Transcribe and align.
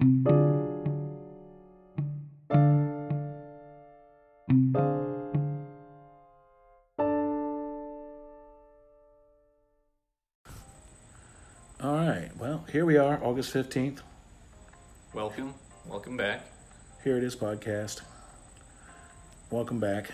All 0.00 0.06
right. 11.82 12.30
Well, 12.38 12.64
here 12.72 12.86
we 12.86 12.96
are, 12.96 13.22
August 13.22 13.52
15th. 13.52 13.98
Welcome, 15.12 15.52
welcome 15.86 16.16
back. 16.16 16.46
Here 17.04 17.18
it 17.18 17.24
is, 17.24 17.36
podcast. 17.36 18.00
Welcome 19.50 19.80
back. 19.80 20.12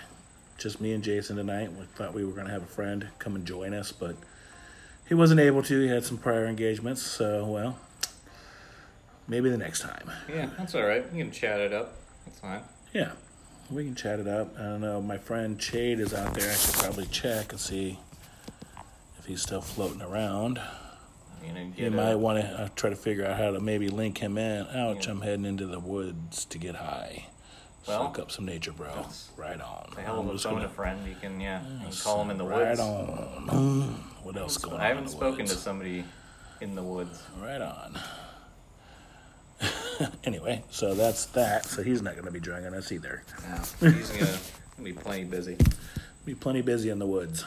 Just 0.59 0.81
me 0.81 0.95
and 0.95 1.05
Jason 1.05 1.37
tonight. 1.37 1.73
We 1.73 1.85
thought 1.95 2.13
we 2.13 2.25
were 2.25 2.33
going 2.33 2.47
to 2.47 2.53
have 2.53 2.65
a 2.65 2.67
friend 2.67 3.07
come 3.21 3.37
and 3.37 3.47
join 3.47 3.73
us, 3.73 3.93
but 3.93 4.17
he 5.07 5.15
wasn't 5.15 5.39
able 5.39 5.63
to. 5.63 5.81
He 5.81 5.87
had 5.87 6.05
some 6.05 6.19
prior 6.19 6.47
engagements, 6.47 7.03
so, 7.03 7.47
well, 7.47 7.79
maybe 9.29 9.51
the 9.51 9.59
next 9.59 9.81
time. 9.81 10.11
Yeah, 10.29 10.49
that's 10.59 10.75
all 10.75 10.85
right. 10.85 11.11
We 11.13 11.19
can 11.19 11.31
chat 11.31 11.61
it 11.61 11.73
up. 11.73 11.93
That's 12.25 12.41
fine. 12.41 12.61
Yeah, 12.93 13.13
we 13.71 13.85
can 13.85 13.95
chat 13.95 14.21
it 14.21 14.29
up. 14.29 14.55
I 14.59 14.63
don't 14.63 14.81
know. 14.81 15.01
My 15.03 15.19
friend 15.19 15.59
Chade 15.59 15.99
is 16.01 16.15
out 16.15 16.35
there. 16.35 16.51
I 16.51 16.55
should 16.55 16.75
probably 16.75 17.07
check 17.07 17.53
and 17.53 17.61
see 17.61 17.99
if 19.19 19.27
he's 19.27 19.43
still 19.43 19.61
floating 19.61 20.03
around. 20.03 20.61
You 21.45 21.53
know, 21.53 21.73
You 21.77 21.91
might 21.93 22.15
want 22.17 22.41
to 22.41 22.47
uh, 22.63 22.69
try 22.75 22.91
to 22.91 22.97
figure 22.97 23.25
out 23.25 23.37
how 23.39 23.53
to 23.53 23.61
maybe 23.61 23.89
link 23.89 24.19
him 24.19 24.37
in. 24.39 24.67
Ouch, 24.69 25.07
I'm 25.07 25.21
heading 25.21 25.45
into 25.45 25.67
the 25.67 25.79
woods 25.79 26.45
to 26.47 26.59
get 26.59 26.75
high. 26.75 27.27
Well, 27.87 28.07
Soak 28.07 28.19
up 28.19 28.31
some 28.33 28.47
nature, 28.47 28.73
bro. 28.73 29.07
Right 29.37 29.61
on. 29.61 29.93
a 29.97 30.01
hell 30.01 30.19
of 30.19 30.27
a 30.29 30.39
phone 30.39 30.55
gonna- 30.55 30.69
friend. 30.69 31.07
You 31.07 31.15
can, 31.21 31.41
yeah, 31.41 31.63
you 31.83 31.89
can 31.89 31.97
call 31.97 32.21
him 32.23 32.31
in 32.31 32.39
the 32.39 32.45
right 32.45 32.77
woods. 32.77 32.81
Right 32.81 32.89
on. 33.55 34.05
What 34.25 34.37
else 34.37 34.57
going 34.59 34.75
on? 34.77 34.81
I 34.83 34.89
haven't 34.89 35.05
the 35.05 35.11
spoken 35.11 35.39
woods? 35.45 35.53
to 35.53 35.59
somebody 35.59 36.05
in 36.61 36.75
the 36.75 36.83
woods. 36.83 37.23
Right 37.41 37.61
on. 37.61 37.97
anyway, 40.25 40.63
so 40.71 40.95
that's 40.95 41.27
that. 41.27 41.67
So 41.67 41.83
he's 41.83 42.03
not 42.03 42.15
going 42.15 42.27
to 42.27 42.31
be 42.33 42.41
joining 42.41 42.75
us 42.75 42.93
either. 42.93 43.23
No, 43.81 43.91
he's 43.91 44.11
gonna 44.11 44.39
be 44.83 44.93
plenty 44.93 45.25
busy. 45.25 45.57
Be 46.25 46.35
plenty 46.35 46.63
busy 46.63 46.91
in 46.91 46.99
the 46.99 47.07
woods. 47.07 47.45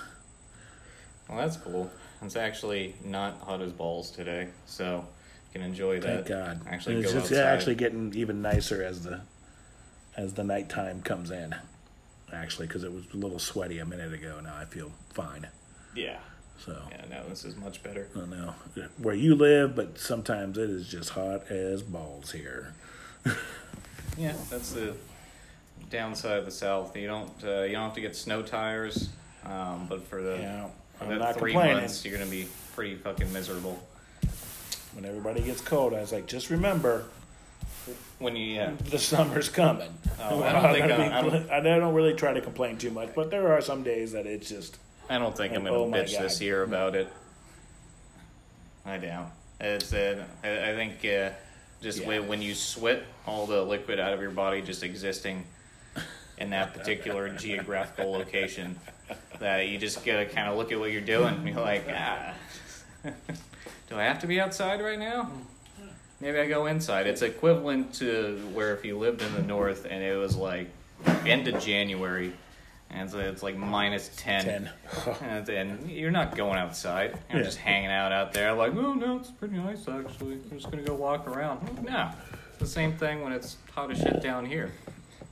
Well, 1.27 1.37
that's 1.37 1.57
cool. 1.57 1.91
It's 2.21 2.35
actually 2.35 2.95
not 3.03 3.39
hot 3.41 3.61
as 3.61 3.71
balls 3.71 4.11
today, 4.11 4.47
so 4.65 5.05
you 5.53 5.59
can 5.59 5.61
enjoy 5.61 5.99
that. 5.99 6.25
Thank 6.25 6.27
God. 6.27 6.61
Actually, 6.67 6.95
it's 6.97 7.13
go 7.13 7.19
outside. 7.19 7.37
actually 7.37 7.75
getting 7.75 8.13
even 8.15 8.41
nicer 8.41 8.83
as 8.83 9.03
the 9.03 9.21
as 10.17 10.33
the 10.33 10.43
nighttime 10.43 11.01
comes 11.01 11.31
in. 11.31 11.55
Actually, 12.33 12.67
because 12.67 12.83
it 12.83 12.91
was 12.91 13.05
a 13.13 13.17
little 13.17 13.39
sweaty 13.39 13.79
a 13.79 13.85
minute 13.85 14.13
ago. 14.13 14.39
Now 14.43 14.55
I 14.55 14.65
feel 14.65 14.91
fine. 15.13 15.47
yeah, 15.95 16.19
So 16.65 16.77
yeah. 16.91 17.05
No, 17.09 17.27
this 17.29 17.45
is 17.45 17.55
much 17.55 17.81
better. 17.83 18.07
I 18.15 18.19
don't 18.19 18.29
know 18.31 18.53
where 18.97 19.15
you 19.15 19.35
live, 19.35 19.75
but 19.75 19.97
sometimes 19.97 20.57
it 20.57 20.69
is 20.69 20.87
just 20.87 21.09
hot 21.11 21.49
as 21.49 21.81
balls 21.81 22.31
here. 22.31 22.73
Yeah, 24.17 24.33
that's 24.49 24.73
the 24.73 24.93
downside 25.89 26.39
of 26.39 26.45
the 26.45 26.51
south. 26.51 26.97
You 26.97 27.07
don't 27.07 27.31
uh, 27.43 27.61
you 27.61 27.71
don't 27.73 27.83
have 27.83 27.93
to 27.93 28.01
get 28.01 28.17
snow 28.17 28.41
tires, 28.41 29.07
um, 29.45 29.85
but 29.87 30.05
for 30.07 30.21
the 30.21 30.37
Yeah, 30.41 30.67
for 30.97 31.05
not 31.15 31.37
three 31.37 31.53
months, 31.53 32.03
you're 32.03 32.17
gonna 32.17 32.29
be 32.29 32.47
pretty 32.75 32.95
fucking 32.95 33.31
miserable. 33.31 33.81
When 34.93 35.05
everybody 35.05 35.41
gets 35.41 35.61
cold, 35.61 35.93
I 35.93 36.01
was 36.01 36.11
like, 36.11 36.25
just 36.27 36.49
remember 36.49 37.05
When 38.17 38.35
you 38.35 38.55
yeah, 38.55 38.71
the 38.89 38.99
summer's 38.99 39.47
coming. 39.47 39.93
Oh, 40.19 40.43
I 40.43 40.51
don't 40.61 40.73
think 40.73 40.91
I- 40.91 41.19
I'm- 41.21 41.47
I 41.49 41.59
don't 41.61 41.93
really 41.93 42.13
try 42.13 42.33
to 42.33 42.41
complain 42.41 42.77
too 42.77 42.91
much, 42.91 43.11
but 43.15 43.31
there 43.31 43.53
are 43.53 43.61
some 43.61 43.83
days 43.83 44.11
that 44.11 44.25
it's 44.25 44.49
just 44.49 44.77
I 45.09 45.17
don't 45.17 45.35
think 45.35 45.53
I'm 45.55 45.65
Oh 45.67 45.85
gonna 45.85 45.91
my 45.91 45.97
bitch 45.99 46.13
God. 46.13 46.23
this 46.23 46.39
year 46.41 46.63
about 46.63 46.95
it. 46.95 47.11
I 48.85 48.97
doubt. 48.97 49.31
It's 49.59 49.93
uh, 49.93 50.23
I, 50.43 50.71
I 50.71 50.75
think 50.75 51.03
uh, 51.05 51.31
just 51.81 51.99
Yeah. 52.01 52.07
when 52.07 52.27
when 52.27 52.41
you 52.41 52.53
sweat 52.53 53.03
all 53.25 53.45
the 53.45 53.61
liquid 53.63 53.99
out 53.99 54.13
of 54.13 54.21
your 54.21 54.31
body 54.31 54.61
just 54.61 54.83
existing 54.83 55.45
in 56.37 56.51
that 56.51 56.73
particular 56.73 57.29
geographical 57.29 58.11
location, 58.11 58.79
that 59.39 59.67
you 59.67 59.77
just 59.77 60.05
gotta 60.05 60.25
kind 60.25 60.47
of 60.47 60.57
look 60.57 60.71
at 60.71 60.79
what 60.79 60.91
you're 60.91 61.01
doing. 61.01 61.33
And 61.35 61.47
you're 61.49 61.59
like, 61.59 61.85
ah, 61.89 62.33
do 63.03 63.95
I 63.95 64.03
have 64.03 64.19
to 64.19 64.27
be 64.27 64.39
outside 64.39 64.81
right 64.81 64.99
now? 64.99 65.31
Maybe 66.21 66.37
I 66.37 66.47
go 66.47 66.65
inside. 66.67 67.07
It's 67.07 67.21
equivalent 67.21 67.93
to 67.95 68.37
where 68.53 68.73
if 68.75 68.83
you 68.85 68.97
lived 68.97 69.21
in 69.21 69.33
the 69.33 69.41
north 69.41 69.85
and 69.89 70.03
it 70.03 70.17
was 70.17 70.35
like 70.35 70.69
end 71.25 71.47
of 71.47 71.61
January, 71.63 72.33
and 72.91 73.09
so 73.09 73.19
it's 73.19 73.43
like 73.43 73.55
minus 73.57 74.09
ten. 74.15 74.43
ten. 74.45 74.69
And 75.21 75.45
then 75.45 75.89
you're 75.89 76.11
not 76.11 76.35
going 76.35 76.57
outside. 76.57 77.17
You're 77.29 77.39
Yeah. 77.39 77.45
just 77.45 77.57
hanging 77.57 77.91
out 77.91 78.11
out 78.11 78.33
there. 78.33 78.53
Like, 78.53 78.75
oh 78.75 78.93
no, 78.93 79.17
it's 79.17 79.31
pretty 79.31 79.57
nice 79.57 79.87
actually. 79.87 80.33
I'm 80.51 80.57
just 80.59 80.69
gonna 80.71 80.83
go 80.83 80.95
walk 80.95 81.27
around. 81.27 81.83
No, 81.83 82.09
it's 82.49 82.59
the 82.59 82.65
same 82.67 82.93
thing 82.97 83.21
when 83.21 83.31
it's 83.33 83.57
hot 83.73 83.91
as 83.91 83.99
shit 83.99 84.21
down 84.21 84.45
here. 84.45 84.71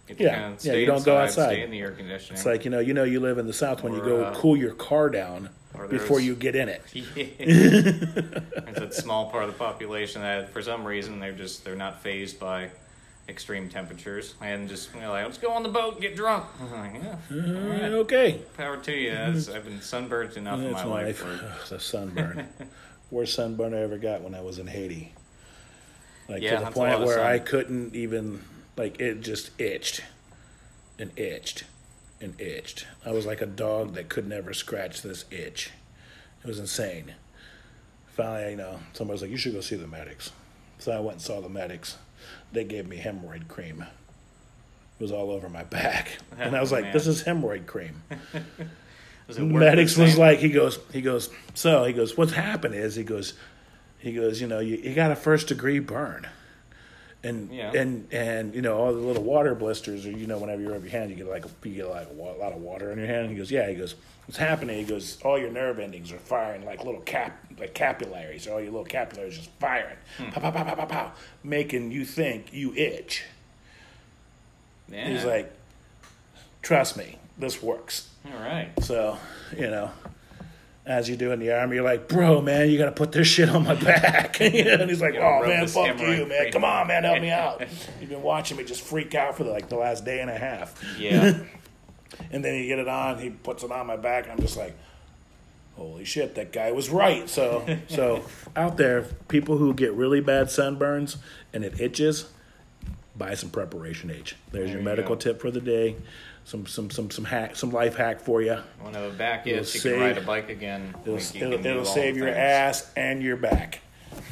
You 0.07 0.15
Yeah. 0.19 0.53
Yeah, 0.61 0.73
you 0.73 0.85
don't 0.85 1.03
go 1.03 1.17
outside. 1.17 1.47
Stay 1.51 1.63
in 1.63 1.71
the 1.71 1.79
air 1.81 1.91
conditioning. 1.91 2.37
It's 2.37 2.45
like 2.45 2.63
you 2.63 2.71
know, 2.71 2.79
you 2.79 2.93
know, 2.93 3.03
you 3.03 3.19
live 3.19 3.37
in 3.39 3.47
the 3.47 3.53
south 3.53 3.83
when 3.83 3.93
you 3.93 4.01
go 4.01 4.23
uh, 4.23 4.35
cool 4.35 4.55
your 4.55 4.73
car 4.73 5.09
down 5.09 5.49
before 5.89 6.19
you 6.19 6.33
get 6.35 6.55
in 6.55 6.69
it. 6.69 6.81
It's 8.77 8.97
a 8.97 9.01
small 9.01 9.29
part 9.31 9.43
of 9.45 9.51
the 9.51 9.57
population 9.57 10.21
that, 10.21 10.51
for 10.51 10.61
some 10.61 10.85
reason, 10.85 11.19
they're 11.19 11.31
just 11.33 11.65
they're 11.65 11.75
not 11.75 12.01
fazed 12.01 12.39
by 12.39 12.69
extreme 13.29 13.67
temperatures 13.69 14.35
and 14.41 14.69
just 14.69 14.93
you 14.95 15.01
know, 15.01 15.11
like 15.11 15.25
let's 15.25 15.37
go 15.37 15.51
on 15.51 15.63
the 15.63 15.69
boat 15.69 15.93
and 15.93 16.01
get 16.01 16.15
drunk. 16.15 16.45
Like, 16.71 16.93
yeah, 16.95 17.15
all 17.31 17.37
Uh, 17.39 17.69
right. 17.69 17.81
Okay, 17.93 18.41
power 18.55 18.77
to 18.77 18.91
you. 18.91 19.11
That's, 19.11 19.49
I've 19.49 19.65
been 19.65 19.81
sunburned 19.81 20.37
enough 20.37 20.59
in 20.59 20.71
that's 20.71 20.83
my 20.83 20.85
my 20.85 21.03
life. 21.03 21.23
life. 21.23 21.39
for- 21.39 21.45
Ugh, 21.61 21.67
the 21.69 21.79
sunburn. 21.79 22.47
Worst 23.11 23.35
sunburn 23.35 23.73
I 23.73 23.79
ever 23.81 23.97
got 23.97 24.21
when 24.21 24.35
I 24.35 24.41
was 24.41 24.59
in 24.59 24.67
Haiti. 24.67 25.13
Like 26.29 26.41
Yeah, 26.41 26.57
to 26.59 26.65
the 26.65 26.67
a 26.69 26.71
point 26.71 26.99
where. 27.01 27.23
I 27.23 27.39
couldn't 27.39 27.95
even 27.95 28.41
like 28.75 28.99
it 28.99 29.21
just 29.21 29.51
itched 29.59 30.01
and 30.99 31.17
itched 31.17 31.63
and 32.19 32.39
itched. 32.39 32.85
I 33.05 33.11
was 33.11 33.25
like 33.25 33.41
a 33.41 33.45
dog 33.45 33.93
that 33.95 34.09
could 34.09 34.27
never 34.27 34.53
scratch 34.53 35.01
this 35.01 35.23
itch. 35.31 35.71
It 36.43 36.47
was 36.47 36.59
insane. 36.59 37.13
Finally, 38.15 38.51
you 38.51 38.57
know, 38.57 38.79
somebody 38.93 39.13
was 39.15 39.21
like, 39.21 39.31
"You 39.31 39.37
should 39.37 39.53
go 39.53 39.61
see 39.61 39.75
the 39.75 39.87
medics." 39.87 40.31
So 40.79 40.91
I 40.91 40.99
went 40.99 41.13
and 41.13 41.21
saw 41.21 41.39
the 41.41 41.49
medics. 41.49 41.97
They 42.51 42.63
gave 42.63 42.87
me 42.87 42.97
hemorrhoid 42.97 43.47
cream. 43.47 43.81
It 44.99 45.03
was 45.03 45.11
all 45.11 45.29
over 45.31 45.47
my 45.49 45.63
back, 45.63 46.17
and 46.39 46.55
I 46.55 46.61
was 46.61 46.71
Oh, 46.71 46.75
like, 46.75 46.85
man. 46.85 46.93
"This 46.93 47.07
is 47.07 47.23
hemorrhoid 47.23 47.65
cream." 47.67 48.01
Medics 49.37 49.97
was 49.97 50.17
like 50.17 50.39
he 50.39 50.47
goes 50.49 50.79
he 50.93 51.01
goes 51.01 51.29
so 51.53 51.83
he 51.83 51.91
goes 51.91 52.15
what's 52.15 52.31
happened 52.31 52.73
is 52.75 52.95
he 52.95 53.03
goes 53.03 53.33
he 53.99 54.13
goes 54.13 54.39
you 54.39 54.47
know 54.47 54.59
you, 54.59 54.77
you 54.77 54.95
got 54.95 55.11
a 55.11 55.17
first 55.17 55.49
degree 55.49 55.79
burn 55.79 56.25
and 57.23 57.51
Yeah. 57.51 57.71
and 57.73 58.07
and 58.13 58.53
you 58.55 58.61
know 58.61 58.77
all 58.77 58.93
the 58.93 58.99
little 58.99 59.23
water 59.23 59.55
blisters 59.55 60.05
or 60.05 60.11
you 60.11 60.27
know 60.27 60.37
whenever 60.37 60.61
you 60.61 60.71
rub 60.71 60.83
your 60.83 60.91
hand 60.91 61.09
you 61.09 61.15
get 61.15 61.27
like 61.27 61.45
a, 61.45 61.49
you 61.67 61.75
get 61.75 61.89
like 61.89 62.07
a, 62.09 62.13
wa- 62.13 62.33
lot 62.33 62.53
of 62.53 62.61
water 62.61 62.91
on 62.91 62.97
your 62.97 63.07
hand 63.07 63.21
And 63.21 63.29
he 63.31 63.35
goes 63.35 63.49
yeah 63.51 63.67
he 63.69 63.75
goes 63.75 63.95
what's 64.27 64.37
happening 64.37 64.77
he 64.77 64.83
goes 64.85 65.17
all 65.23 65.37
your 65.39 65.49
nerve 65.51 65.79
endings 65.79 66.11
are 66.11 66.17
firing 66.19 66.63
like 66.65 66.83
little 66.85 67.01
cap 67.01 67.37
like 67.59 67.73
capillaries 67.73 68.47
all 68.47 68.59
your 68.61 68.71
little 68.71 68.85
capillaries 68.85 69.37
just 69.37 69.49
firing 69.59 69.95
Hmm. 70.17 70.29
pow, 70.29 70.41
pow, 70.41 70.51
pow, 70.51 70.63
pow, 70.63 70.75
pow, 70.75 70.85
pow, 70.85 71.11
making 71.43 71.91
you 71.91 72.05
think 72.05 72.53
you 72.53 72.73
itch 72.75 73.23
Yeah. 74.91 75.07
he's 75.09 75.25
like 75.25 75.51
trust 76.61 76.97
me 76.97 77.17
this 77.37 77.61
works 77.61 78.09
all 78.31 78.39
right. 78.41 78.69
so, 78.83 79.17
you 79.55 79.69
know, 79.69 79.89
as 80.87 81.09
you 81.09 81.17
do 81.17 81.33
in 81.33 81.39
the 81.39 81.51
army, 81.51 81.75
you're 81.75 81.83
like, 81.83 82.07
bro, 82.07 82.41
man, 82.41 82.69
you 82.69 82.77
got 82.77 82.85
to 82.85 82.91
put 82.93 83.11
this 83.11 83.27
shit 83.27 83.49
on 83.49 83.65
my 83.65 83.75
back. 83.83 84.39
And 84.41 84.89
he's 84.89 85.01
like, 85.01 85.15
oh, 85.15 85.45
man, 85.45 85.67
fuck 85.67 85.99
you, 85.99 86.25
man. 86.25 86.27
cream." 86.27 86.51
Come 86.53 86.63
on, 86.63 86.87
man, 86.87 87.03
help 87.03 87.21
me 87.21 87.29
out. 87.31 87.61
You've 87.99 88.09
been 88.09 88.23
watching 88.23 88.55
me 88.57 88.63
just 88.63 88.81
freak 88.81 89.13
out 89.13 89.35
for 89.35 89.43
like 89.43 89.67
the 89.67 89.75
last 89.75 90.05
day 90.05 90.21
and 90.21 90.29
a 90.29 90.37
half. 90.37 90.81
Yeah. 90.97 91.39
And 92.31 92.43
then 92.43 92.55
you 92.55 92.67
get 92.67 92.79
it 92.79 92.87
on, 92.87 93.19
he 93.19 93.29
puts 93.29 93.63
it 93.63 93.71
on 93.71 93.85
my 93.85 93.97
back, 93.97 94.23
and 94.23 94.31
I'm 94.31 94.39
just 94.39 94.55
like, 94.57 94.75
holy 95.75 96.05
shit, 96.05 96.35
that 96.35 96.51
guy 96.53 96.71
was 96.71 96.89
right. 96.89 97.29
So, 97.29 97.65
so 97.89 98.23
out 98.55 98.77
there, 98.77 99.03
people 99.27 99.57
who 99.57 99.73
get 99.73 99.93
really 99.93 100.21
bad 100.21 100.47
sunburns 100.47 101.17
and 101.53 101.63
it 101.65 101.79
itches, 101.79 102.31
buy 103.15 103.35
some 103.35 103.49
preparation 103.49 104.09
H. 104.09 104.35
There's 104.51 104.65
There 104.65 104.67
your 104.69 104.77
you 104.79 104.85
medical 104.85 105.17
tip 105.17 105.41
for 105.41 105.51
the 105.51 105.61
day. 105.61 105.97
Some 106.47 106.65
some 106.65 106.89
some 106.89 107.11
some 107.11 107.25
hack 107.25 107.57
some 107.57 107.71
life 107.71 107.97
hack 107.97 108.21
for 108.21 108.41
you. 108.41 108.57
One 108.79 108.95
of 108.95 109.11
the 109.11 109.17
back 109.17 109.45
It'll 109.45 109.59
is 109.63 109.73
you 109.75 109.81
save- 109.81 109.91
can 109.95 110.01
ride 110.01 110.17
a 110.17 110.21
bike 110.21 110.47
again. 110.49 110.95
It'll, 111.01 111.15
Like, 111.15 111.35
it'll, 111.35 111.65
it'll 111.65 111.83
save 111.83 112.15
your 112.15 112.27
things. 112.27 112.37
ass 112.37 112.89
and 112.95 113.21
your 113.21 113.35
back. 113.35 113.81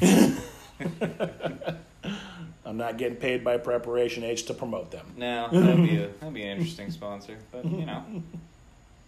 I'm 2.64 2.78
not 2.78 2.96
getting 2.96 3.16
paid 3.16 3.44
by 3.44 3.58
Preparation 3.58 4.24
H 4.24 4.44
to 4.46 4.54
promote 4.54 4.90
them. 4.90 5.06
No, 5.16 5.48
that'd 5.52 5.76
be 5.76 5.96
a 5.98 6.08
that'd 6.08 6.32
be 6.34 6.42
an 6.42 6.56
interesting 6.56 6.90
sponsor, 6.90 7.36
but 7.52 7.64
you 7.66 7.84
know, 7.86 8.02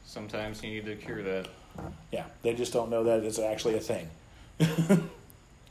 sometimes 0.04 0.62
you 0.62 0.70
need 0.70 0.84
to 0.84 0.94
cure 0.94 1.22
that. 1.22 1.48
Yeah, 2.12 2.24
they 2.42 2.52
just 2.54 2.72
don't 2.74 2.90
know 2.90 3.04
that 3.04 3.24
it's 3.24 3.38
actually 3.38 3.76
a 3.76 3.80
thing. 3.80 4.10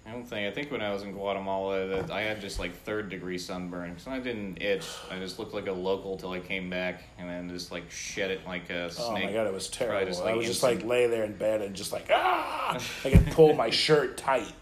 I 0.08 0.12
don't 0.12 0.24
think. 0.24 0.48
I 0.48 0.56
think 0.56 0.72
when 0.72 0.82
I 0.82 0.94
was 0.94 1.04
in 1.04 1.12
Guatemala, 1.12 1.86
that 1.88 2.12
I 2.12 2.22
had 2.22 2.40
just 2.40 2.60
like 2.60 2.74
third 2.84 3.10
degree 3.10 3.38
sunburn. 3.38 3.96
So 3.98 4.10
I 4.10 4.20
didn't 4.20 4.62
itch. 4.62 4.88
I 5.12 5.20
just 5.20 5.38
looked 5.38 5.54
like 5.54 5.68
a 5.68 5.72
local 5.72 6.16
till 6.16 6.32
I 6.32 6.40
came 6.40 6.70
back, 6.70 7.04
and 7.18 7.30
then 7.30 7.50
just 7.50 7.74
like 7.74 7.92
shed 7.92 8.32
it 8.32 8.46
like 8.48 8.70
a 8.70 8.90
snake. 8.90 9.06
Oh 9.06 9.12
my 9.12 9.34
god, 9.34 9.48
it 9.48 9.54
was 9.54 9.68
terrible. 9.68 10.08
just, 10.08 10.22
I 10.22 10.26
like, 10.26 10.36
was 10.38 10.46
just 10.46 10.64
like 10.64 10.86
lay 10.86 11.08
there 11.08 11.26
in 11.26 11.36
bed 11.36 11.62
and 11.62 11.76
just 11.76 11.92
like 11.92 12.08
ah, 12.10 12.80
I 13.04 13.10
could 13.10 13.28
pull 13.32 13.54
my 13.54 13.70
shirt 13.72 14.16
tight. 14.16 14.54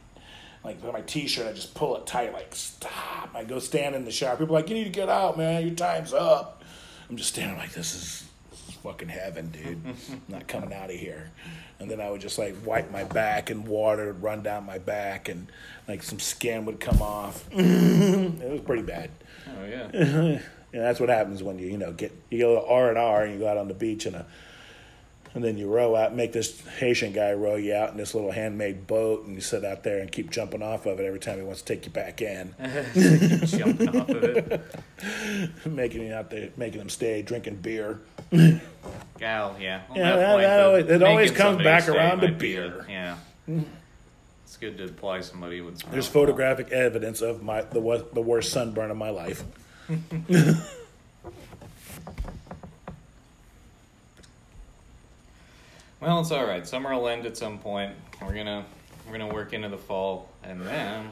like 0.63 0.83
my 0.83 1.01
t-shirt, 1.01 1.45
I 1.45 1.53
just 1.53 1.75
pull 1.75 1.95
it 1.97 2.07
tight, 2.07 2.33
like 2.33 2.55
stop. 2.55 3.29
I 3.35 3.43
go 3.43 3.59
stand 3.59 3.93
in 3.93 4.03
the 4.03 4.11
shower. 4.11 4.37
People 4.37 4.55
are 4.55 4.61
like, 4.61 4.69
you 4.69 4.75
need 4.75 4.85
to 4.85 4.89
get 4.89 5.09
out, 5.09 5.37
man. 5.37 5.63
Your 5.67 5.75
time's 5.75 6.11
up. 6.11 6.63
I'm 7.07 7.17
just 7.17 7.29
standing 7.29 7.57
like 7.57 7.71
this 7.71 7.93
is 7.93 8.24
fucking 8.85 9.09
heaven, 9.09 9.49
dude. 9.49 9.81
I'm 9.85 10.21
not 10.27 10.47
coming 10.47 10.71
out 10.71 10.91
of 10.91 10.95
here. 10.95 11.31
And 11.79 11.89
then 11.89 11.99
I 11.99 12.09
would 12.11 12.21
just 12.21 12.37
like 12.37 12.55
wipe 12.65 12.91
my 12.91 13.03
back 13.03 13.49
and 13.49 13.67
water 13.67 14.07
would 14.07 14.21
run 14.21 14.43
down 14.43 14.65
my 14.65 14.77
back 14.77 15.27
and 15.27 15.51
like 15.87 16.03
some 16.03 16.19
skin 16.19 16.65
would 16.65 16.79
come 16.79 17.01
off. 17.01 17.45
it 17.51 18.51
was 18.51 18.61
pretty 18.61 18.83
bad. 18.83 19.09
Oh 19.47 19.65
yeah. 19.65 20.39
Yeah, 20.73 20.81
that's 20.81 20.99
what 20.99 21.07
happens 21.07 21.41
when 21.41 21.57
you 21.57 21.67
you 21.67 21.77
know 21.77 21.93
get 21.93 22.11
you 22.29 22.39
go 22.39 22.55
to 22.55 22.67
R 22.67 22.89
and 22.89 22.97
R 22.97 23.23
and 23.23 23.33
you 23.33 23.39
go 23.39 23.47
out 23.47 23.55
on 23.55 23.69
the 23.69 23.73
beach 23.73 24.05
and 24.07 24.13
a 24.13 24.25
and 25.35 25.43
then 25.43 25.57
you 25.57 25.67
row 25.67 25.95
out, 25.95 26.15
make 26.15 26.31
this 26.31 26.59
Haitian 26.79 27.11
guy 27.11 27.33
row 27.33 27.55
you 27.57 27.75
out 27.75 27.91
in 27.91 27.97
this 27.97 28.15
little 28.15 28.31
handmade 28.31 28.87
boat, 28.87 29.25
and 29.25 29.35
you 29.35 29.41
sit 29.41 29.63
out 29.65 29.83
there 29.83 29.99
and 29.99 30.09
keep 30.11 30.31
jumping 30.31 30.63
off 30.63 30.85
of 30.85 30.99
it 30.99 31.05
every 31.05 31.19
time 31.19 31.37
he 31.37 31.43
wants 31.43 31.61
to 31.61 31.73
take 31.75 31.85
you 31.85 31.91
back 31.91 32.21
in, 32.21 32.55
Jumping 33.45 33.89
off 33.89 34.09
of 34.09 34.23
it. 34.23 34.61
making 35.65 36.01
you 36.07 36.13
out 36.13 36.29
there, 36.29 36.49
making 36.55 36.79
them 36.79 36.89
stay, 36.89 37.21
drinking 37.21 37.57
beer. 37.57 37.99
Gal, 38.31 39.55
yeah. 39.59 39.81
Yeah, 39.93 40.15
that 40.15 40.31
point, 40.31 40.41
that 40.43 40.59
always- 40.65 40.85
it 40.89 41.03
always 41.03 41.31
comes 41.31 41.61
back 41.63 41.87
around 41.89 42.21
to 42.21 42.27
might 42.29 42.39
be 42.39 42.55
a- 42.55 42.61
beer. 42.61 42.85
yeah. 42.89 43.17
It's 44.45 44.57
good 44.57 44.77
to 44.77 44.85
apply 44.85 45.19
somebody 45.21 45.59
with. 45.59 45.79
There's 45.91 46.07
photographic 46.07 46.69
evidence 46.71 47.21
of 47.21 47.43
my 47.43 47.61
the 47.63 48.05
the 48.13 48.21
worst 48.21 48.51
sunburn 48.53 48.89
of 48.89 48.95
my 48.97 49.09
life. 49.09 49.43
Well, 56.05 56.19
it's 56.19 56.29
all 56.29 56.45
right. 56.45 56.67
Summer 56.67 56.93
will 56.93 57.07
end 57.07 57.25
at 57.25 57.35
some 57.35 57.57
point. 57.57 57.91
We're 58.21 58.35
gonna 58.35 58.63
we're 59.07 59.17
gonna 59.17 59.33
work 59.33 59.53
into 59.53 59.69
the 59.69 59.77
fall, 59.79 60.29
and 60.43 60.61
then 60.61 61.09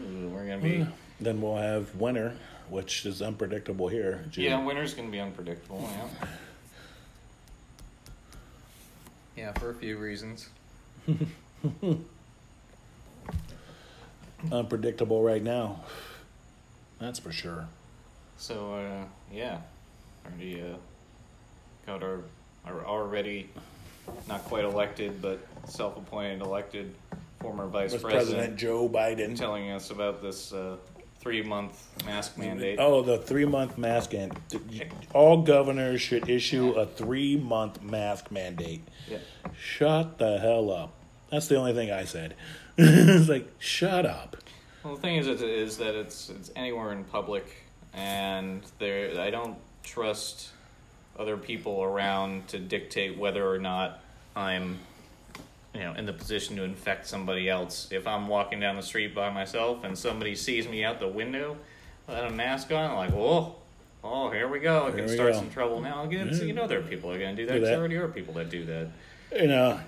ooh, 0.00 0.28
we're 0.28 0.46
gonna 0.46 0.58
be. 0.58 0.86
Then 1.20 1.40
we'll 1.40 1.56
have 1.56 1.92
winter, 1.96 2.36
which 2.68 3.06
is 3.06 3.22
unpredictable 3.22 3.88
here. 3.88 4.24
June. 4.30 4.44
Yeah, 4.44 4.64
winter's 4.64 4.94
gonna 4.94 5.10
be 5.10 5.18
unpredictable. 5.18 5.80
Yeah. 5.90 6.28
Yeah, 9.36 9.52
for 9.54 9.70
a 9.70 9.74
few 9.74 9.98
reasons. 9.98 10.48
unpredictable 14.52 15.24
right 15.24 15.42
now. 15.42 15.80
That's 17.00 17.18
for 17.18 17.32
sure. 17.32 17.66
So 18.36 18.74
uh, 18.74 19.06
yeah, 19.34 19.58
already 20.24 20.62
uh, 20.62 20.76
got 21.84 22.04
our 22.04 22.20
our 22.64 22.86
already 22.86 23.50
not 24.28 24.44
quite 24.44 24.64
elected 24.64 25.20
but 25.20 25.38
self-appointed 25.66 26.40
elected 26.40 26.94
former 27.40 27.66
vice 27.66 27.92
With 27.92 28.02
president, 28.02 28.36
President 28.36 28.58
Joe 28.58 28.88
Biden. 28.88 29.36
telling 29.36 29.70
us 29.70 29.90
about 29.90 30.22
this 30.22 30.52
uh, 30.52 30.76
three-month 31.20 32.04
mask 32.06 32.38
mandate. 32.38 32.78
Oh, 32.80 33.02
the 33.02 33.18
three 33.18 33.44
month 33.44 33.76
mask 33.78 34.14
and 34.14 34.32
all 35.12 35.42
governors 35.42 36.00
should 36.00 36.28
issue 36.28 36.70
a 36.70 36.86
three 36.86 37.36
month 37.36 37.82
mask 37.82 38.30
mandate. 38.30 38.82
Yeah. 39.10 39.18
Shut 39.58 40.18
the 40.18 40.38
hell 40.38 40.70
up. 40.70 40.92
That's 41.30 41.48
the 41.48 41.56
only 41.56 41.74
thing 41.74 41.90
I 41.90 42.04
said. 42.04 42.34
it's 42.78 43.28
like 43.28 43.48
shut 43.58 44.06
up. 44.06 44.36
Well, 44.84 44.94
the 44.94 45.00
thing 45.00 45.16
is, 45.16 45.26
is, 45.26 45.42
is 45.42 45.78
that 45.78 45.94
it's 45.94 46.30
it's 46.30 46.52
anywhere 46.54 46.92
in 46.92 47.02
public, 47.04 47.46
and 47.92 48.62
there 48.78 49.20
I 49.20 49.30
don't 49.30 49.56
trust 49.82 50.50
other 51.18 51.36
people 51.36 51.82
around 51.82 52.48
to 52.48 52.58
dictate 52.58 53.16
whether 53.18 53.48
or 53.48 53.58
not 53.58 54.00
I'm, 54.34 54.78
you 55.74 55.80
know, 55.80 55.94
in 55.94 56.06
the 56.06 56.12
position 56.12 56.56
to 56.56 56.62
infect 56.62 57.06
somebody 57.06 57.48
else. 57.48 57.88
If 57.90 58.06
I'm 58.06 58.28
walking 58.28 58.60
down 58.60 58.76
the 58.76 58.82
street 58.82 59.14
by 59.14 59.30
myself 59.30 59.84
and 59.84 59.96
somebody 59.96 60.34
sees 60.34 60.68
me 60.68 60.84
out 60.84 61.00
the 61.00 61.08
window 61.08 61.56
without 62.06 62.26
a 62.26 62.30
mask 62.30 62.70
on, 62.72 62.90
I'm 62.90 62.96
like, 62.96 63.12
oh, 63.12 63.56
oh, 64.04 64.30
here 64.30 64.48
we 64.48 64.60
go. 64.60 64.86
I 64.86 64.90
can 64.90 65.08
start 65.08 65.32
go. 65.32 65.38
some 65.38 65.50
trouble 65.50 65.80
now. 65.80 66.04
Again, 66.04 66.34
so 66.34 66.44
you 66.44 66.52
know 66.52 66.66
there 66.66 66.78
are 66.78 66.82
people 66.82 67.10
that 67.10 67.16
are 67.16 67.20
going 67.20 67.36
to 67.36 67.42
do 67.42 67.46
that. 67.46 67.54
Do 67.54 67.60
that. 67.60 67.66
There 67.66 67.78
already 67.78 67.96
are 67.96 68.08
people 68.08 68.34
that 68.34 68.50
do 68.50 68.64
that. 68.66 68.88
you 69.34 69.48
know, 69.48 69.80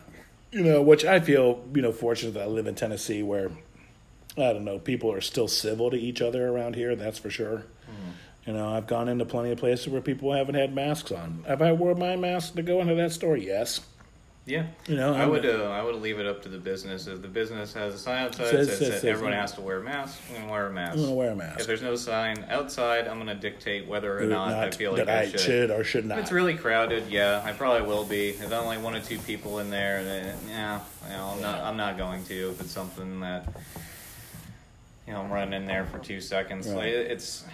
you 0.50 0.62
know, 0.62 0.82
which 0.82 1.04
I 1.04 1.20
feel, 1.20 1.64
you 1.74 1.82
know, 1.82 1.92
fortunate 1.92 2.34
that 2.34 2.44
I 2.44 2.46
live 2.46 2.66
in 2.66 2.74
Tennessee 2.74 3.22
where 3.22 3.50
I 4.36 4.52
don't 4.52 4.64
know, 4.64 4.78
people 4.78 5.12
are 5.12 5.20
still 5.20 5.48
civil 5.48 5.90
to 5.90 5.96
each 5.96 6.22
other 6.22 6.48
around 6.48 6.76
here, 6.76 6.94
that's 6.94 7.18
for 7.18 7.30
sure. 7.30 7.64
You 8.48 8.54
know, 8.54 8.66
I've 8.74 8.86
gone 8.86 9.10
into 9.10 9.26
plenty 9.26 9.50
of 9.52 9.58
places 9.58 9.88
where 9.88 10.00
people 10.00 10.32
haven't 10.32 10.54
had 10.54 10.74
masks 10.74 11.12
on. 11.12 11.44
Have 11.46 11.60
I 11.60 11.72
wore 11.72 11.94
my 11.94 12.16
mask 12.16 12.54
to 12.54 12.62
go 12.62 12.80
into 12.80 12.94
that 12.94 13.12
store? 13.12 13.36
Yes. 13.36 13.82
Yeah, 14.46 14.64
You 14.86 14.96
know, 14.96 15.12
I 15.12 15.18
I'm- 15.18 15.30
would 15.32 15.44
uh, 15.44 15.64
I 15.64 15.82
would 15.82 15.96
leave 15.96 16.18
it 16.18 16.24
up 16.24 16.40
to 16.44 16.48
the 16.48 16.56
business. 16.56 17.06
If 17.06 17.20
the 17.20 17.28
business 17.28 17.74
has 17.74 17.92
a 17.94 17.98
sign 17.98 18.24
outside 18.24 18.46
Says- 18.48 18.66
that 18.68 18.76
says- 18.78 18.78
says 18.78 19.00
says- 19.02 19.04
everyone 19.04 19.34
has 19.34 19.52
to 19.52 19.60
wear 19.60 19.80
a 19.80 19.82
mask, 19.82 20.18
I'm 20.30 20.40
gonna 20.40 20.50
wear 20.50 20.66
a 20.68 20.72
mask. 20.72 20.94
I'm 20.94 21.02
gonna 21.02 21.14
wear 21.14 21.30
a 21.32 21.36
mask. 21.36 21.60
If 21.60 21.66
there's 21.66 21.82
no 21.82 21.94
sign 21.94 22.46
outside, 22.48 23.06
I'm 23.06 23.18
gonna 23.18 23.34
dictate 23.34 23.86
whether 23.86 24.18
or 24.18 24.22
not, 24.24 24.54
I 24.54 24.70
feel 24.70 24.92
like 24.92 25.06
I, 25.06 25.24
I 25.24 25.26
should. 25.30 25.70
or 25.70 25.84
should 25.84 26.06
not. 26.06 26.14
If 26.14 26.16
not. 26.16 26.22
it's 26.22 26.32
really 26.32 26.54
crowded, 26.54 27.10
yeah, 27.10 27.42
I 27.44 27.52
probably 27.52 27.86
will 27.86 28.04
be. 28.06 28.30
If 28.30 28.50
only 28.50 28.78
one 28.78 28.96
or 28.96 29.00
two 29.02 29.18
people 29.18 29.58
in 29.58 29.68
there, 29.68 30.02
then 30.02 30.34
yeah, 30.48 30.80
you 31.06 31.12
know, 31.14 31.32
I'm 31.36 31.42
not 31.42 31.60
I'm 31.64 31.76
not 31.76 31.98
going 31.98 32.24
to. 32.24 32.48
If 32.52 32.62
it's 32.62 32.72
something 32.72 33.20
that 33.20 33.46
you 35.06 35.12
know 35.12 35.20
I'm 35.20 35.30
running 35.30 35.52
in 35.52 35.66
there 35.66 35.84
for 35.84 35.98
two 35.98 36.22
seconds, 36.22 36.66
Right. 36.68 36.76
like 36.76 36.86
it's 36.86 37.44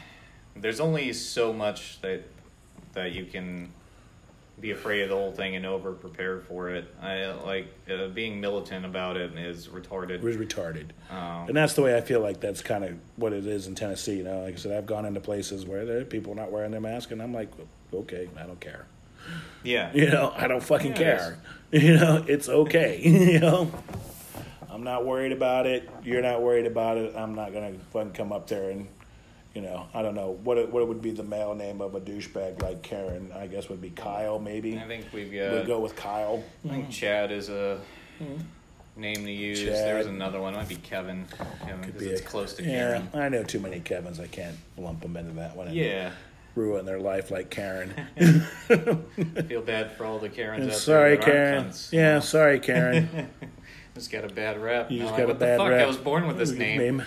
there's 0.57 0.81
only 0.81 1.13
so 1.13 1.53
much 1.53 2.01
that 2.03 2.23
that 2.95 3.13
you 3.13 3.25
can 3.25 3.71
be 4.61 4.71
afraid 4.71 5.03
of 5.03 5.09
the 5.09 5.15
whole 5.17 5.33
thing 5.33 5.57
and 5.57 5.67
over 5.67 5.91
prepare 5.93 6.39
for 6.39 6.71
it. 6.71 6.85
I 7.03 7.27
like 7.45 7.67
uh, 7.91 8.07
being 8.09 8.41
militant 8.41 8.87
about 8.87 9.17
it 9.17 9.37
is 9.37 9.67
retarded. 9.67 10.11
It 10.11 10.23
was 10.23 10.37
retarded. 10.37 10.91
Um, 11.11 11.49
And 11.49 11.57
that's 11.57 11.75
the 11.75 11.83
way 11.83 11.97
I 11.97 12.01
feel 12.01 12.21
like 12.21 12.41
that's 12.41 12.63
kind 12.63 12.85
of 12.85 12.97
what 13.17 13.33
it 13.33 13.47
is 13.49 13.67
in 13.67 13.75
Tennessee. 13.75 14.19
You 14.19 14.23
know, 14.23 14.43
like 14.45 14.55
I 14.55 14.57
said, 14.57 14.79
I've 14.79 14.87
gone 14.87 15.07
into 15.07 15.19
places 15.21 15.67
where 15.67 15.85
there 15.85 15.99
are 15.99 16.05
people 16.05 16.37
not 16.37 16.53
wearing 16.53 16.71
their 16.71 16.81
mask, 16.81 17.11
and 17.11 17.21
I'm 17.21 17.35
like, 17.35 17.51
okay, 17.93 18.29
I 18.39 18.45
don't 18.45 18.61
care. 18.61 18.87
yeah, 19.65 19.91
You 19.95 20.09
know, 20.09 20.33
I 20.37 20.47
don't 20.47 20.63
fucking 20.63 20.93
Yeah, 20.93 20.97
care. 20.99 21.39
You 21.73 21.97
know, 21.97 22.25
it's 22.29 22.49
okay. 22.49 23.01
you 23.03 23.41
know, 23.41 23.73
I'm 24.71 24.85
not 24.85 25.05
worried 25.05 25.33
about 25.33 25.67
it. 25.67 25.91
You're 26.05 26.23
not 26.23 26.41
worried 26.43 26.67
about 26.67 26.97
it. 26.97 27.13
I'm 27.17 27.35
not 27.35 27.53
gonna 27.53 27.73
fucking 27.93 28.13
come 28.13 28.31
up 28.33 28.47
there 28.47 28.71
and, 28.71 28.87
you 29.55 29.63
know, 29.63 29.87
I 29.95 30.03
don't 30.03 30.15
know 30.15 30.39
what 30.43 30.59
it, 30.59 30.73
what 30.73 30.87
would 30.89 31.01
be 31.01 31.13
the 31.13 31.23
male 31.23 31.55
name 31.55 31.81
of 31.81 31.95
a 31.95 32.01
douchebag 32.01 32.61
like 32.63 32.83
Karen. 32.83 33.31
I 33.35 33.47
guess 33.47 33.69
would 33.69 33.81
be 33.81 33.91
Kyle. 33.91 34.39
Maybe 34.39 34.77
I 34.79 34.87
think 34.87 35.07
we've 35.13 35.33
got. 35.33 35.53
we'd 35.53 35.67
go 35.67 35.79
with 35.81 35.95
Kyle. 35.97 36.43
I 36.65 36.69
think 36.69 36.91
Chad 36.91 37.31
is 37.31 37.49
a 37.49 37.81
name 38.97 39.25
to 39.25 39.31
use. 39.33 39.63
There's 39.65 40.07
another 40.07 40.41
one. 40.41 40.55
It 40.55 40.59
might 40.59 40.69
be 40.69 40.77
Kevin. 40.77 41.27
Kevin 41.65 41.83
Could 41.85 41.99
be 41.99 42.07
it's 42.07 42.21
a- 42.21 42.25
close 42.25 42.55
to 42.55 42.63
Yeah, 42.65 42.69
Karen. 42.71 43.09
I 43.15 43.29
know 43.29 43.43
too 43.45 43.61
many 43.61 43.81
Kevins. 43.81 44.19
I 44.21 44.27
can't 44.27 44.57
lump 44.77 45.03
them 45.03 45.17
into 45.17 45.33
that 45.35 45.57
one. 45.57 45.73
Yeah. 45.73 46.11
ruin 46.57 46.85
their 46.87 47.01
life 47.01 47.31
like 47.31 47.51
Karen. 47.51 47.93
Feel 49.49 49.63
bad 49.63 49.93
for 49.93 50.05
all 50.05 50.19
the 50.19 50.29
Karens 50.29 50.67
out 50.73 50.79
sorry, 50.79 51.17
there. 51.17 51.25
Karen. 51.25 51.65
cunts. 51.67 51.93
Yeah, 51.93 52.21
sorry, 52.21 52.59
Karen. 52.61 53.31
Just 53.95 54.11
got 54.11 54.25
a 54.25 54.29
bad 54.29 54.61
rap. 54.61 54.91
You 54.91 54.99
just 55.01 55.13
like, 55.13 55.19
got 55.19 55.25
a 55.25 55.29
what 55.29 55.39
bad 55.39 55.55
the 55.61 55.63
fuck? 55.63 55.71
rap. 55.71 55.81
I 55.83 55.87
was 55.87 55.97
born 55.97 56.27
with 56.27 56.37
this 56.37 56.51
name. 56.51 57.05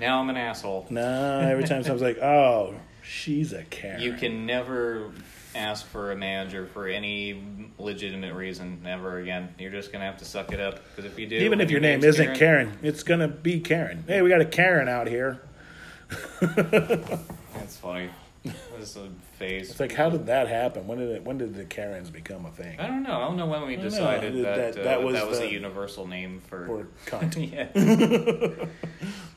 Now 0.00 0.20
I'm 0.20 0.30
an 0.30 0.36
asshole. 0.38 0.86
No, 0.88 1.40
every 1.40 1.64
time 1.64 1.82
someone's 1.82 2.00
like, 2.02 2.18
"Oh, 2.18 2.74
she's 3.02 3.52
a 3.52 3.64
Karen," 3.64 4.00
You 4.00 4.14
can 4.14 4.46
never 4.46 5.10
ask 5.54 5.84
for 5.86 6.10
a 6.12 6.16
manager 6.16 6.64
for 6.66 6.86
any 6.88 7.42
legitimate 7.78 8.34
reason. 8.34 8.80
Never 8.82 9.18
again. 9.18 9.54
You're 9.58 9.70
just 9.70 9.92
gonna 9.92 10.06
have 10.06 10.16
to 10.18 10.24
suck 10.24 10.52
it 10.52 10.60
up. 10.60 10.80
Because 10.96 11.10
if 11.12 11.18
you 11.18 11.26
do, 11.26 11.36
even 11.36 11.60
if 11.60 11.70
your 11.70 11.80
name 11.80 12.02
isn't 12.02 12.34
Karen, 12.34 12.78
it's 12.82 13.02
gonna 13.02 13.28
be 13.28 13.60
Karen. 13.60 14.02
Hey, 14.06 14.22
we 14.22 14.30
got 14.30 14.40
a 14.40 14.46
Karen 14.46 14.88
out 14.88 15.06
here. 15.06 15.42
That's 16.40 17.76
funny. 17.76 18.08
This 18.42 18.56
is 18.80 18.96
a 18.96 19.10
phase. 19.38 19.70
It's 19.70 19.80
like, 19.80 19.92
how 19.92 20.08
did 20.08 20.24
that 20.26 20.48
happen? 20.48 20.86
When 20.86 20.98
did 20.98 21.10
it? 21.10 21.24
When 21.24 21.36
did 21.36 21.54
the 21.54 21.66
Karens 21.66 22.08
become 22.08 22.46
a 22.46 22.50
thing? 22.50 22.80
I 22.80 22.86
don't 22.86 23.02
know. 23.02 23.12
I 23.12 23.20
don't 23.28 23.36
know 23.36 23.46
when 23.46 23.66
we 23.66 23.76
decided 23.76 24.34
That- 24.36 24.42
that 24.42 24.58
uh, 24.70 24.72
that 24.76 24.84
that, 24.84 25.02
was 25.02 25.22
was, 25.22 25.38
the- 25.40 25.44
a 25.44 25.50
universal 25.50 26.06
name 26.06 26.40
for. 26.48 26.66
Or 26.66 26.88
cunt? 27.06 27.52
yeah. 27.52 28.64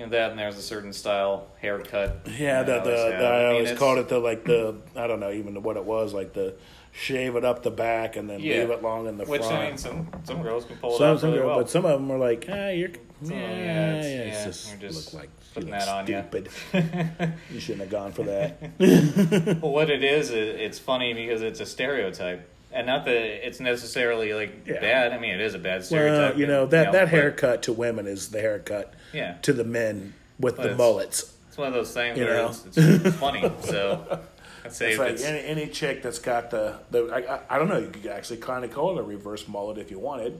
you 0.00 0.06
know 0.06 0.12
that, 0.12 0.30
and 0.30 0.38
there's 0.38 0.56
a 0.56 0.62
certain 0.62 0.92
style 0.94 1.46
haircut. 1.60 2.26
Yeah, 2.38 2.62
the, 2.62 2.72
that 2.72 2.84
the, 2.84 2.90
I 2.90 2.94
always. 2.94 3.14
I 3.14 3.18
mean, 3.18 3.54
always 3.66 3.78
called 3.78 3.98
it 3.98 4.08
the 4.08 4.18
like 4.18 4.44
the 4.44 4.76
I 4.96 5.06
don't 5.06 5.20
know 5.20 5.30
even 5.30 5.62
what 5.62 5.76
it 5.76 5.84
was 5.84 6.14
like 6.14 6.32
the 6.32 6.54
shave 6.92 7.36
it 7.36 7.44
up 7.44 7.62
the 7.62 7.70
back 7.70 8.16
and 8.16 8.28
then 8.28 8.40
Yeah. 8.40 8.60
leave 8.60 8.70
it 8.70 8.82
long 8.82 9.06
in 9.06 9.18
the 9.18 9.24
Which 9.24 9.42
front. 9.42 9.52
Which 9.52 9.60
I 9.62 9.68
mean, 9.68 9.78
some 9.78 10.08
some 10.24 10.42
girls 10.42 10.64
can 10.64 10.76
pull 10.78 10.94
it 10.94 10.98
some, 10.98 11.14
off 11.14 11.20
some 11.20 11.28
really 11.30 11.40
girl- 11.40 11.48
well. 11.50 11.58
but 11.58 11.70
some 11.70 11.84
of 11.84 11.92
them 12.00 12.10
are 12.10 12.18
like, 12.18 12.46
ah, 12.48 12.68
you're 12.68 12.88
So, 13.22 13.34
yeah, 13.34 13.40
yeah, 13.40 13.56
yeah, 13.56 13.96
it's- 13.98 14.36
yeah, 14.38 14.44
just, 14.46 14.70
we're 14.72 14.88
just 14.88 15.12
look 15.14 15.22
like 15.22 15.30
putting 15.52 15.68
you 15.68 15.74
that 15.74 15.88
on 15.88 16.06
stupid. 16.06 16.48
you 17.52 17.60
shouldn't 17.60 17.82
have 17.82 17.90
gone 17.90 18.12
for 18.12 18.22
that. 18.22 19.60
well, 19.60 19.70
what 19.72 19.90
it 19.90 20.02
is, 20.02 20.30
it, 20.30 20.38
it's 20.60 20.78
funny 20.78 21.12
because 21.12 21.42
it's 21.42 21.60
a 21.60 21.66
stereotype, 21.66 22.48
and 22.72 22.86
not 22.86 23.04
that 23.04 23.46
it's 23.46 23.60
necessarily 23.60 24.32
like 24.34 24.66
Yeah. 24.66 24.80
bad. 24.80 25.12
I 25.12 25.18
mean, 25.18 25.32
it 25.34 25.40
is 25.40 25.54
a 25.54 25.58
bad 25.58 25.84
stereotype. 25.84 26.32
well, 26.34 26.40
you 26.40 26.46
know 26.46 26.62
and, 26.64 26.70
that 26.72 26.86
know, 26.86 26.92
that 26.92 27.08
haircut 27.08 27.62
to 27.64 27.72
women 27.72 28.06
is 28.06 28.28
the 28.30 28.40
haircut 28.40 28.94
Yeah, 29.12 29.34
to 29.42 29.52
the 29.52 29.64
men 29.64 30.14
with 30.38 30.56
Well, 30.58 30.66
the 30.66 30.72
it's- 30.72 30.78
mullets. 30.78 31.32
it's 31.48 31.58
one 31.58 31.68
of 31.68 31.74
those 31.74 31.92
things 31.92 32.18
You 32.18 32.24
know? 32.26 32.48
it's, 32.48 32.76
it's 32.78 33.16
funny. 33.16 33.50
So 33.62 34.20
I'd 34.64 34.72
say 34.72 34.86
It's 34.88 34.94
if 34.94 34.98
like 34.98 35.10
it's, 35.12 35.24
any, 35.24 35.40
any 35.44 35.66
chick 35.68 36.02
that's 36.02 36.18
got 36.18 36.50
the, 36.50 36.78
the 36.90 37.04
I, 37.06 37.36
I, 37.36 37.40
I 37.50 37.58
don't 37.58 37.68
know, 37.68 37.78
you 37.78 37.88
could 37.88 38.06
actually 38.06 38.36
kind 38.38 38.64
of 38.64 38.70
call 38.72 38.96
it 38.96 39.00
a 39.00 39.02
reverse 39.02 39.48
mullet 39.48 39.78
if 39.78 39.90
you 39.90 39.98
wanted. 39.98 40.38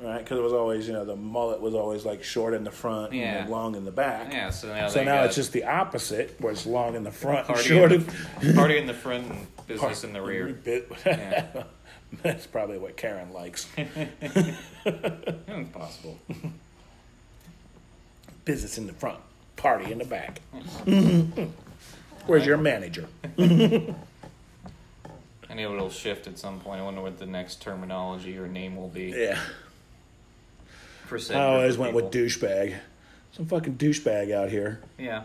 right? 0.00 0.18
Because 0.18 0.38
it 0.38 0.42
was 0.42 0.52
always, 0.52 0.86
you 0.86 0.92
know, 0.92 1.04
the 1.04 1.16
mullet 1.16 1.60
was 1.60 1.74
always 1.74 2.04
like 2.04 2.22
short 2.24 2.54
in 2.54 2.62
the 2.64 2.70
front 2.70 3.12
Yeah. 3.12 3.42
and 3.42 3.50
long 3.50 3.74
in 3.74 3.84
the 3.84 3.90
back. 3.90 4.32
Yeah, 4.32 4.50
so 4.50 4.68
now 4.68 4.88
So 4.88 5.02
now 5.04 5.24
it's 5.24 5.34
just 5.36 5.52
the 5.52 5.64
opposite, 5.64 6.36
where 6.40 6.52
it's 6.52 6.66
long 6.66 6.94
in 6.94 7.02
the 7.04 7.10
front 7.12 7.48
and 7.48 7.58
short 7.58 7.90
in 7.92 8.06
in 8.40 8.48
the, 8.48 8.54
party 8.60 8.78
in 8.78 8.86
the 8.86 8.94
front 8.94 9.28
and 9.30 9.46
business 9.72 10.04
in 10.04 10.12
the 10.12 10.22
rear. 10.22 10.48
Bit- 10.48 10.90
Yeah. 11.06 11.64
That's 12.22 12.46
probably 12.46 12.78
what 12.78 12.96
Karen 12.96 13.32
likes. 13.32 13.66
Hmm, 14.84 15.64
possible. 15.66 16.18
Business 18.44 18.76
in 18.78 18.86
the 18.86 18.92
front, 18.92 19.18
party 19.56 19.92
in 19.92 19.98
the 19.98 20.04
back. 20.04 20.40
Where's 22.26 22.44
your 22.46 22.56
manager? 22.56 23.06
I 23.38 23.94
know 25.54 25.74
it'll 25.74 25.90
shift 25.90 26.26
at 26.26 26.38
some 26.38 26.58
point. 26.60 26.80
I 26.80 26.84
wonder 26.84 27.00
what 27.02 27.18
the 27.18 27.26
next 27.26 27.60
terminology 27.62 28.36
or 28.38 28.48
name 28.48 28.76
will 28.76 28.88
be 28.88 29.10
Yeah. 29.16 29.38
I 31.30 31.34
always 31.44 31.76
went 31.76 31.94
with 31.94 32.10
douchebag. 32.10 32.74
Some 33.32 33.46
fucking 33.46 33.76
douchebag 33.76 34.32
out 34.32 34.48
here. 34.50 34.80
Yeah. 34.98 35.24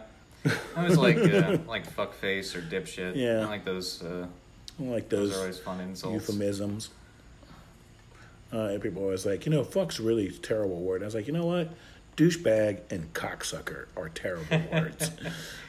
I 0.76 0.84
was 0.88 0.98
like 0.98 1.18
uh, 1.18 1.58
like 1.68 1.94
fuckface 1.96 2.56
or 2.56 2.62
dipshit. 2.62 3.16
Yeah. 3.16 3.42
I 3.42 3.46
like 3.46 3.66
those. 3.66 4.02
Uh, 4.04 4.28
I 4.80 4.84
like 4.84 5.10
those 5.10 5.30
those 5.30 5.38
are 5.38 5.42
always 5.42 5.60
fun 5.60 5.80
insults. 5.82 6.14
euphemisms. 6.28 6.90
Uh, 8.54 8.58
and 8.68 8.82
people 8.82 9.02
always 9.04 9.26
like, 9.26 9.46
you 9.46 9.52
know, 9.52 9.64
fuck's 9.64 10.00
a 10.00 10.04
really 10.04 10.30
terrible 10.32 10.80
word. 10.80 11.02
I 11.02 11.06
was 11.06 11.16
like, 11.16 11.28
you 11.28 11.34
know 11.34 11.46
what? 11.46 11.70
Douchebag 12.16 12.80
and 12.90 13.12
cocksucker 13.14 13.88
are 13.98 14.10
terrible 14.10 14.62
words. 14.72 15.12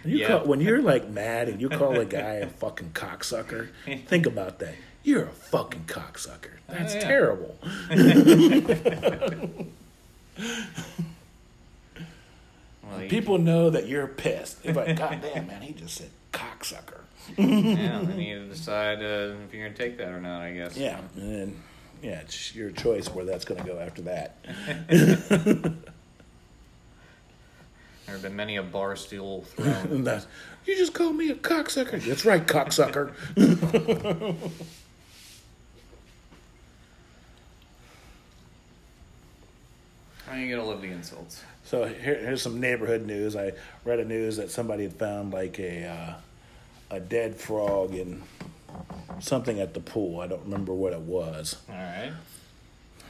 When, 0.02 0.12
you 0.14 0.18
Yeah. 0.20 0.28
call, 0.28 0.47
when 0.47 0.61
you're 0.61 0.80
like 0.80 1.08
mad 1.11 1.49
and 1.49 1.61
you 1.61 1.68
call 1.68 1.99
a 1.99 2.04
guy 2.04 2.35
a 2.35 2.47
fucking 2.47 2.90
cocksucker, 2.92 3.68
think 4.06 4.26
about 4.26 4.61
that. 4.61 4.75
You're 5.02 5.25
a 5.25 5.30
fucking 5.32 5.85
cocksucker. 5.87 6.52
That's 6.68 6.94
yeah. 6.94 7.00
terrible. 7.00 7.56
Well, 12.88 13.09
People 13.09 13.38
know 13.38 13.71
that 13.71 13.87
you're 13.87 14.07
pissed. 14.07 14.62
They're 14.62 14.75
like, 14.75 14.97
God 14.97 15.21
damn, 15.21 15.47
man, 15.47 15.62
he 15.62 15.73
just 15.75 15.97
said 15.97 16.11
cocksucker. 16.33 17.00
yeah, 17.37 18.00
then 18.02 18.18
you 18.21 18.47
decide 18.47 19.02
uh, 19.02 19.35
if 19.47 19.52
you're 19.52 19.68
gonna 19.68 19.76
take 19.76 19.99
that 19.99 20.09
or 20.09 20.21
not. 20.21 20.40
I 20.40 20.52
guess. 20.52 20.76
Yeah, 20.76 21.00
and 21.14 21.35
then, 21.35 21.62
yeah, 22.02 22.21
it's 22.21 22.54
your 22.54 22.71
choice 22.71 23.09
where 23.09 23.25
that's 23.25 23.45
going 23.45 23.61
to 23.61 23.66
go 23.66 23.78
after 23.78 24.02
that. 24.02 24.37
There 28.09 28.14
have 28.14 28.23
been 28.23 28.37
many 28.37 28.57
a 28.57 28.62
bar 28.62 28.97
stool 28.97 29.42
thrown. 29.42 30.09
You 30.64 30.76
just 30.76 30.95
called 30.95 31.14
me 31.16 31.28
a 31.30 31.35
cocksucker. 31.35 32.02
That's 32.02 32.25
right, 32.26 32.47
cocksucker. 32.47 33.12
Are 40.30 40.38
you 40.38 40.54
gonna 40.54 40.68
love 40.68 40.82
the 40.82 40.88
insults? 40.88 41.42
So 41.64 41.87
here, 41.87 42.14
here's 42.16 42.42
some 42.42 42.61
neighborhood 42.61 43.06
news. 43.06 43.37
I 43.37 43.52
read 43.85 43.99
a 43.99 44.04
news 44.04 44.37
that 44.37 44.50
somebody 44.50 44.85
had 44.85 44.94
found 44.94 45.32
like 45.32 45.58
a 45.58 45.87
uh, 45.87 46.14
a 46.97 47.00
dead 47.00 47.37
frog 47.37 47.94
in 47.94 48.23
something 49.20 49.61
at 49.61 49.75
the 49.75 49.80
pool. 49.80 50.20
I 50.20 50.26
don't 50.26 50.44
remember 50.44 50.73
what 50.73 50.92
it 50.92 51.00
was. 51.00 51.56
All 51.68 51.75
right. 51.75 52.12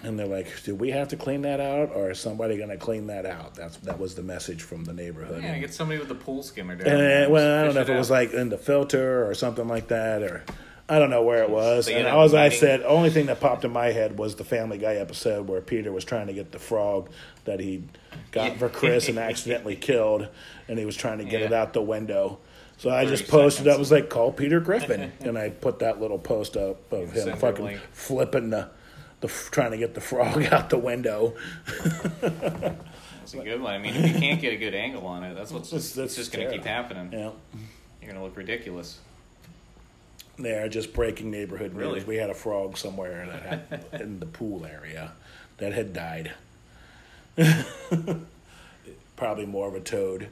And 0.05 0.17
they're 0.17 0.27
like, 0.27 0.63
"Do 0.65 0.77
we 0.77 0.91
have 0.91 1.09
to 1.09 1.17
clean 1.17 1.43
that 1.43 1.59
out, 1.61 1.91
or 1.93 2.13
is 2.13 2.21
somebody 2.21 2.57
to 2.57 2.77
clean 2.77 3.09
that 3.09 3.27
out?" 3.27 3.57
That's 3.57 3.77
that 3.79 3.99
was 3.99 4.15
the 4.15 4.23
message 4.23 4.63
from 4.63 4.85
the 4.85 4.93
neighborhood. 4.93 5.43
Yeah, 5.43 5.59
get 5.59 5.75
somebody 5.75 5.99
with 5.99 6.11
a 6.11 6.15
pool 6.15 6.45
skimmer 6.45 6.77
down. 6.77 6.87
And 6.87 7.27
uh, 7.27 7.31
well, 7.31 7.61
I 7.61 7.65
don't 7.65 7.75
know 7.75 7.81
if 7.81 7.89
it 7.89 7.99
was 7.99 8.11
like 8.11 8.33
in 8.33 8.49
the 8.49 8.59
filter 8.59 9.29
or 9.29 9.35
something 9.35 9.67
like 9.67 9.89
that, 9.89 10.23
or 10.23 10.45
I 10.89 10.99
don't 10.99 11.11
know 11.11 11.23
where 11.23 11.43
it 11.43 11.51
was. 11.51 11.87
So 11.87 11.93
and 11.93 12.05
know, 12.05 12.17
all 12.17 12.37
I 12.37 12.49
said, 12.49 12.83
only 12.83 13.11
thing 13.11 13.27
that 13.27 13.41
popped 13.41 13.65
in 13.65 13.73
my 13.73 13.87
head 13.93 14.19
was 14.19 14.37
the 14.37 14.45
Family 14.45 14.79
Guy 14.79 14.95
episode 14.95 15.47
where 15.47 15.61
Peter 15.61 15.93
was 15.93 16.05
trying 16.05 16.29
to 16.29 16.33
get 16.33 16.51
the 16.51 16.59
frog 16.59 17.11
that 17.45 17.61
he 17.61 17.85
got 18.31 18.57
for 18.57 18.69
Chris 18.69 19.09
and 19.09 19.19
accidentally 19.19 19.77
killed, 19.77 20.29
and 20.67 20.79
he 20.79 20.87
was 20.87 20.97
trying 20.97 21.19
to 21.19 21.25
get 21.25 21.43
it 21.43 21.53
out 21.53 21.75
the 21.75 21.83
window. 21.83 22.39
So 22.79 22.91
I 22.91 23.05
just 23.05 23.29
posted 23.29 23.65
seconds. 23.65 23.75
up, 23.75 23.79
was 23.81 23.93
like, 23.93 24.09
call 24.09 24.33
Peter 24.33 24.61
Griffin, 24.61 25.13
and 25.21 25.37
I 25.37 25.51
put 25.51 25.81
that 25.81 26.01
little 26.01 26.19
post 26.19 26.57
up 26.57 26.91
of 26.93 27.11
him 27.11 27.15
Send 27.15 27.29
her 27.31 27.33
a 27.33 27.37
fucking 27.37 27.79
flipping 27.93 28.51
the. 28.51 28.71
The, 29.21 29.27
trying 29.27 29.73
to 29.73 29.77
get 29.77 29.95
the 29.95 30.01
frog 30.01 30.45
out 30.53 30.71
the 30.71 30.79
window. 30.79 31.35
It's 32.23 33.35
a 33.35 33.39
good 33.39 33.61
one. 33.61 33.75
I 33.75 33.79
mean, 33.79 33.97
if 33.97 34.15
you 34.15 34.21
can't 34.21 34.41
get 34.41 34.53
a 34.53 34.57
good 34.57 34.77
angle 34.77 35.05
on 35.07 35.25
it, 35.25 35.35
that's 35.35 35.51
what's 35.51 35.71
That's- 35.71 35.87
just, 35.87 35.97
that's 35.97 36.15
just 36.15 36.33
going 36.33 36.47
to 36.47 36.53
keep 36.55 36.65
happening. 36.65 37.11
Yeah. 37.13 37.31
You're 38.01 38.13
going 38.13 38.15
to 38.15 38.23
look 38.23 38.37
ridiculous. 38.37 39.01
There, 40.39 40.69
just 40.69 40.93
breaking 40.93 41.31
neighborhood 41.31 41.73
news. 41.73 41.81
Really? 41.81 42.05
We 42.05 42.17
had 42.17 42.31
a 42.31 42.35
frog 42.35 42.77
somewhere 42.77 43.27
that 43.27 43.43
had 43.91 44.01
in 44.01 44.21
the 44.21 44.27
pool 44.27 44.65
area 44.65 45.13
that 45.57 45.73
had 45.73 45.93
died. 45.93 46.33
Probably 49.17 49.47
more 49.47 49.67
of 49.67 49.75
a 49.75 49.81
toad. 49.81 50.29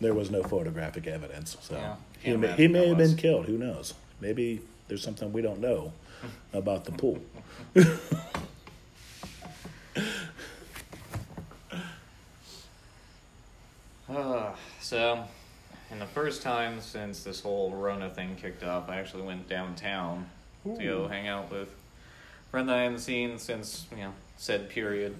there 0.00 0.14
was 0.14 0.30
no 0.30 0.42
photographic 0.42 1.06
evidence, 1.06 1.58
so 1.60 1.74
Yeah, 1.74 1.96
he 2.22 2.36
may, 2.36 2.52
he 2.52 2.68
may 2.68 2.88
have 2.88 2.96
been 2.96 3.16
killed. 3.16 3.46
Who 3.46 3.58
knows? 3.58 3.92
Maybe 4.20 4.62
there's 4.88 5.02
something 5.02 5.30
we 5.32 5.42
don't 5.42 5.60
know 5.60 5.92
about 6.54 6.86
the 6.86 6.92
pool. 6.92 7.20
Uh, 14.08 14.52
so, 14.80 15.24
and 15.90 16.00
the 16.00 16.06
first 16.06 16.42
time 16.42 16.80
since 16.80 17.22
this 17.22 17.40
whole 17.40 17.70
Rona 17.70 18.10
thing 18.10 18.36
kicked 18.36 18.62
off, 18.64 18.88
I 18.88 18.96
actually 18.96 19.22
went 19.22 19.48
downtown 19.48 20.26
to 20.64 20.82
go 20.82 21.08
hang 21.08 21.28
out 21.28 21.50
with 21.50 21.68
a 21.68 22.50
friend 22.50 22.68
that 22.68 22.76
I 22.76 22.82
hadn't 22.82 22.98
seen 22.98 23.38
since, 23.38 23.86
you 23.92 23.98
know, 23.98 24.12
said 24.36 24.68
period. 24.68 25.16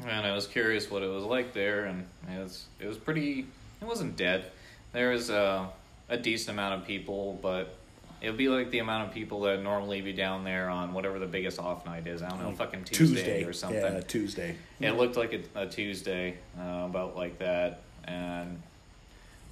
And 0.00 0.26
I 0.26 0.32
was 0.32 0.46
curious 0.46 0.90
what 0.90 1.02
it 1.02 1.08
was 1.08 1.24
like 1.24 1.54
there, 1.54 1.86
and 1.86 2.06
it 2.32 2.38
was, 2.38 2.66
it 2.78 2.86
was 2.86 2.98
pretty, 2.98 3.46
it 3.80 3.84
wasn't 3.84 4.16
dead. 4.16 4.44
There 4.92 5.10
was 5.10 5.28
uh, 5.30 5.66
a 6.08 6.16
decent 6.16 6.50
amount 6.50 6.80
of 6.80 6.86
people, 6.86 7.38
but 7.42 7.74
it 8.20 8.28
would 8.28 8.38
be 8.38 8.48
like 8.48 8.70
the 8.70 8.78
amount 8.78 9.08
of 9.08 9.14
people 9.14 9.40
that 9.42 9.62
normally 9.62 10.00
be 10.00 10.12
down 10.12 10.44
there 10.44 10.68
on 10.68 10.92
whatever 10.92 11.18
the 11.18 11.26
biggest 11.26 11.58
off 11.58 11.84
night 11.86 12.06
is. 12.06 12.22
I 12.22 12.28
don't 12.28 12.42
know, 12.42 12.52
fucking 12.52 12.84
Tuesday, 12.84 13.44
or 13.44 13.52
something. 13.52 13.80
Yeah, 13.80 14.00
Tuesday. 14.00 14.56
It 14.80 14.92
looked 14.92 15.16
like 15.16 15.32
a, 15.32 15.62
a 15.62 15.66
Tuesday, 15.66 16.36
uh, 16.58 16.84
about 16.86 17.16
like 17.16 17.38
that, 17.38 17.80
and 18.04 18.62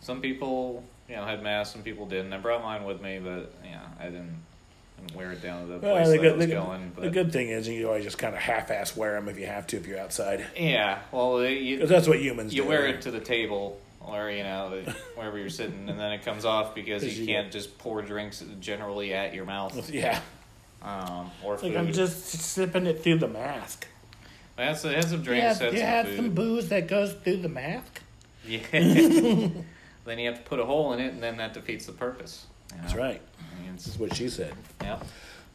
some 0.06 0.20
people, 0.20 0.84
you 1.08 1.16
know, 1.16 1.24
had 1.24 1.42
masks, 1.42 1.72
some 1.74 1.82
people 1.82 2.06
didn't. 2.06 2.32
I 2.32 2.38
brought 2.38 2.62
mine 2.62 2.84
with 2.84 3.02
me, 3.02 3.18
but 3.18 3.52
yeah, 3.64 3.80
I 3.98 4.04
didn't, 4.04 4.36
didn't 4.98 5.16
wear 5.16 5.32
it 5.32 5.42
down 5.42 5.62
to 5.66 5.72
the 5.72 5.78
place 5.80 5.92
Well, 5.92 6.04
the, 6.04 6.10
that 6.12 6.18
I 6.18 6.22
good, 6.22 6.36
was 6.36 6.46
the, 6.46 6.52
going. 6.52 6.92
the 6.96 7.10
good 7.10 7.32
thing 7.32 7.48
is 7.48 7.68
you 7.68 7.88
always 7.88 8.04
just 8.04 8.16
kind 8.16 8.32
of 8.32 8.40
half-ass 8.40 8.96
wear 8.96 9.14
them 9.14 9.28
if 9.28 9.36
you 9.36 9.46
have 9.46 9.66
to 9.66 9.76
if 9.78 9.86
you're 9.88 9.98
outside, 9.98 10.46
yeah, 10.56 11.00
well, 11.10 11.44
you 11.44 11.86
that's 11.88 12.06
what 12.06 12.20
humans 12.20 12.52
do. 12.52 12.56
you 12.58 12.62
do. 12.62 12.68
wear 12.68 12.86
it 12.86 13.02
to 13.02 13.10
the 13.10 13.18
table 13.20 13.80
or 14.00 14.30
you 14.30 14.44
know 14.44 14.80
wherever 15.16 15.36
you're 15.38 15.50
sitting, 15.50 15.88
and 15.88 15.98
then 15.98 16.12
it 16.12 16.24
comes 16.24 16.44
off 16.44 16.72
because 16.72 17.02
you 17.02 17.24
you 17.24 17.26
can't 17.26 17.50
just 17.50 17.76
pour 17.76 18.00
drinks 18.00 18.44
generally 18.60 19.12
at 19.12 19.34
your 19.34 19.44
mouth 19.44 19.90
Yeah, 19.92 20.20
um, 20.82 21.32
or 21.42 21.54
like 21.54 21.62
food. 21.62 21.76
I'm 21.76 21.92
just 21.92 22.22
sipping 22.28 22.86
it 22.86 23.02
through 23.02 23.18
the 23.18 23.26
mask. 23.28 23.88
I 24.56 24.66
had 24.66 24.76
some, 24.78 24.92
had 24.92 25.04
some 25.08 25.22
drinks, 25.22 25.58
had 25.58 26.06
some 26.06 26.16
food. 26.16 26.34
booze 26.36 26.68
that 26.68 26.86
goes 26.86 27.12
through 27.12 27.38
the 27.38 27.48
mask. 27.48 28.02
Yeah. 28.48 28.60
then 30.06 30.18
you 30.18 30.28
have 30.28 30.38
to 30.38 30.44
put 30.44 30.60
a 30.60 30.64
hole 30.64 30.92
in 30.92 31.00
it, 31.00 31.12
and 31.12 31.22
then 31.22 31.36
that 31.38 31.52
defeats 31.54 31.86
the 31.86 31.92
purpose. 31.92 32.46
you 32.72 32.80
That's 32.80 32.94
right. 32.94 33.20
I 33.38 33.60
mean, 33.60 33.70
it's- 33.74 33.84
That's 33.84 33.98
what 33.98 34.14
she 34.14 34.28
said. 34.28 34.54
Yeah. 34.82 34.98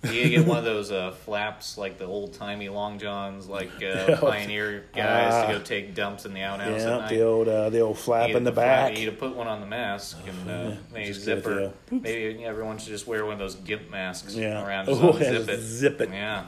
You 0.03 0.29
get 0.29 0.47
one 0.47 0.57
of 0.57 0.63
those 0.63 0.91
uh, 0.91 1.11
flaps 1.11 1.77
like 1.77 1.99
the 1.99 2.05
old 2.05 2.33
timey 2.33 2.69
long 2.69 2.97
johns, 2.97 3.47
like 3.47 3.69
uh, 3.83 4.17
pioneer 4.19 4.85
guys 4.95 5.31
Ah. 5.31 5.45
to 5.45 5.53
go 5.59 5.63
take 5.63 5.93
dumps 5.93 6.25
in 6.25 6.33
the 6.33 6.41
outhouse 6.41 6.81
at 6.81 7.01
Yeah, 7.01 7.07
the 7.07 7.21
old 7.23 7.47
uh, 7.47 7.69
the 7.69 7.81
old 7.81 7.99
flap 7.99 8.31
in 8.31 8.43
the 8.43 8.49
get 8.49 8.55
flap- 8.55 8.87
back. 8.87 8.97
You 8.97 9.05
need 9.05 9.11
to 9.11 9.17
put 9.17 9.35
one 9.35 9.45
on 9.47 9.59
the 9.59 9.67
mask, 9.67 10.17
and 10.27 10.49
uh, 10.49 10.75
maybe 10.91 11.05
just 11.05 11.23
get 11.23 11.37
it 11.37 11.43
zipper. 11.43 11.71
through. 11.85 11.99
Maybe 11.99 12.43
everyone 12.43 12.79
should 12.79 12.87
just 12.89 13.05
wear 13.05 13.23
one 13.25 13.33
of 13.33 13.39
those 13.39 13.53
gimp 13.53 13.91
masks 13.91 14.33
Yeah. 14.33 14.65
around. 14.65 14.89
Oh, 14.89 15.11
Just 15.11 15.21
yeah, 15.21 15.37
unzip 15.37 15.49
it. 15.49 15.59
zip 15.61 16.01
it. 16.01 16.09
Yeah. 16.09 16.47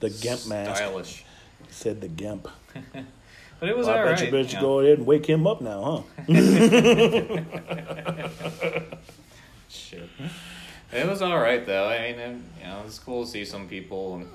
The 0.00 0.10
gimp 0.10 0.46
mask. 0.48 0.76
Stylish. 0.78 1.24
Said 1.70 2.00
the 2.00 2.08
gimp. 2.08 2.48
But 3.60 3.68
it 3.70 3.76
was 3.76 3.86
Well, 3.86 3.96
I 3.96 3.98
all 4.00 4.04
bet 4.06 4.14
right. 4.20 4.26
you 4.26 4.30
better 4.32 4.48
you 4.48 4.54
know. 4.54 4.60
go 4.60 4.80
ahead 4.80 4.98
and 4.98 5.06
wake 5.06 5.26
him 5.26 5.46
up 5.46 5.60
now, 5.60 6.04
huh? 6.28 6.32
Shit. 9.68 10.08
It 10.92 11.06
was 11.06 11.20
all 11.22 11.38
right 11.38 11.64
though. 11.66 11.88
I 11.88 12.10
mean, 12.10 12.18
and, 12.20 12.44
you 12.60 12.66
know, 12.66 12.82
it's 12.86 12.98
cool 12.98 13.24
to 13.24 13.30
see 13.30 13.44
some 13.44 13.68
people 13.68 14.16
and 14.16 14.28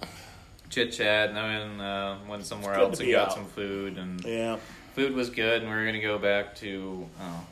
chit 0.70 0.92
chat. 0.92 1.30
And 1.30 1.38
then 1.38 1.82
uh, 1.82 2.20
went 2.27 2.46
somewhere 2.46 2.75
else 2.75 3.00
and 3.00 3.12
got 3.12 3.27
out. 3.30 3.34
some 3.34 3.46
food, 3.46 3.98
and 3.98 4.24
Yeah. 4.25 4.58
food 4.94 5.13
was 5.15 5.30
good. 5.30 5.62
And 5.63 5.72
we 5.72 5.77
were 5.77 5.86
gonna 5.86 6.01
go 6.01 6.18
back 6.20 6.56
to 6.58 7.08
oh, 7.22 7.46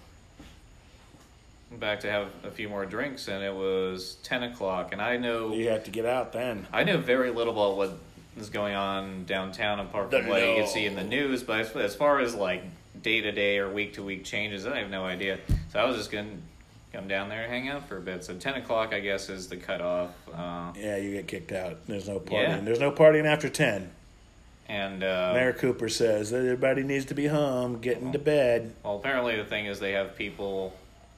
back 1.77 2.01
to 2.01 2.11
have 2.11 2.27
a 2.43 2.51
few 2.51 2.69
more 2.69 2.85
drinks, 2.85 3.27
and 3.27 3.43
it 3.43 3.53
was 3.55 4.17
ten 4.23 4.43
o'clock. 4.43 4.91
And 4.91 5.01
I 5.01 5.17
know 5.17 5.53
You 5.53 5.69
have 5.69 5.83
to 5.85 5.91
get 5.91 6.05
out 6.05 6.33
then. 6.33 6.67
I 6.71 6.83
know 6.83 6.97
very 6.97 7.31
little 7.31 7.53
about 7.53 7.77
what 7.77 7.97
is 8.37 8.49
going 8.49 8.75
on 8.75 9.25
downtown 9.25 9.79
apart 9.79 10.11
from 10.11 10.27
what 10.27 10.41
you 10.41 10.55
can 10.55 10.67
see 10.67 10.85
in 10.85 10.95
the 10.95 11.03
news. 11.03 11.43
But 11.43 11.61
as, 11.61 11.75
as 11.75 11.95
far 11.95 12.19
as 12.19 12.33
like 12.35 12.63
day 13.01 13.21
to 13.21 13.31
day 13.31 13.57
or 13.57 13.69
week 13.71 13.93
to 13.93 14.03
week 14.03 14.23
changes, 14.23 14.65
I 14.65 14.79
have 14.79 14.89
no 14.89 15.03
idea. 15.05 15.39
So 15.71 15.79
I 15.79 15.85
was 15.85 15.97
just 15.97 16.11
gonna 16.11 16.37
come 16.93 17.07
down 17.07 17.29
there 17.29 17.43
and 17.43 17.51
hang 17.51 17.69
out 17.69 17.87
for 17.87 17.97
a 17.97 18.01
bit. 18.01 18.23
So 18.23 18.35
ten 18.35 18.55
o'clock, 18.55 18.93
I 18.93 18.99
guess, 18.99 19.29
is 19.29 19.47
the 19.47 19.57
cutoff. 19.57 20.11
Uh, 20.33 20.71
Yeah, 20.77 20.97
you 20.97 21.11
get 21.13 21.27
kicked 21.27 21.51
out. 21.51 21.85
There's 21.87 22.07
no 22.07 22.19
partying. 22.19 22.47
Yeah. 22.47 22.59
There's 22.61 22.79
no 22.79 22.91
partying 22.91 23.25
after 23.25 23.49
ten. 23.49 23.91
and 24.67 25.03
uh, 25.03 25.31
Mayor 25.33 25.53
Cooper 25.53 25.89
says 25.89 26.31
that 26.31 26.39
everybody 26.39 26.83
needs 26.83 27.05
to 27.05 27.13
be 27.13 27.27
home, 27.27 27.79
getting 27.79 28.11
to 28.13 28.19
bed. 28.19 28.73
well, 28.83 28.95
apparently 28.97 29.35
the 29.35 29.45
thing 29.45 29.65
is 29.65 29.79
they 29.79 29.91
have 29.93 30.15
people 30.15 30.73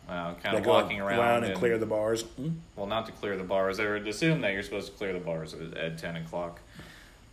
uh, 0.10 0.34
kind 0.36 0.56
They 0.56 0.62
of 0.62 0.66
walking 0.66 1.00
around, 1.00 1.44
and, 1.44 1.56
clear 1.56 1.78
the 1.78 1.86
bars. 1.86 2.24
Hmm? 2.24 2.50
well, 2.76 2.88
not 2.88 3.06
to 3.06 3.12
clear 3.14 3.38
the 3.38 3.44
bars. 3.44 3.78
They 3.78 3.88
would 3.88 4.08
assume 4.08 4.42
that 4.42 4.52
you're 4.54 4.64
supposed 4.64 4.92
to 4.92 4.98
clear 4.98 5.14
the 5.14 5.20
bars 5.20 5.54
at, 5.54 5.78
at 5.78 5.98
ten 5.98 6.16
o'clock. 6.18 6.60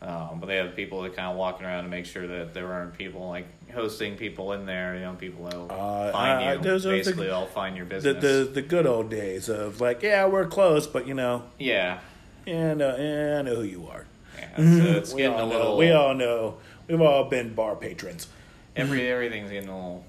Um, 0.02 0.40
but 0.40 0.46
they 0.46 0.56
have 0.56 0.74
people 0.74 1.02
that 1.02 1.14
kind 1.14 1.28
of 1.30 1.36
walking 1.36 1.66
around 1.66 1.84
to 1.84 1.90
make 1.90 2.06
sure 2.06 2.26
that 2.26 2.54
there 2.54 2.72
aren't 2.72 2.96
people 2.96 3.28
like 3.28 3.46
hosting 3.70 4.16
people 4.16 4.52
in 4.54 4.64
there. 4.64 4.94
You 4.94 5.00
know, 5.02 5.12
people 5.14 5.44
that'll 5.44 5.70
Uh, 5.70 6.10
find 6.12 6.44
I- 6.44 6.52
you. 6.54 6.60
those 6.60 6.86
are 6.86 6.90
the- 6.90 6.96
Basically, 6.96 7.30
I'll 7.30 7.46
find 7.46 7.76
your 7.76 7.84
business. 7.84 8.22
the 8.22 8.48
the 8.50 8.62
good 8.62 8.86
old 8.86 9.10
days 9.10 9.48
of 9.50 9.80
like, 9.80 10.02
yeah, 10.02 10.24
we're 10.26 10.46
close, 10.46 10.86
but 10.86 11.06
you 11.06 11.12
know, 11.12 11.42
yeah, 11.58 11.98
and 12.46 12.78
no, 12.78 12.96
yeah, 12.96 13.40
I 13.40 13.42
know 13.42 13.56
who 13.56 13.62
you 13.64 13.88
are. 13.92 14.06
yeah. 14.38 14.56
So 14.56 14.62
it's 14.62 15.12
we 15.14 15.22
getting 15.22 15.36
all 15.38 15.50
a 15.50 15.52
know. 15.52 15.76
We 15.76 15.92
all 15.92 16.14
know. 16.14 16.54
We've 16.88 17.00
all 17.02 17.24
been 17.24 17.52
bar 17.54 17.76
patrons, 17.76 18.26
every 18.74 19.06
everything's 19.10 19.50
getting 19.50 19.68
a 19.68 19.74
little, 19.76 20.04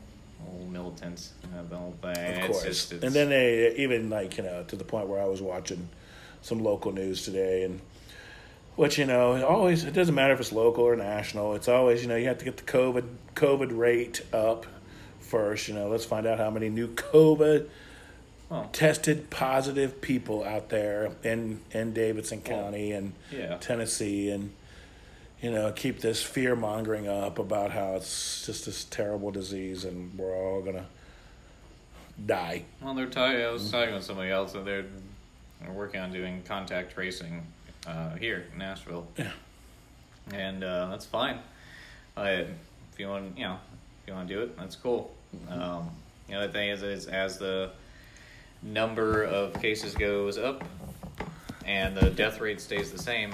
militant. 0.69 1.29
You 1.43 1.55
know, 1.57 1.65
the 1.67 1.75
whole 1.75 1.95
thing. 2.01 2.11
of 2.11 2.17
it's 2.37 2.47
course. 2.47 2.63
Just, 2.63 2.93
it's, 2.93 3.03
and 3.03 3.13
then 3.13 3.29
they 3.29 3.75
even 3.75 4.09
like 4.09 4.37
you 4.37 4.43
know 4.43 4.63
to 4.69 4.75
the 4.77 4.83
point 4.85 5.07
where 5.07 5.21
I 5.21 5.25
was 5.25 5.41
watching 5.41 5.89
some 6.41 6.63
local 6.63 6.91
news 6.93 7.23
today, 7.25 7.63
and 7.63 7.81
which 8.81 8.97
you 8.97 9.05
know 9.05 9.35
it 9.35 9.43
always 9.43 9.83
it 9.83 9.93
doesn't 9.93 10.15
matter 10.15 10.33
if 10.33 10.39
it's 10.39 10.51
local 10.51 10.83
or 10.83 10.95
national. 10.95 11.53
It's 11.53 11.67
always 11.67 12.01
you 12.01 12.07
know 12.07 12.15
you 12.15 12.27
have 12.29 12.39
to 12.39 12.45
get 12.45 12.57
the 12.57 12.63
COVID 12.63 13.03
COVID 13.35 13.77
rate 13.77 14.21
up 14.33 14.65
first. 15.19 15.67
You 15.67 15.75
know, 15.75 15.87
let's 15.87 16.03
find 16.03 16.25
out 16.25 16.39
how 16.39 16.49
many 16.49 16.67
new 16.67 16.87
COVID 16.87 17.67
tested 18.71 19.29
positive 19.29 20.01
people 20.01 20.43
out 20.43 20.69
there 20.69 21.11
in 21.21 21.61
in 21.69 21.93
Davidson 21.93 22.41
County 22.41 22.91
and 22.93 23.13
yeah. 23.31 23.57
Tennessee 23.57 24.31
and 24.31 24.51
you 25.43 25.51
know 25.51 25.71
keep 25.71 25.99
this 25.99 26.23
fear 26.23 26.55
mongering 26.55 27.07
up 27.07 27.37
about 27.37 27.69
how 27.69 27.93
it's 27.97 28.47
just 28.47 28.65
this 28.65 28.83
terrible 28.85 29.29
disease 29.29 29.85
and 29.85 30.17
we're 30.17 30.35
all 30.35 30.63
gonna 30.63 30.87
die. 32.25 32.63
Well, 32.81 32.95
they're 32.95 33.05
talking. 33.05 33.41
I 33.41 33.51
was 33.51 33.69
talking 33.69 33.93
with 33.93 34.05
somebody 34.05 34.31
else, 34.31 34.55
and 34.55 34.65
they're 34.65 34.85
they're 35.61 35.71
working 35.71 36.01
on 36.01 36.11
doing 36.11 36.41
contact 36.47 36.95
tracing 36.95 37.45
uh, 37.87 38.15
here 38.15 38.45
in 38.51 38.59
Nashville. 38.59 39.07
Yeah. 39.17 39.31
And 40.33 40.63
uh, 40.63 40.87
that's 40.89 41.05
fine. 41.05 41.39
Uh, 42.15 42.43
if 42.93 42.99
you 42.99 43.07
want, 43.07 43.37
you 43.37 43.43
know, 43.43 43.57
if 44.03 44.07
you 44.07 44.13
want 44.13 44.27
to 44.27 44.33
do 44.33 44.41
it, 44.41 44.57
that's 44.57 44.75
cool. 44.75 45.11
Mm-hmm. 45.35 45.61
Um, 45.61 45.89
the 46.27 46.35
other 46.35 46.47
thing 46.51 46.69
is, 46.69 46.83
is 46.83 47.07
as 47.07 47.37
the 47.37 47.71
number 48.61 49.23
of 49.23 49.53
cases 49.61 49.95
goes 49.95 50.37
up 50.37 50.63
and 51.65 51.95
the 51.95 52.09
death 52.09 52.39
rate 52.39 52.61
stays 52.61 52.91
the 52.91 52.99
same, 52.99 53.33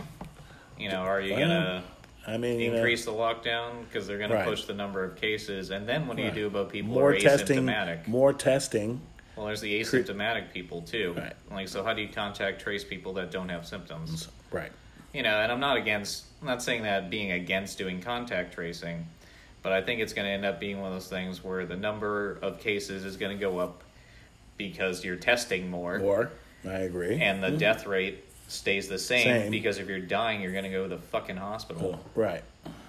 you 0.80 0.89
know, 0.89 0.98
are 1.01 1.20
you 1.22 1.34
Well, 1.34 1.42
gonna 1.48 1.84
I 2.25 2.38
mean, 2.38 2.60
you 2.60 2.70
know, 2.72 2.77
increase 2.77 3.06
the 3.06 3.12
lockdown 3.12 3.86
because 3.86 4.08
they're 4.08 4.18
gonna 4.18 4.36
Right. 4.36 4.46
push 4.46 4.66
the 4.66 4.74
number 4.74 5.04
of 5.04 5.16
cases? 5.16 5.72
And 5.72 5.88
then 5.88 6.08
what 6.08 6.18
do 6.18 6.24
you 6.24 6.32
do 6.32 6.48
about 6.48 6.70
people 6.70 6.94
who 6.94 7.00
more 7.00 7.12
are 7.12 7.20
testing, 7.20 7.60
asymptomatic? 7.66 8.08
more 8.08 8.34
testing. 8.34 9.01
Well, 9.36 9.46
there's 9.48 9.62
the 9.62 9.80
asymptomatic 9.80 10.51
people 10.51 10.82
too. 10.82 11.13
Right. 11.16 11.34
Like, 11.51 11.68
so 11.68 11.84
how 11.84 11.94
do 11.94 12.01
you 12.01 12.10
contact 12.10 12.62
trace 12.62 12.84
people 12.84 13.13
that 13.13 13.32
don't 13.32 13.50
have 13.50 13.66
symptoms? 13.68 14.30
Right. 14.51 14.72
You 15.13 15.24
know, 15.24 15.39
and 15.39 15.51
I'm 15.51 15.60
not 15.60 15.77
against. 15.77 16.25
I'm 16.42 16.48
not 16.48 16.62
saying 16.62 16.84
that 16.84 17.10
being 17.10 17.32
against 17.32 17.77
doing 17.77 18.01
contact 18.01 18.54
tracing, 18.54 19.08
but 19.63 19.72
I 19.72 19.82
think 19.82 20.01
it's 20.01 20.13
going 20.13 20.25
to 20.27 20.32
end 20.32 20.46
up 20.46 20.60
being 20.60 20.80
one 20.80 20.88
of 20.88 20.94
those 20.94 21.10
things 21.10 21.44
where 21.44 21.66
the 21.66 21.75
number 21.75 22.38
of 22.42 22.60
cases 22.60 23.04
is 23.06 23.18
going 23.18 23.36
to 23.36 23.42
go 23.42 23.58
up 23.58 23.82
because 24.58 25.04
you're 25.04 25.16
testing 25.16 25.70
more, 25.70 26.00
Or 26.00 26.32
I 26.66 26.80
agree. 26.80 27.20
and 27.22 27.42
the 27.42 27.48
mm-hmm. 27.48 27.58
death 27.58 27.88
rate 27.88 28.24
stays 28.48 28.88
the 28.88 29.00
same, 29.00 29.24
Same. 29.24 29.51
because 29.51 29.77
if 29.80 29.88
you're 29.88 30.00
dying, 30.00 30.42
you're 30.42 30.51
going 30.51 30.63
to 30.63 30.70
go 30.70 30.84
to 30.84 30.89
the 30.89 31.01
fucking 31.01 31.38
hospital. 31.38 32.00
right. 32.16 32.44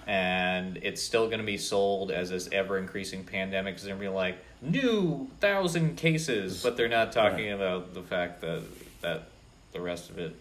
and 0.07 0.77
it's 0.81 1.01
still 1.01 1.25
going 1.27 1.39
to 1.39 1.45
be 1.45 1.57
sold 1.57 2.11
as 2.11 2.29
this 2.29 2.49
ever 2.51 2.77
increasing 2.77 3.23
pandemic 3.23 3.77
they're 3.77 3.89
going 3.89 3.99
to 3.99 4.05
be 4.05 4.07
like 4.13 4.37
new 4.61 5.27
thousand 5.39 5.95
cases, 5.97 6.61
but 6.63 6.77
they're 6.77 6.87
not 6.87 7.11
talking 7.11 7.51
about 7.51 7.93
the 7.93 8.01
fact 8.03 8.41
that 8.41 8.61
that 9.01 9.23
the 9.71 9.81
rest 9.81 10.09
of 10.09 10.17
it. 10.19 10.35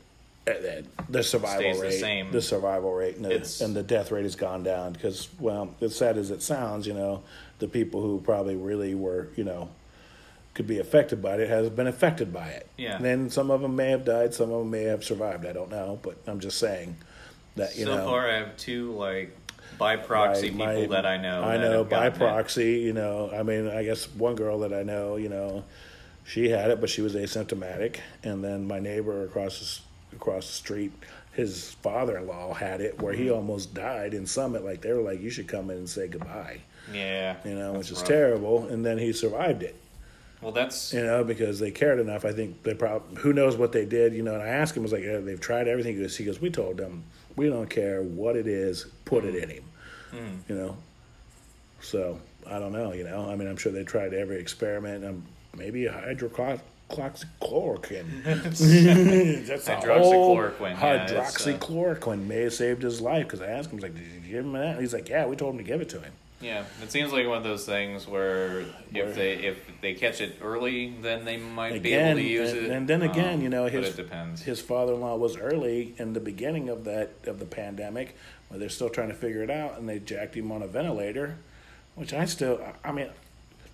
Uh, 0.49 0.83
The 1.09 1.23
survival 1.23 1.61
Stays 1.61 1.77
the 1.79 1.83
rate, 1.87 2.01
same. 2.01 2.31
the 2.33 2.43
survival 2.43 2.93
rate, 2.93 3.17
and 3.17 3.25
the, 3.25 3.65
and 3.65 3.75
the 3.75 3.83
death 3.83 4.11
rate 4.11 4.25
has 4.25 4.37
gone 4.37 4.63
down 4.63 4.93
because, 4.93 5.29
well, 5.39 5.75
as 5.81 5.95
sad 5.97 6.19
as 6.19 6.31
it 6.31 6.43
sounds, 6.43 6.87
you 6.87 6.95
know, 6.95 7.23
the 7.59 7.69
people 7.69 8.01
who 8.03 8.21
probably 8.21 8.57
really 8.57 8.95
were, 8.95 9.29
you 9.37 9.45
know, 9.45 9.69
could 10.55 10.67
be 10.67 10.79
affected 10.81 11.23
by 11.23 11.37
it 11.37 11.49
has 11.49 11.69
been 11.71 11.87
affected 11.87 12.33
by 12.33 12.49
it. 12.49 12.69
Yeah. 12.77 12.97
And 12.97 13.05
then 13.05 13.31
some 13.31 13.51
of 13.51 13.61
them 13.61 13.77
may 13.77 13.91
have 13.91 14.05
died, 14.05 14.35
some 14.35 14.51
of 14.51 14.59
them 14.61 14.71
may 14.71 14.83
have 14.85 15.05
survived. 15.05 15.47
I 15.47 15.53
don't 15.53 15.71
know, 15.71 15.99
but 16.03 16.17
I'm 16.27 16.41
just 16.41 16.59
saying 16.59 16.97
that 17.57 17.77
you 17.77 17.85
so 17.85 17.93
know. 17.95 17.99
So 18.05 18.07
far, 18.07 18.29
I 18.29 18.35
have 18.39 18.57
two 18.57 18.93
like 18.93 19.37
by 19.79 19.97
proxy 19.97 20.51
my- 20.51 20.75
people 20.75 20.89
my- 20.89 20.97
that 20.97 21.07
I 21.07 21.17
know. 21.17 21.43
I 21.45 21.57
know 21.59 21.85
by 21.85 21.91
gotten 21.91 22.13
it. 22.15 22.19
proxy. 22.19 22.73
You 22.81 22.93
know, 22.93 23.31
I 23.33 23.43
mean, 23.45 23.69
I 23.69 23.85
guess 23.85 24.09
one 24.11 24.35
girl 24.35 24.59
that 24.61 24.73
I 24.75 24.83
know, 24.83 25.15
you 25.17 25.29
know, 25.29 25.63
she 26.27 26.49
had 26.51 26.71
it, 26.71 26.81
but 26.81 26.91
she 26.91 27.01
was 27.03 27.15
asymptomatic, 27.15 27.97
and 28.25 28.43
then 28.45 28.67
my 28.67 28.81
neighbor 28.81 29.25
across 29.25 29.61
the, 29.61 29.88
across 30.13 30.47
the 30.47 30.53
street, 30.53 30.93
his 31.33 31.73
father-in-law 31.83 32.55
had 32.55 32.81
it, 32.81 33.01
where 33.01 33.13
Mm-hmm. 33.15 33.23
he 33.23 33.31
almost 33.31 33.75
died 33.75 34.15
in 34.15 34.27
Summit. 34.27 34.65
Like 34.65 34.81
they 34.81 34.93
were 34.93 35.03
like, 35.03 35.21
"You 35.21 35.31
should 35.31 35.49
come 35.49 35.71
in 35.71 35.79
and 35.79 35.89
say 35.89 36.09
goodbye," 36.09 36.59
Yeah, 36.93 37.37
you 37.45 37.55
know, 37.55 37.73
which 37.75 37.91
is 37.91 37.99
rough. 37.99 38.09
terrible. 38.09 38.67
And 38.69 38.85
then 38.85 38.99
he 38.99 39.13
survived 39.13 39.63
it, 39.63 39.77
Well, 40.41 40.53
that's 40.53 40.93
you 40.93 41.03
know, 41.05 41.23
because 41.25 41.59
they 41.61 41.71
cared 41.71 42.01
enough. 42.01 42.25
I 42.25 42.33
think 42.33 42.63
they 42.63 42.75
probably 42.75 43.21
who 43.23 43.33
knows 43.33 43.57
what 43.57 43.73
they 43.73 43.85
did, 43.85 44.15
you 44.15 44.23
know. 44.23 44.35
And 44.35 44.43
I 44.43 44.49
asked 44.49 44.77
him, 44.77 44.83
I 44.83 44.85
was 44.85 44.93
like, 44.93 45.05
yeah, 45.05 45.19
"They've 45.19 45.41
tried 45.41 45.69
everything." 45.69 45.95
He 45.97 46.03
goes, 46.03 46.17
"He 46.17 46.25
goes, 46.25 46.41
we 46.41 46.51
told 46.51 46.77
them 46.79 47.05
we 47.37 47.49
don't 47.49 47.69
care 47.71 48.03
what 48.03 48.35
it 48.37 48.47
is, 48.47 48.87
put 49.05 49.25
it 49.25 49.35
in 49.37 49.49
him." 49.51 49.65
Mm. 50.13 50.39
you 50.49 50.55
know. 50.57 50.77
So 51.81 52.19
I 52.47 52.59
don't 52.59 52.73
know, 52.73 52.93
you 52.93 53.05
know. 53.05 53.29
I 53.31 53.37
mean, 53.37 53.47
I'm 53.47 53.57
sure 53.57 53.71
they 53.73 53.85
tried 53.85 54.15
every 54.15 54.41
experiment. 54.41 55.05
Um, 55.05 55.25
maybe 55.57 55.87
a 55.87 55.93
hydroxychloroquine. 56.91 58.25
That's 59.47 59.69
Hydroxychloroquine, 59.69 60.81
yeah, 60.81 60.87
uh, 60.87 61.07
hydroxychloroquine 61.09 62.27
may 62.27 62.43
have 62.43 62.55
saved 62.55 62.83
his 62.83 63.01
life 63.01 63.27
because 63.27 63.41
I 63.41 63.47
asked 63.49 63.71
him, 63.71 63.75
I 63.75 63.77
was 63.77 63.83
like, 63.85 63.95
"Did 63.95 64.05
you 64.25 64.33
give 64.33 64.45
him 64.45 64.53
that?" 64.53 64.73
And 64.73 64.81
he's 64.81 64.93
like, 64.95 65.09
"Yeah, 65.09 65.27
we 65.27 65.37
told 65.37 65.55
him 65.55 65.59
to 65.59 65.65
give 65.65 65.81
it 65.81 65.89
to 65.91 66.01
him." 66.01 66.13
yeah. 66.41 66.65
It 66.83 66.93
seems 66.93 67.13
like 67.13 67.27
one 67.27 67.39
of 67.39 67.43
those 67.45 67.67
things 67.67 68.07
where 68.07 68.65
if 68.95 69.15
they 69.17 69.33
if 69.35 69.59
they 69.81 69.95
catch 69.95 70.21
it 70.21 70.37
early, 70.41 70.95
then 71.03 71.25
they 71.25 71.37
might 71.37 71.83
be 71.83 71.95
able 71.95 72.17
to 72.21 72.23
use 72.23 72.53
and, 72.53 72.67
it. 72.67 72.71
and 72.71 72.89
then 72.89 73.03
again, 73.03 73.35
Um, 73.35 73.43
you 73.43 73.49
know, 73.49 73.67
his 73.67 73.95
depends. 73.97 74.43
his 74.43 74.61
father-in-law 74.61 75.17
was 75.17 75.37
early 75.37 75.95
in 75.99 76.13
the 76.13 76.21
beginning 76.21 76.69
of 76.69 76.85
that 76.85 77.11
of 77.27 77.39
the 77.41 77.45
pandemic, 77.47 78.15
where 78.49 78.59
they're 78.61 78.69
still 78.69 78.89
trying 78.91 79.09
to 79.09 79.15
figure 79.15 79.43
it 79.43 79.51
out, 79.51 79.79
and 79.79 79.89
they 79.89 79.99
jacked 79.99 80.37
him 80.37 80.53
on 80.53 80.63
a 80.63 80.67
ventilator, 80.69 81.37
which 81.97 82.13
I 82.13 82.25
still, 82.27 82.61
I 82.85 82.93
mean, 82.93 83.09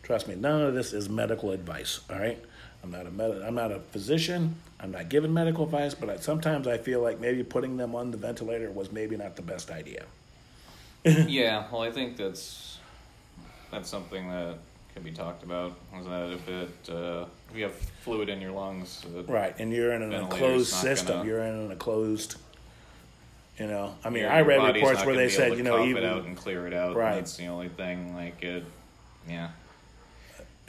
trust 0.03 0.27
me, 0.27 0.35
none 0.35 0.63
of 0.63 0.73
this 0.75 0.93
is 0.95 1.09
medical 1.11 1.51
advice. 1.51 2.01
All 2.09 2.19
right, 2.19 2.43
I'm 2.85 2.91
not 2.91 3.07
a 3.07 3.11
med- 3.11 3.43
I'm 3.43 3.55
not 3.55 3.73
a 3.73 3.81
physician. 3.81 4.55
I'm 4.79 4.91
not 4.93 5.09
giving 5.09 5.33
medical 5.33 5.65
advice, 5.65 5.95
but 5.95 6.11
I, 6.11 6.17
sometimes 6.19 6.67
I 6.69 6.77
feel 6.77 7.01
like 7.01 7.19
maybe 7.19 7.43
putting 7.43 7.79
them 7.79 7.95
on 7.95 8.11
the 8.11 8.19
ventilator 8.19 8.71
was 8.71 8.93
maybe 8.93 9.17
not 9.17 9.35
the 9.37 9.43
best 9.43 9.71
idea. 9.71 10.05
yeah, 11.05 11.65
well, 11.73 11.81
I 11.83 11.91
think 11.91 12.17
that's 12.19 12.79
that's 13.71 13.89
something 13.89 14.29
that 14.29 14.57
can 14.93 15.03
be 15.03 15.11
talked 15.13 15.43
about. 15.43 15.73
Is 15.99 16.05
that 16.07 16.31
if 16.33 16.49
it 16.49 16.91
uh, 16.95 17.25
if 17.51 17.57
you 17.57 17.63
have 17.65 17.75
fluid 18.03 18.29
in 18.29 18.41
your 18.43 18.53
lungs, 18.53 19.03
Right, 19.27 19.55
and 19.59 19.73
you're 19.73 19.93
in 19.93 20.03
an 20.03 20.13
enclosed 20.13 20.73
system. 20.73 21.17
gonna- 21.19 21.29
You're 21.29 21.41
in 21.43 21.55
an 21.55 21.71
enclosed. 21.73 22.37
You 23.59 23.69
know, 23.69 23.95
I 24.05 24.11
mean, 24.11 24.25
your- 24.25 24.33
I 24.33 24.39
your 24.39 24.47
read 24.49 24.75
reports 24.75 25.05
where 25.07 25.15
they 25.15 25.29
said, 25.29 25.57
you 25.57 25.63
know, 25.63 25.77
cough 25.79 25.87
even 25.87 26.03
it 26.03 26.07
out 26.07 26.25
and 26.25 26.37
clear 26.37 26.67
it 26.67 26.75
out. 26.75 26.97
Right. 26.97 27.15
That's 27.15 27.37
the 27.37 27.47
only 27.47 27.69
thing. 27.69 28.15
Like 28.15 28.43
it, 28.43 28.65
yeah. 29.29 29.51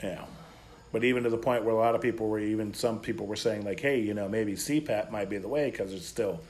Yeah. 0.02 0.24
But 0.96 1.04
even 1.04 1.24
to 1.24 1.28
the 1.28 1.36
point 1.36 1.62
where 1.62 1.74
a 1.74 1.78
lot 1.78 1.94
of 1.94 2.00
people 2.00 2.26
were, 2.26 2.38
even 2.38 2.72
some 2.72 3.00
people 3.00 3.26
were 3.26 3.36
saying, 3.36 3.66
like, 3.66 3.80
hey, 3.80 4.00
you 4.00 4.14
know, 4.14 4.30
maybe 4.30 4.54
CPAP 4.54 5.10
might 5.10 5.28
be 5.28 5.36
the 5.36 5.46
way 5.46 5.70
because 5.70 5.92
it's 5.92 6.06
still, 6.06 6.40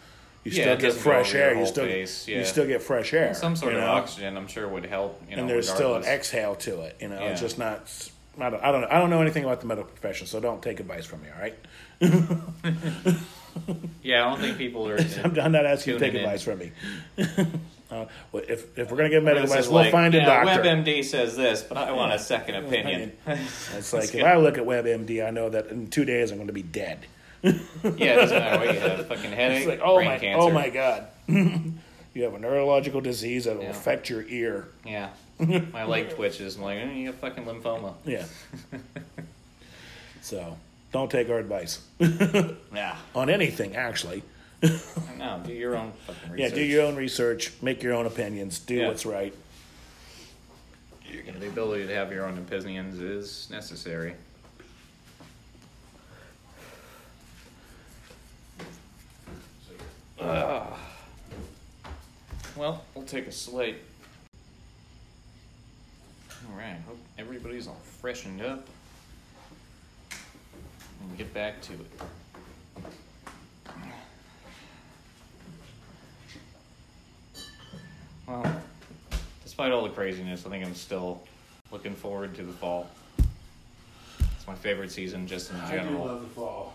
you 0.45 0.53
Yeah, 0.53 0.63
still 0.63 0.77
get 0.77 0.93
fresh 0.93 1.35
air. 1.35 1.59
You 1.59 1.67
still, 1.67 1.85
face, 1.85 2.29
you 2.29 2.45
still 2.45 2.65
get 2.65 2.81
fresh 2.81 3.13
air. 3.13 3.35
Some 3.35 3.57
sort 3.57 3.75
of 3.75 3.81
know? 3.81 3.89
oxygen, 3.89 4.37
I'm 4.37 4.47
sure, 4.47 4.69
would 4.69 4.87
help. 4.87 5.21
You 5.29 5.35
know, 5.35 5.41
and 5.43 5.51
there's 5.51 5.69
still 5.69 5.97
an 5.97 6.05
exhale 6.05 6.55
to 6.55 6.83
it. 6.83 6.97
You 7.01 7.09
know, 7.09 7.19
it's 7.27 7.41
just 7.41 7.59
not. 7.59 7.91
I 8.39 8.51
don't, 8.51 8.63
I 8.63 8.71
don't 8.71 8.83
know. 8.83 8.89
I 8.89 8.99
don't 9.01 9.11
know 9.11 9.21
anything 9.21 9.43
about 9.43 9.61
the 9.63 9.67
medical 9.67 9.91
profession, 9.91 10.29
so 10.29 10.39
don't 10.39 10.63
take 10.63 10.79
advice 10.79 11.07
from 11.07 11.23
me. 11.23 11.29
All 11.35 11.43
right. 11.43 11.59
Yeah, 14.03 14.25
I 14.27 14.31
don't 14.31 14.41
think 14.41 14.59
people 14.59 14.89
are. 14.89 14.99
I'm, 15.25 15.41
I'm 15.41 15.51
not 15.51 15.67
asking 15.67 15.95
you 15.95 15.99
to 15.99 16.05
take 16.05 16.13
Tuning 16.13 16.25
in. 16.25 16.31
advice 16.31 16.43
from 16.45 16.59
me. 16.59 16.73
uh, 17.91 18.07
if 18.35 18.79
if 18.79 18.91
we're 18.91 18.97
gonna 18.97 19.09
get 19.11 19.23
medical 19.23 19.45
advice, 19.45 19.67
we'll 19.69 19.83
like, 19.83 19.93
find 19.93 20.15
a 20.15 20.25
doctor. 20.25 20.63
WebMD 20.63 21.05
says 21.05 21.37
this, 21.37 21.63
but 21.63 21.79
I 21.79 21.93
want 21.93 22.13
a 22.13 22.19
second 22.19 22.57
opinion. 22.65 23.13
It's 23.27 23.93
like 23.93 24.15
if 24.15 24.25
I 24.25 24.37
look 24.37 24.59
at 24.59 24.65
WebMD, 24.65 25.27
I 25.27 25.31
know 25.31 25.49
that 25.51 25.69
in 25.69 25.89
two 25.89 26.05
days 26.05 26.31
I'm 26.31 26.39
going 26.39 26.47
to 26.49 26.53
be 26.53 26.63
dead. 26.63 27.07
yeah, 27.43 27.53
it 27.83 27.99
doesn't 28.17 28.39
matter 28.39 28.65
what 28.67 28.75
you 28.75 28.81
have. 28.81 29.07
Fucking 29.07 29.31
headache, 29.33 29.59
It's 29.59 29.67
like, 29.69 29.81
oh 29.83 29.97
brain 29.97 30.09
my, 30.09 30.19
cancer. 30.19 30.41
oh 30.41 30.51
my 30.51 30.69
god, 30.71 31.07
you 31.29 32.23
have 32.25 32.35
a 32.35 32.39
neurological 32.39 33.01
disease 33.01 33.45
that 33.45 33.57
will 33.57 33.65
Yeah. 33.65 33.71
affect 33.71 34.09
your 34.11 34.23
ear. 34.29 34.69
Yeah, 34.85 35.11
my 35.39 35.85
leg 35.85 36.11
twitches. 36.11 36.57
I'm 36.57 36.63
like, 36.63 36.79
eh, 36.79 36.93
you 36.93 37.13
got 37.13 37.21
fucking 37.21 37.45
lymphoma. 37.45 37.95
Yeah, 38.05 38.25
So 40.23 40.57
don't 40.93 41.11
take 41.11 41.29
our 41.29 41.39
advice 41.39 41.81
Yeah. 42.01 42.97
on 43.15 43.31
anything, 43.31 43.77
actually. 43.77 44.23
No, 45.19 45.41
do 45.45 45.53
your 45.53 45.77
own 45.77 45.93
fucking 46.07 46.39
Yeah, 46.39 46.45
research. 46.47 46.55
do 46.55 46.63
your 46.65 46.83
own 46.83 46.97
research, 46.97 47.53
make 47.63 47.83
your 47.83 47.95
own 47.95 48.07
opinions, 48.07 48.59
do 48.59 48.75
Yeah. 48.77 48.89
what's 48.89 49.05
right. 49.07 49.35
You 51.07 51.23
the 51.39 51.49
ability 51.49 51.87
to 51.87 51.95
have 51.95 52.13
your 52.13 52.27
own 52.27 52.37
opinions 52.39 52.99
is 53.01 53.49
necessary. 53.51 54.15
Ah. 60.21 60.79
Well, 62.57 62.85
we'll 62.95 63.05
take 63.05 63.27
a 63.27 63.33
slate. 63.33 63.77
All 66.49 66.57
right, 66.57 66.79
hope 66.87 66.99
everybody's 67.19 67.69
all 67.69 67.81
freshened 68.01 68.41
up. 68.41 68.67
And 71.03 71.19
get 71.19 71.33
back 71.35 71.61
to 71.63 71.75
it. 71.75 71.87
Well, 78.27 78.61
despite 79.45 79.73
all 79.73 79.83
the 79.83 79.91
craziness, 79.91 80.47
I 80.47 80.51
think 80.51 80.65
I'm 80.65 80.75
still 80.75 81.23
looking 81.71 81.95
forward 81.95 82.35
to 82.37 82.43
the 82.43 82.53
fall. 82.53 82.91
It's 84.19 84.47
my 84.47 84.55
favorite 84.55 84.91
season, 84.91 85.27
just 85.27 85.51
in 85.53 85.59
general. 85.69 86.03
I 86.03 86.07
do 86.07 86.09
love 86.09 86.21
the 86.23 86.29
fall. 86.29 86.75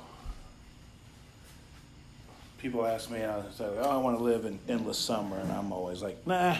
People 2.57 2.85
ask 2.85 3.09
me, 3.09 3.23
I 3.23 3.41
say, 3.55 3.65
"Oh, 3.65 3.89
I 3.89 3.97
want 3.97 4.17
to 4.17 4.23
live 4.23 4.45
in 4.45 4.59
endless 4.69 4.97
summer," 4.99 5.37
and 5.37 5.51
I'm 5.51 5.71
always 5.71 6.01
like, 6.01 6.25
"Nah, 6.27 6.57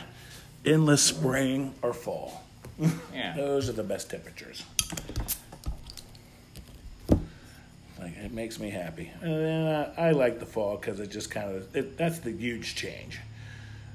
endless 0.65 1.04
spring 1.04 1.73
or 1.82 1.93
fall. 1.93 2.43
Yeah. 3.13 3.36
Those 3.36 3.69
are 3.69 3.73
the 3.73 3.84
best 3.84 4.10
temperatures." 4.10 4.63
Like 7.99 8.17
it 8.17 8.32
makes 8.32 8.60
me 8.60 8.71
happy, 8.71 9.12
and 9.21 9.67
I, 9.69 9.73
uh, 9.73 9.93
I 9.95 10.12
like 10.12 10.39
the 10.39 10.45
fall 10.47 10.75
because 10.75 10.99
it 10.99 11.12
just 11.12 11.30
kind 11.30 11.56
of 11.56 11.97
that's 11.97 12.17
the 12.19 12.32
huge 12.32 12.73
change. 12.73 13.19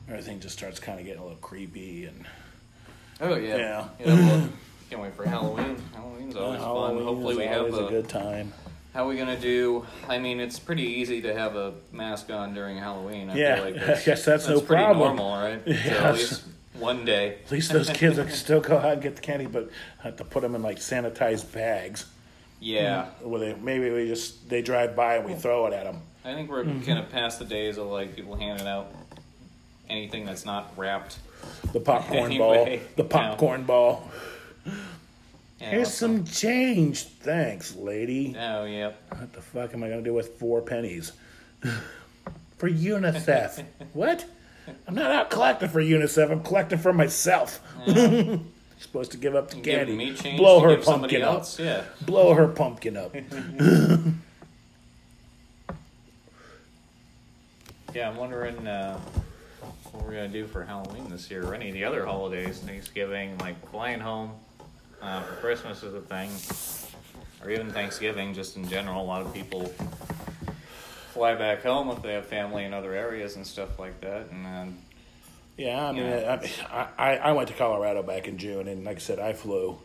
Everything 0.08 0.40
just 0.40 0.56
starts 0.56 0.78
kind 0.78 0.98
of 1.00 1.04
getting 1.06 1.20
a 1.20 1.24
little 1.24 1.38
creepy 1.38 2.04
and 2.06 2.24
Oh 3.20 3.34
yeah. 3.36 3.56
Yeah. 3.56 3.88
Yeah, 3.98 4.06
well, 4.14 4.48
can't 4.90 5.02
wait 5.02 5.14
for 5.14 5.26
Halloween. 5.28 5.76
Halloween's 5.94 6.36
always 6.36 6.60
Halloween 6.60 6.96
fun. 6.98 7.06
Hopefully 7.06 7.36
we 7.36 7.44
have 7.44 7.72
a, 7.74 7.86
a 7.86 7.88
good 7.90 8.08
time. 8.08 8.52
How 8.94 9.04
are 9.04 9.08
we 9.08 9.16
gonna 9.16 9.38
do? 9.38 9.84
I 10.08 10.18
mean, 10.18 10.38
it's 10.40 10.58
pretty 10.58 10.84
easy 10.84 11.22
to 11.22 11.34
have 11.34 11.56
a 11.56 11.74
mask 11.92 12.30
on 12.30 12.54
during 12.54 12.78
Halloween. 12.78 13.30
I 13.30 13.36
Yeah, 13.36 13.54
feel 13.56 13.64
like 13.64 13.82
I 13.82 14.02
guess 14.02 14.24
that's 14.24 14.48
no 14.48 14.60
pretty 14.60 14.82
problem. 14.84 15.16
normal, 15.16 15.32
right? 15.36 15.60
So 15.64 15.70
Yes. 15.70 15.88
at 16.02 16.14
least 16.14 16.42
one 16.74 17.04
day. 17.04 17.38
At 17.46 17.50
least 17.52 17.72
those 17.72 17.90
kids 17.90 18.16
can 18.16 18.30
still 18.30 18.60
go 18.60 18.76
out 18.78 18.92
and 18.92 19.02
get 19.02 19.16
the 19.16 19.22
candy, 19.22 19.46
but 19.46 19.70
have 20.02 20.16
to 20.16 20.24
put 20.24 20.42
them 20.42 20.54
in 20.54 20.62
like 20.62 20.76
sanitized 20.78 21.52
bags. 21.52 22.06
Yeah, 22.60 23.06
Where 23.22 23.40
they 23.40 23.54
maybe 23.54 23.90
we 23.90 24.06
just 24.08 24.48
they 24.48 24.62
drive 24.62 24.94
by 24.96 25.16
and 25.16 25.26
we 25.26 25.34
throw 25.34 25.66
it 25.66 25.72
at 25.74 25.84
them. 25.84 26.00
I 26.24 26.32
think 26.34 26.50
we're 26.50 26.64
Mm-hmm. 26.64 26.82
kind 26.86 26.98
of 26.98 27.10
past 27.10 27.38
the 27.38 27.44
days 27.44 27.76
of 27.78 27.86
like 27.88 28.14
people 28.16 28.34
handing 28.36 28.66
out 28.66 28.92
anything 29.88 30.24
that's 30.24 30.44
not 30.44 30.72
wrapped. 30.76 31.18
The 31.72 31.80
popcorn 31.80 32.18
Anyway, 32.32 32.78
ball, 32.78 32.86
the 32.96 33.04
popcorn 33.04 33.64
ball. 33.64 34.08
Yeah, 35.60 35.70
Here's 35.70 35.92
some 35.94 36.24
change, 36.24 37.04
thanks, 37.04 37.74
lady. 37.76 38.36
Oh, 38.38 38.64
yep. 38.64 39.00
What 39.18 39.32
the 39.32 39.40
fuck 39.40 39.72
am 39.74 39.82
I 39.82 39.88
gonna 39.88 40.02
do 40.02 40.12
with 40.12 40.38
four 40.38 40.60
pennies? 40.60 41.12
for 42.58 42.68
UNICEF. 42.68 43.64
what? 43.94 44.24
I'm 44.86 44.94
not 44.94 45.10
out 45.12 45.30
collecting 45.30 45.68
for 45.68 45.80
UNICEF. 45.80 46.30
I'm 46.30 46.42
collecting 46.42 46.78
for 46.78 46.92
myself. 46.92 47.60
Supposed 48.78 49.12
to 49.12 49.16
give 49.16 49.34
up 49.34 49.48
the 49.50 49.56
Give 49.56 49.78
candy. 49.78 49.96
me 49.96 50.14
change 50.14 50.38
Blow 50.38 50.60
to 50.60 50.76
her 50.76 50.82
pumpkin 50.82 51.22
up. 51.22 51.34
else. 51.36 51.58
Yeah. 51.58 51.84
Blow 52.02 52.34
her 52.34 52.48
pumpkin 52.48 52.96
up. 52.96 53.14
Yeah, 57.94 58.10
I'm 58.10 58.16
wondering 58.16 58.66
uh, 58.66 59.00
what 59.96 60.06
we're 60.06 60.14
gonna 60.14 60.28
do 60.28 60.46
for 60.46 60.64
Halloween 60.64 61.08
this 61.10 61.30
year, 61.30 61.44
or 61.44 61.54
any 61.54 61.68
of 61.68 61.74
the 61.74 61.84
other 61.84 62.04
holidays. 62.04 62.58
Thanksgiving, 62.58 63.36
like 63.38 63.70
flying 63.70 64.00
home 64.00 64.32
uh, 65.02 65.22
for 65.22 65.34
Christmas 65.36 65.82
is 65.82 65.94
a 65.94 66.00
thing, 66.00 66.30
or 67.42 67.50
even 67.50 67.70
Thanksgiving, 67.70 68.34
just 68.34 68.56
in 68.56 68.68
general. 68.68 69.02
A 69.02 69.04
lot 69.04 69.22
of 69.22 69.32
people 69.32 69.72
fly 71.12 71.34
back 71.34 71.62
home 71.62 71.90
if 71.90 72.02
they 72.02 72.12
have 72.12 72.26
family 72.26 72.64
in 72.64 72.74
other 72.74 72.92
areas 72.92 73.36
and 73.36 73.46
stuff 73.46 73.78
like 73.78 74.00
that. 74.02 74.30
And 74.30 74.44
then, 74.44 74.78
Yeah, 75.56 75.88
I 75.88 75.92
mean, 75.92 76.02
Yeah. 76.04 76.40
I, 76.70 77.12
I 77.12 77.16
I 77.16 77.32
went 77.32 77.48
to 77.48 77.54
Colorado 77.54 78.02
back 78.02 78.28
in 78.28 78.36
June, 78.38 78.68
and 78.68 78.84
like 78.84 78.96
I 78.96 79.00
said, 79.00 79.18
I 79.18 79.32
flew, 79.32 79.78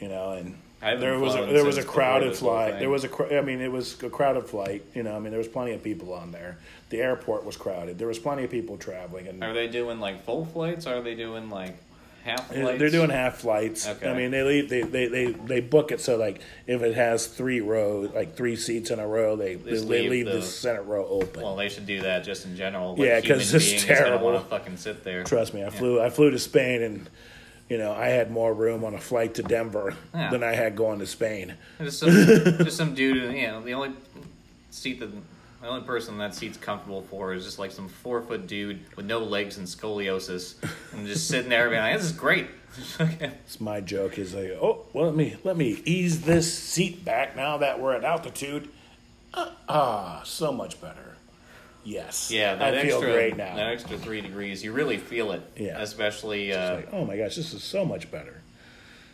you 0.00 0.08
know, 0.08 0.32
and 0.32 0.58
there 0.80 1.18
was 1.18 1.34
a, 1.34 1.46
there 1.46 1.64
was 1.64 1.78
a 1.78 1.84
crowded 1.84 2.36
flight. 2.36 2.78
There 2.78 2.90
was 2.90 3.04
a 3.04 3.38
I 3.38 3.42
mean, 3.42 3.60
it 3.60 3.70
was 3.72 4.00
a 4.02 4.10
crowded 4.10 4.46
flight. 4.46 4.84
You 4.94 5.02
know, 5.02 5.14
I 5.16 5.18
mean, 5.18 5.30
there 5.30 5.38
was 5.38 5.48
plenty 5.48 5.72
of 5.72 5.82
people 5.82 6.12
on 6.12 6.30
there. 6.32 6.58
The 6.90 6.98
airport 7.00 7.44
was 7.44 7.56
crowded. 7.56 7.98
There 7.98 8.08
was 8.08 8.18
plenty 8.18 8.44
of 8.44 8.50
people 8.50 8.76
traveling, 8.76 9.26
and 9.28 9.42
are 9.42 9.52
they 9.52 9.68
doing 9.68 10.00
like 10.00 10.24
full 10.24 10.44
flights? 10.46 10.86
Or 10.86 10.96
are 10.96 11.02
they 11.02 11.14
doing 11.14 11.50
like 11.50 11.76
half 12.24 12.48
they're 12.48 12.62
flights? 12.62 12.78
they're 12.78 12.90
doing 12.90 13.10
half 13.10 13.38
flights. 13.38 13.86
Okay. 13.88 14.08
I 14.08 14.14
mean, 14.16 14.30
they 14.30 14.42
leave 14.42 14.68
they, 14.68 14.82
they, 14.82 15.06
they, 15.08 15.26
they 15.32 15.60
book 15.60 15.92
it 15.92 16.00
so 16.00 16.16
like 16.16 16.40
if 16.66 16.82
it 16.82 16.94
has 16.94 17.26
three 17.26 17.60
rows, 17.60 18.10
like 18.14 18.36
three 18.36 18.56
seats 18.56 18.90
in 18.90 19.00
a 19.00 19.06
row, 19.06 19.36
they 19.36 19.56
they, 19.56 19.72
they 19.72 19.78
leave 19.80 20.10
leave 20.10 20.26
the, 20.26 20.32
the- 20.32 20.42
center 20.42 20.82
row 20.82 21.06
open. 21.06 21.42
Well, 21.42 21.56
they 21.56 21.68
should 21.68 21.86
do 21.86 22.02
that 22.02 22.24
just 22.24 22.46
in 22.46 22.56
general. 22.56 22.94
What 22.94 23.06
Yeah, 23.06 23.20
'cause 23.20 23.50
human 23.50 23.62
it's 23.74 23.84
terrible. 23.84 24.32
to 24.32 24.40
fucking 24.40 24.76
sit 24.76 25.02
there. 25.04 25.24
Trust 25.24 25.52
me, 25.54 25.64
I 25.64 25.70
flew 25.70 26.00
I 26.00 26.08
flew 26.08 26.30
to 26.30 26.38
Spain 26.38 26.82
and 26.82 27.10
you 27.68 27.78
know, 27.78 27.92
I 27.92 28.08
had 28.08 28.30
more 28.30 28.52
room 28.54 28.84
on 28.84 28.94
a 28.94 28.98
flight 29.00 29.34
to 29.34 29.42
Denver 29.42 29.94
Yeah. 30.14 30.30
than 30.30 30.42
I 30.42 30.54
had 30.54 30.74
going 30.76 30.98
to 31.00 31.06
Spain. 31.06 31.54
Just 31.80 31.98
some, 32.00 32.10
just 32.10 32.76
some 32.76 32.94
dude, 32.94 33.34
you 33.34 33.46
know, 33.46 33.62
the 33.62 33.74
only 33.74 33.92
seat 34.70 35.00
that 35.00 35.10
the 35.60 35.66
only 35.66 35.84
person 35.84 36.18
that 36.18 36.34
seat's 36.36 36.56
comfortable 36.56 37.02
for 37.02 37.34
is 37.34 37.44
just 37.44 37.58
like 37.58 37.72
some 37.72 37.88
four 37.88 38.22
foot 38.22 38.46
dude 38.46 38.78
with 38.96 39.06
no 39.06 39.18
legs 39.18 39.58
and 39.58 39.66
scoliosis, 39.66 40.54
and 40.92 41.04
just 41.06 41.26
sitting 41.26 41.48
there 41.50 41.68
being 41.68 41.82
like, 41.82 41.96
"This 41.96 42.06
is 42.06 42.12
great." 42.12 42.46
Okay. 43.00 43.32
It's 43.44 43.60
my 43.60 43.80
joke 43.80 44.18
is 44.18 44.34
like, 44.34 44.50
oh, 44.52 44.84
well, 44.92 45.06
let 45.06 45.16
me 45.16 45.36
let 45.42 45.56
me 45.56 45.82
ease 45.84 46.20
this 46.22 46.52
seat 46.56 47.04
back 47.04 47.34
now 47.34 47.56
that 47.58 47.80
we're 47.80 47.92
at 47.94 48.04
altitude. 48.04 48.68
Uh, 49.34 49.50
ah, 49.68 50.22
so 50.24 50.52
much 50.52 50.80
better. 50.80 51.07
Yes. 51.88 52.30
yeah, 52.30 52.54
that 52.56 52.74
I 52.74 52.76
extra, 52.78 53.00
feel 53.00 53.12
great 53.12 53.36
now. 53.36 53.56
that 53.56 53.68
extra 53.68 53.96
three 53.98 54.20
degrees, 54.20 54.62
you 54.62 54.72
really 54.72 54.98
feel 54.98 55.32
it. 55.32 55.42
Yeah. 55.56 55.80
especially 55.80 56.52
uh, 56.52 56.76
Like, 56.76 56.88
oh 56.92 57.04
my 57.04 57.16
gosh, 57.16 57.36
this 57.36 57.52
is 57.54 57.62
so 57.64 57.84
much 57.84 58.10
better. 58.10 58.40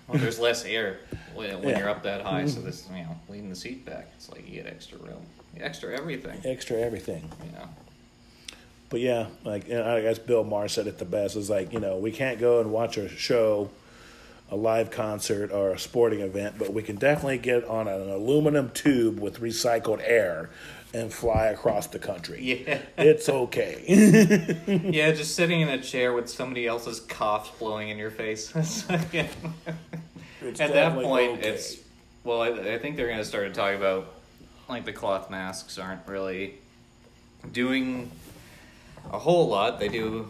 well, 0.09 0.19
there's 0.19 0.41
less 0.41 0.65
air 0.65 0.99
when, 1.35 1.61
when 1.61 1.69
Yeah. 1.71 1.79
you're 1.81 1.89
up 1.89 2.03
that 2.03 2.23
high. 2.23 2.47
So 2.47 2.61
this, 2.61 2.89
you 2.91 3.03
know, 3.03 3.17
leaning 3.29 3.51
the 3.51 3.57
seat 3.57 3.85
back, 3.85 4.09
it's 4.17 4.29
like 4.31 4.49
you 4.49 4.55
get 4.63 4.67
extra 4.67 4.99
room, 4.99 5.23
extra 5.61 5.97
everything. 5.97 6.41
Extra 6.45 6.79
everything. 6.79 7.31
You 7.47 7.53
know. 7.53 7.69
But 8.91 9.01
yeah, 9.01 9.27
like 9.45 9.69
you 9.69 9.75
know, 9.75 9.97
I 9.97 10.03
guess 10.03 10.19
Bill 10.19 10.45
Maher 10.45 10.69
said 10.69 10.87
it 10.87 10.99
the 10.99 11.05
best. 11.05 11.37
Is 11.37 11.49
like 11.51 11.73
you 11.73 11.81
know 11.81 11.97
we 11.99 12.11
can't 12.13 12.39
go 12.39 12.61
and 12.61 12.71
watch 12.71 12.97
a 12.97 13.09
show, 13.09 13.71
a 14.51 14.57
live 14.57 14.91
concert 14.91 15.51
or 15.53 15.71
a 15.73 15.79
sporting 15.79 16.21
event, 16.21 16.57
but 16.59 16.73
we 16.73 16.83
can 16.83 16.97
definitely 16.97 17.39
get 17.39 17.65
on 17.65 17.89
an 17.89 18.09
aluminum 18.11 18.71
tube 18.71 19.19
with 19.19 19.41
recycled 19.41 20.01
air 20.05 20.51
and 20.95 21.13
fly 21.13 21.47
across 21.47 21.89
the 21.89 21.99
country. 21.99 22.41
Yeah. 22.41 22.79
It's 22.97 23.29
okay. 23.29 23.83
Yeah, 24.95 25.13
just 25.13 25.35
sitting 25.37 25.61
in 25.61 25.69
a 25.69 25.81
chair 25.81 26.13
with 26.13 26.29
somebody 26.31 26.67
else's 26.67 27.01
cough 27.01 27.59
blowing 27.59 27.89
in 27.89 27.99
your 27.99 28.11
face. 28.11 28.55
At 28.57 29.01
that 30.73 30.95
point, 30.95 31.39
okay. 31.39 31.49
it's 31.49 31.79
well. 32.23 32.43
I, 32.43 32.49
I 32.49 32.79
think 32.79 32.97
they're 32.97 33.07
going 33.09 33.19
to 33.19 33.25
start 33.25 33.49
to 33.49 33.53
talk 33.53 33.75
about 33.75 34.15
like 34.69 34.85
the 34.85 34.93
cloth 34.93 35.31
masks 35.31 35.79
aren't 35.79 36.07
really 36.07 36.55
doing 37.53 38.11
a 39.11 39.19
whole 39.19 39.49
lot. 39.49 39.81
They 39.81 39.89
do 39.89 40.29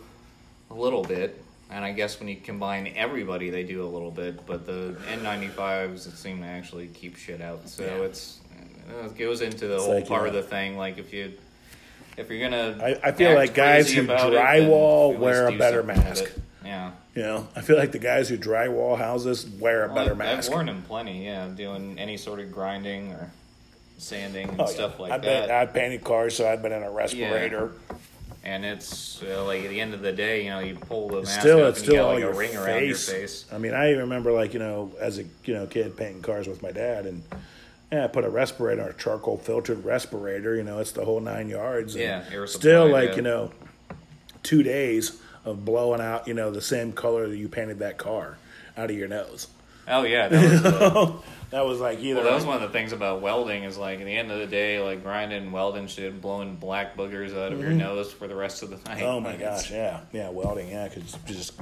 a 0.71 0.75
little 0.75 1.03
bit, 1.03 1.43
and 1.71 1.85
I 1.85 1.93
guess 1.93 2.19
when 2.21 2.29
you 2.29 2.37
combine 2.37 2.93
everybody, 2.97 3.51
they 3.51 3.65
do 3.65 3.85
a 3.85 3.89
little 3.91 4.11
bit. 4.13 4.47
But 4.47 4.67
the 4.67 4.97
N95s 5.09 6.15
seem 6.17 6.41
to 6.41 6.47
actually 6.47 6.87
keep 6.89 7.17
shit 7.17 7.41
out. 7.41 7.69
So 7.69 7.83
Yeah. 7.85 8.05
it's 8.05 8.39
it 8.89 9.19
goes 9.19 9.41
into 9.41 9.67
the 9.67 9.75
It's 9.77 9.85
whole 9.85 9.95
like, 9.97 10.09
part 10.09 10.23
you 10.23 10.29
of 10.29 10.35
the 10.35 10.43
thing. 10.43 10.77
Like 10.77 10.99
if 10.99 11.13
you 11.13 11.33
if 12.17 12.31
you're 12.31 12.49
gonna, 12.49 12.79
I- 12.83 13.09
I 13.09 13.13
feel 13.13 13.35
like 13.35 13.55
guys 13.55 13.93
who 13.93 14.03
about 14.05 14.33
it, 14.33 14.39
drywall 14.39 15.19
wear 15.19 15.49
a 15.49 15.53
better 15.57 15.83
mask. 15.83 16.25
Yeah. 16.65 16.93
You 17.15 17.23
know, 17.23 17.49
I 17.55 17.61
feel 17.61 17.77
like 17.77 17.93
the 17.93 17.99
guys 17.99 18.29
who 18.29 18.37
drywall 18.39 18.97
houses 18.99 19.47
wear 19.47 19.85
a 19.85 19.87
Well, 19.87 19.97
better 19.97 20.13
I've, 20.13 20.19
mask. 20.19 20.49
I've 20.51 20.55
worn 20.55 20.67
them 20.67 20.83
plenty, 20.83 21.25
yeah, 21.27 21.47
doing 21.49 21.99
any 21.99 22.17
sort 22.17 22.41
of 22.41 22.51
grinding 22.53 23.13
or 23.13 23.31
sanding 23.99 24.49
and 24.49 24.61
Oh, 24.61 24.65
yeah. 24.65 24.71
stuff 24.71 24.99
like 24.99 25.13
I've 25.13 25.23
that. 25.23 25.73
Been, 25.73 25.83
painted 25.83 26.05
cars, 26.05 26.37
so 26.37 26.49
I've 26.49 26.63
been 26.63 26.73
in 26.73 26.83
a 26.83 26.91
respirator. 26.91 27.73
and 28.43 28.65
it's 28.65 29.23
uh, 29.23 29.45
like 29.45 29.63
at 29.65 29.71
the 29.71 29.81
end 29.81 29.95
of 29.95 30.03
the 30.03 30.11
day, 30.13 30.45
you 30.45 30.51
know, 30.51 30.59
you 30.61 30.75
pull 30.75 31.09
the 31.09 31.23
mask 31.23 31.41
Still, 31.41 31.63
up 31.63 31.69
it's 31.71 31.79
and 31.81 31.85
still 31.87 31.95
you 31.95 31.99
get 32.01 32.05
all 32.05 32.13
like 32.15 32.21
your 32.21 32.33
a 32.33 32.37
ring 32.37 32.51
face. 32.51 32.59
around 32.59 32.85
your 32.87 32.97
face. 32.97 33.45
I 33.53 33.59
mean, 33.59 33.75
I 33.75 33.91
even 33.91 34.01
remember 34.03 34.33
like 34.33 34.53
you 34.53 34.59
know, 34.61 34.91
as 35.01 35.19
a 35.19 35.25
you 35.45 35.55
know 35.55 35.67
kid 35.67 35.97
painting 35.97 36.23
cars 36.23 36.47
with 36.49 36.63
my 36.63 36.73
dad, 36.73 37.07
and 37.07 37.23
yeah, 37.93 38.05
I 38.05 38.07
put 38.09 38.25
a 38.25 38.31
respirator, 38.31 38.89
a 38.89 38.95
charcoal 38.95 39.37
filtered 39.39 39.85
respirator. 39.85 40.57
You 40.57 40.63
know, 40.65 40.79
it's 40.79 40.93
the 40.93 41.05
whole 41.05 41.21
nine 41.21 41.49
yards. 41.49 41.95
and 41.95 42.03
Yeah, 42.03 42.47
Still, 42.47 42.89
like 42.89 43.11
yeah. 43.11 43.17
you 43.17 43.23
know, 43.23 43.53
two 44.43 44.63
days 44.63 45.21
of 45.45 45.65
blowing 45.65 46.01
out 46.01 46.27
you 46.27 46.33
know 46.35 46.51
the 46.51 46.63
same 46.63 46.93
color 46.93 47.29
that 47.29 47.37
you 47.37 47.49
painted 47.49 47.79
that 47.81 47.99
car 47.99 48.39
out 48.77 48.91
of 48.91 48.97
your 48.97 49.09
nose. 49.09 49.47
Oh 49.87 50.03
yeah, 50.05 50.29
that 50.29 50.51
was, 50.51 50.65
uh, 50.83 51.13
that 51.51 51.67
was 51.67 51.79
like 51.81 52.01
either. 52.01 52.21
well, 52.21 52.25
that 52.31 52.35
was 52.35 52.47
one 52.47 52.57
of 52.57 52.63
the 52.63 52.71
things 52.71 52.93
about 52.93 53.21
welding 53.21 53.65
is 53.65 53.77
like 53.77 54.01
at 54.01 54.07
the 54.07 54.17
end 54.17 54.31
of 54.31 54.39
the 54.39 54.47
day, 54.47 54.81
like 54.81 55.03
grinding, 55.03 55.53
welding 55.53 55.87
shit, 55.87 56.21
blowing 56.23 56.57
black 56.57 56.97
boogers 56.97 57.37
out 57.37 57.53
of 57.53 57.61
your 57.61 57.71
nose 57.73 58.11
for 58.11 58.27
the 58.27 58.35
rest 58.35 58.63
of 58.63 58.71
the 58.71 58.77
night. 58.89 58.99
Mm-hmm. 58.99 59.05
oh 59.05 59.21
my 59.21 59.31
Like, 59.33 59.41
gosh, 59.41 59.71
yeah, 59.71 60.01
yeah, 60.13 60.31
welding, 60.31 60.71
yeah, 60.71 60.89
because 60.89 61.13
just 61.27 61.53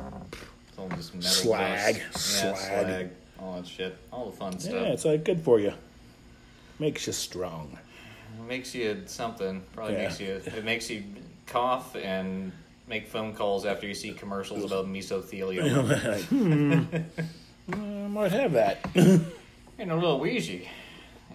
it's 0.68 0.78
all 0.78 0.88
just 0.90 1.14
metal 1.14 1.28
Slag. 1.30 1.96
Yeah, 1.96 2.10
slag. 2.12 2.56
slag, 2.56 3.10
all 3.40 3.56
that 3.56 3.66
shit, 3.66 3.96
all 4.12 4.26
the 4.30 4.36
fun 4.36 4.56
stuff. 4.60 4.72
yeah, 4.74 4.80
it's 4.92 5.04
like 5.04 5.24
good 5.24 5.40
for 5.40 5.58
you. 5.58 5.72
Makes 6.82 7.06
you 7.06 7.12
strong. 7.12 7.78
It 8.40 8.48
makes 8.48 8.74
you 8.74 9.02
something. 9.06 9.62
Probably 9.72 9.94
Yeah. 9.94 10.02
makes 10.08 10.20
you. 10.20 10.42
It 10.44 10.64
makes 10.64 10.90
you 10.90 11.04
cough 11.46 11.94
and 11.94 12.50
make 12.88 13.06
phone 13.06 13.34
calls 13.34 13.64
after 13.64 13.86
you 13.86 13.94
see 13.94 14.12
commercials 14.12 14.64
about 14.64 14.86
mesothelioma 14.86 16.20
hmm, 17.68 17.72
I 17.72 18.08
might 18.08 18.32
have 18.32 18.52
that. 18.54 18.84
and 18.94 19.90
a 19.92 19.94
little 19.94 20.18
wheezy. 20.18 20.68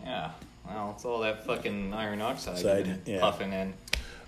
Yeah. 0.03 0.31
Well, 0.67 0.91
it's 0.97 1.05
all 1.05 1.19
that 1.19 1.45
fucking 1.45 1.93
iron 1.93 2.21
oxide 2.21 2.57
Side, 2.57 2.99
yeah. 3.05 3.21
puffing 3.21 3.53
in. 3.53 3.73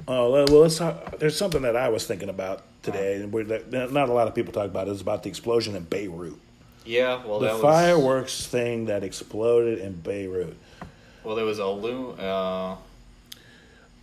Oh 0.07 0.31
well, 0.31 0.45
well, 0.47 0.61
let's 0.61 0.77
talk. 0.77 1.19
There's 1.19 1.35
something 1.35 1.63
that 1.63 1.75
I 1.75 1.89
was 1.89 2.07
thinking 2.07 2.29
about 2.29 2.63
today, 2.81 3.15
and 3.15 3.33
that 3.49 3.91
not 3.91 4.07
a 4.07 4.13
lot 4.13 4.29
of 4.29 4.35
people 4.35 4.53
talk 4.53 4.67
about. 4.67 4.87
It 4.87 4.91
is 4.91 5.01
about 5.01 5.23
the 5.23 5.29
explosion 5.29 5.75
in 5.75 5.83
Beirut. 5.83 6.39
Yeah. 6.85 7.21
Well, 7.25 7.39
The 7.39 7.47
that 7.47 7.53
was 7.55 7.61
fireworks 7.61 8.45
thing 8.47 8.85
that 8.85 9.03
exploded 9.03 9.79
in 9.79 9.99
Beirut. 9.99 10.55
Well, 11.23 11.35
there 11.35 11.45
was 11.45 11.59
a 11.59 11.67
lu- 11.67 12.11
uh, 12.11 12.75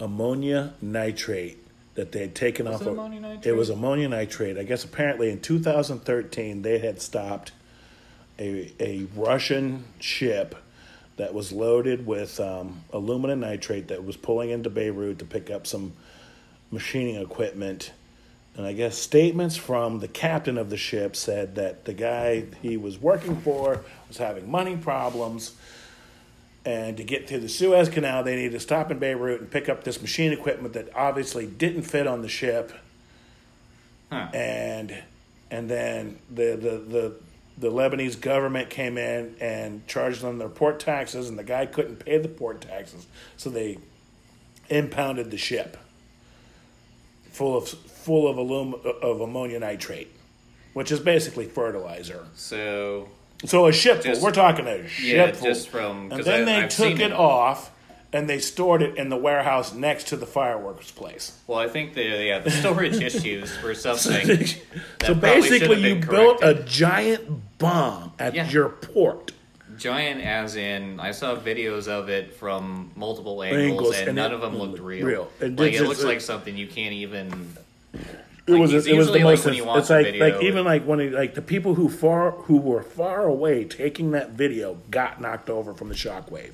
ammonia 0.00 0.74
nitrate 0.81 1.59
that 1.94 2.12
they 2.12 2.20
had 2.20 2.35
taken 2.35 2.66
Was 2.66 2.76
off. 2.76 2.83
it 2.83 2.87
of- 2.88 2.92
ammonia 2.94 3.20
nitrate? 3.20 3.46
It 3.46 3.57
was 3.57 3.70
ammonia 3.70 4.09
nitrate. 4.09 4.59
I 4.59 4.62
guess 4.64 4.85
apparently 4.85 5.31
in 5.31 5.40
2013 5.40 6.62
they 6.62 6.79
had 6.79 7.00
stopped 7.00 7.52
a 8.38 8.70
a 8.81 9.07
Russian 9.14 9.85
ship 9.98 10.55
that 11.16 11.33
was 11.33 11.50
loaded 11.52 12.07
with 12.07 12.38
um, 12.38 12.83
aluminum 12.92 13.40
nitrate 13.40 13.88
that 13.88 14.05
was 14.05 14.18
pulling 14.18 14.50
into 14.50 14.68
Beirut 14.68 15.18
to 15.20 15.24
pick 15.24 15.50
up 15.50 15.66
some 15.66 15.94
machining 16.70 17.16
equipment. 17.16 17.92
And 18.55 18.66
I 18.66 18.74
guess 18.74 18.98
statements 18.98 19.57
from 19.57 20.00
the 20.00 20.09
captain 20.09 20.59
of 20.59 20.68
the 20.68 20.76
ship 20.76 21.16
said 21.16 21.55
that 21.55 21.87
the 21.87 21.94
guy 21.94 22.44
he 22.61 22.76
was 22.76 22.98
working 23.00 23.37
for 23.40 23.81
was 24.09 24.18
having 24.18 24.50
money 24.50 24.76
problems. 24.76 25.52
And 26.66 26.96
to 26.96 27.05
get 27.05 27.29
to 27.29 27.38
the 27.38 27.48
Suez 27.48 27.88
Canal, 27.88 28.24
they 28.24 28.35
needed 28.35 28.52
to 28.52 28.61
stop 28.61 28.90
in 28.90 28.98
Beirut 28.98 29.40
and 29.40 29.48
pick 29.48 29.68
up 29.68 29.85
this 29.85 30.02
machine 30.02 30.33
equipment 30.33 30.74
that 30.74 30.88
obviously 30.96 31.46
didn't 31.46 31.83
fit 31.83 32.09
on 32.09 32.22
the 32.22 32.29
ship. 32.29 32.72
Huh. 34.11 34.29
And 34.35 35.02
and 35.48 35.70
then 35.70 36.18
the, 36.29 36.57
the, 36.61 36.70
the, 36.79 37.14
the 37.57 37.70
Lebanese 37.70 38.20
government 38.20 38.68
came 38.68 38.98
in 38.98 39.37
and 39.40 39.87
charged 39.87 40.22
them 40.22 40.38
their 40.38 40.48
port 40.48 40.81
taxes, 40.81 41.29
and 41.29 41.38
the 41.38 41.44
guy 41.44 41.66
couldn't 41.66 42.05
pay 42.05 42.18
the 42.18 42.29
port 42.29 42.61
taxes, 42.61 43.07
so 43.37 43.48
they 43.48 43.79
impounded 44.68 45.31
the 45.31 45.37
ship 45.37 45.76
full 47.31 47.57
of 47.57 47.68
full 47.68 48.26
of 48.26 48.38
alum 48.38 48.74
of 49.02 49.20
ammonia 49.20 49.61
nitrate, 49.61 50.09
which 50.72 50.90
is 50.90 50.98
basically 50.98 51.46
fertilizer. 51.46 52.26
so 52.35 53.09
So 53.44 53.66
a 53.66 53.72
ship 53.72 53.96
full. 54.03 54.12
Just- 54.12 54.22
We're 54.22 54.31
talking 54.33 54.66
a 54.66 54.87
ship 54.88 55.37
yeah, 55.37 55.40
just 55.49 55.68
from 55.68 56.11
and 56.12 56.25
then 56.25 56.44
they 56.46 56.57
I've 56.57 56.70
took 56.70 56.96
seen 56.96 57.01
it 57.01 57.12
off 57.12 57.70
and 58.12 58.29
they 58.31 58.38
stored 58.38 58.81
it 58.83 58.96
in 58.96 59.09
the 59.11 59.16
warehouse 59.16 59.75
next 59.75 60.09
to 60.09 60.16
the 60.16 60.27
fireworks 60.27 60.90
place. 60.90 61.38
Well, 61.46 61.59
I 61.59 61.68
think 61.68 61.94
the 61.94 62.03
yeah 62.05 62.38
the 62.38 62.51
storage 62.51 62.94
issues 63.03 63.61
were 63.62 63.75
something. 63.75 64.46
so 65.05 65.14
basically, 65.14 65.81
you 65.88 65.96
built 65.96 66.38
a 66.42 66.55
giant 66.55 67.59
bomb 67.59 68.12
at 68.18 68.35
Yeah. 68.35 68.49
your 68.49 68.68
port. 68.70 69.33
Giant, 69.77 70.22
as 70.22 70.57
in, 70.57 70.99
I 71.01 71.11
saw 71.11 71.37
videos 71.37 71.87
of 71.87 72.09
it 72.09 72.33
from 72.35 72.92
multiple 72.96 73.42
angles, 73.42 73.70
Angles, 73.70 73.99
and, 73.99 74.09
and 74.09 74.16
none 74.16 74.31
it 74.33 74.35
of 74.37 74.40
them 74.40 74.57
looked 74.57 74.79
real. 74.79 75.07
real. 75.07 75.31
It 75.38 75.57
like 75.61 75.75
it 75.75 75.83
looks 75.83 76.03
like 76.03 76.22
something 76.22 76.57
you 76.57 76.66
can't 76.66 76.94
even. 76.94 77.55
It 78.46 78.52
Like, 78.52 78.61
was 78.61 78.87
it 78.87 78.96
was 78.96 79.09
the 79.09 79.14
like 79.14 79.22
most. 79.44 79.44
watch 79.64 79.78
it's 79.80 79.90
like 79.90 80.06
video, 80.06 80.28
like 80.28 80.42
even 80.42 80.64
like 80.64 80.85
when 80.85 81.00
it, 81.00 81.12
like 81.12 81.35
the 81.35 81.42
people 81.42 81.74
who 81.74 81.88
far 81.88 82.30
who 82.32 82.59
were 82.59 82.82
far 82.82 83.24
away 83.24 83.64
taking 83.64 84.12
that 84.12 84.30
video 84.30 84.74
got 84.90 85.20
knocked 85.20 85.50
over 85.50 85.74
from 85.74 85.88
the 85.88 85.94
shockwave. 85.94 86.52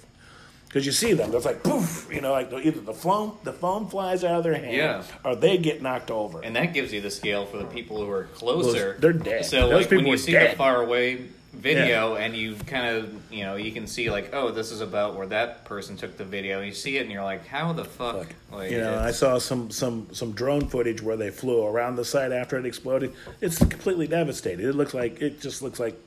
Because 0.68 0.86
you 0.86 0.92
see 0.92 1.12
them, 1.12 1.34
it's 1.34 1.44
like 1.44 1.62
poof, 1.62 2.08
you 2.10 2.22
know, 2.22 2.32
like 2.32 2.48
the, 2.48 2.56
either 2.56 2.80
the 2.80 2.94
phone 2.94 3.36
the 3.44 3.52
phone 3.52 3.88
flies 3.88 4.24
out 4.24 4.36
of 4.38 4.42
their 4.44 4.54
hand, 4.54 4.74
Yeah. 4.74 5.02
or 5.22 5.36
they 5.36 5.58
get 5.58 5.82
knocked 5.82 6.10
over. 6.10 6.40
And 6.42 6.56
that 6.56 6.72
gives 6.72 6.94
you 6.94 7.02
the 7.02 7.10
scale 7.10 7.44
for 7.44 7.58
the 7.58 7.66
people 7.66 7.98
who 8.02 8.10
are 8.10 8.24
closer. 8.24 8.96
they're 8.98 9.12
dead. 9.12 9.44
So 9.44 9.68
Those 9.68 9.82
like 9.82 9.90
when 9.90 10.06
you 10.06 10.16
see 10.16 10.32
dead. 10.32 10.52
the 10.52 10.56
far 10.56 10.82
away 10.82 11.26
video 11.52 12.16
and 12.16 12.34
you 12.34 12.54
kind 12.66 12.86
of 12.86 13.32
you 13.32 13.44
know 13.44 13.56
you 13.56 13.72
can 13.72 13.86
see 13.86 14.10
like 14.10 14.30
oh 14.32 14.50
this 14.50 14.70
is 14.70 14.80
about 14.80 15.14
where 15.14 15.26
that 15.26 15.64
person 15.66 15.96
took 15.96 16.16
the 16.16 16.24
video 16.24 16.58
and 16.58 16.66
you 16.66 16.72
see 16.72 16.96
it 16.96 17.02
and 17.02 17.12
you're 17.12 17.22
like 17.22 17.46
how 17.46 17.72
the 17.74 17.84
fuck 17.84 18.14
Look, 18.16 18.34
like 18.50 18.70
you 18.70 18.78
know, 18.78 18.98
I 18.98 19.10
saw 19.10 19.38
some 19.38 19.70
some 19.70 20.08
some 20.12 20.32
drone 20.32 20.66
footage 20.68 21.02
where 21.02 21.16
they 21.16 21.30
flew 21.30 21.64
around 21.66 21.96
the 21.96 22.04
site 22.04 22.32
after 22.32 22.58
it 22.58 22.66
exploded. 22.66 23.14
It's 23.40 23.58
completely 23.58 24.06
devastated. 24.06 24.64
It 24.64 24.74
looks 24.74 24.94
like 24.94 25.20
it 25.20 25.40
just 25.40 25.62
looks 25.62 25.78
like, 25.78 25.98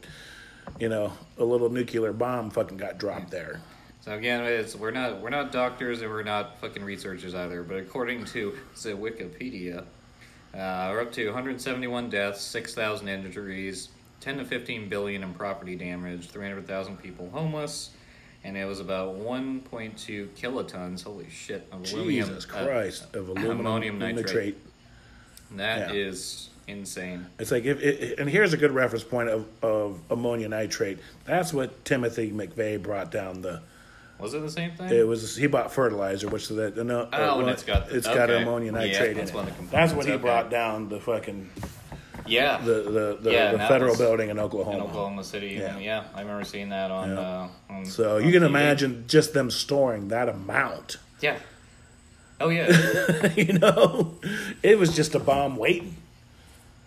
you 0.79 0.89
know, 0.89 1.13
a 1.37 1.43
little 1.43 1.69
nuclear 1.69 2.11
bomb 2.13 2.49
fucking 2.49 2.77
got 2.77 2.97
dropped 2.97 3.31
there. 3.31 3.61
So 4.01 4.13
again, 4.13 4.43
it's 4.43 4.75
we're 4.75 4.91
not 4.91 5.21
we're 5.21 5.29
not 5.29 5.51
doctors 5.51 6.01
and 6.01 6.11
we're 6.11 6.23
not 6.23 6.59
fucking 6.59 6.83
researchers 6.83 7.33
either. 7.33 7.63
But 7.63 7.77
according 7.77 8.25
to 8.25 8.55
say 8.75 8.91
Wikipedia, 8.91 9.79
uh, 10.53 10.89
we're 10.91 11.01
up 11.01 11.11
to 11.13 11.25
171 11.25 12.09
deaths, 12.09 12.41
6,000 12.41 13.07
injuries, 13.07 13.89
10 14.21 14.37
to 14.37 14.45
15 14.45 14.89
billion 14.89 15.23
in 15.23 15.33
property 15.33 15.75
damage, 15.75 16.29
300,000 16.29 16.97
people 17.01 17.29
homeless, 17.31 17.91
and 18.43 18.57
it 18.57 18.65
was 18.65 18.79
about 18.79 19.15
1.2 19.15 20.29
kilotons. 20.29 21.03
Holy 21.03 21.29
shit! 21.29 21.67
Of 21.71 21.91
aluminum, 21.91 22.27
Jesus 22.29 22.45
uh, 22.45 22.63
Christ 22.65 23.15
of 23.15 23.29
aluminum 23.29 23.59
ammonium 23.61 23.99
nitrate. 23.99 24.57
That 25.51 25.93
Yeah. 25.93 26.01
is 26.09 26.49
insane. 26.67 27.27
It's 27.39 27.51
like 27.51 27.65
if 27.65 27.79
it, 27.81 28.19
and 28.19 28.27
here's 28.29 28.53
a 28.53 28.57
good 28.57 28.71
reference 28.71 29.03
point 29.03 29.29
of, 29.29 29.45
of 29.61 29.99
ammonia 30.09 30.49
nitrate. 30.49 30.99
That's 31.25 31.53
what 31.53 31.85
Timothy 31.85 32.31
McVeigh 32.31 32.81
brought 32.81 33.11
down 33.11 33.41
the. 33.41 33.61
Was 34.17 34.33
it 34.33 34.39
the 34.39 34.49
same 34.49 34.71
thing? 34.71 34.89
It 34.91 35.05
was 35.05 35.35
he 35.35 35.45
bought 35.45 35.73
fertilizer, 35.73 36.29
which 36.29 36.43
is 36.49 36.55
that 36.55 36.77
no, 36.77 37.07
Oh, 37.11 37.41
and 37.41 37.49
it's 37.49 37.63
got 37.63 37.89
the- 37.89 37.97
it's 37.97 38.07
got 38.07 38.29
okay. 38.29 38.41
ammonia 38.41 38.71
Yeah, 38.71 38.79
nitrate 38.79 39.17
that's 39.17 39.31
in 39.31 39.35
one 39.35 39.45
it. 39.45 39.49
of 39.51 39.55
the 39.57 39.63
components, 39.63 39.71
That's 39.91 39.93
what 39.93 40.05
he 40.05 40.13
okay. 40.13 40.21
brought 40.21 40.49
down 40.49 40.87
the 40.89 40.99
fucking 41.01 41.49
yeah. 42.27 42.57
the 42.57 42.73
the, 42.83 43.17
the, 43.21 43.31
Yeah, 43.31 43.51
the 43.51 43.57
federal 43.59 43.91
was 43.91 43.99
building 43.99 44.29
in 44.29 44.37
in 44.37 44.43
Oklahoma. 44.43 44.83
Oklahoma 44.85 45.23
City. 45.23 45.57
Yeah. 45.59 45.77
Yeah. 45.79 46.03
I 46.13 46.21
remember 46.21 46.43
seeing 46.45 46.69
that 46.69 46.91
on. 46.91 47.09
Yeah. 47.11 47.19
Uh, 47.19 47.47
on 47.69 47.85
So 47.85 48.15
on 48.17 48.23
you 48.25 48.31
can 48.31 48.43
TV. 48.43 48.47
imagine 48.47 49.05
just 49.07 49.33
them 49.33 49.49
storing 49.51 50.07
that 50.09 50.27
amount. 50.29 50.97
Yeah. 51.21 51.37
Oh 52.41 52.49
yeah. 52.49 53.33
you 53.35 53.53
know, 53.59 54.15
it 54.63 54.77
was 54.77 54.95
just 54.95 55.15
a 55.15 55.19
bomb 55.19 55.55
waiting. 55.57 55.95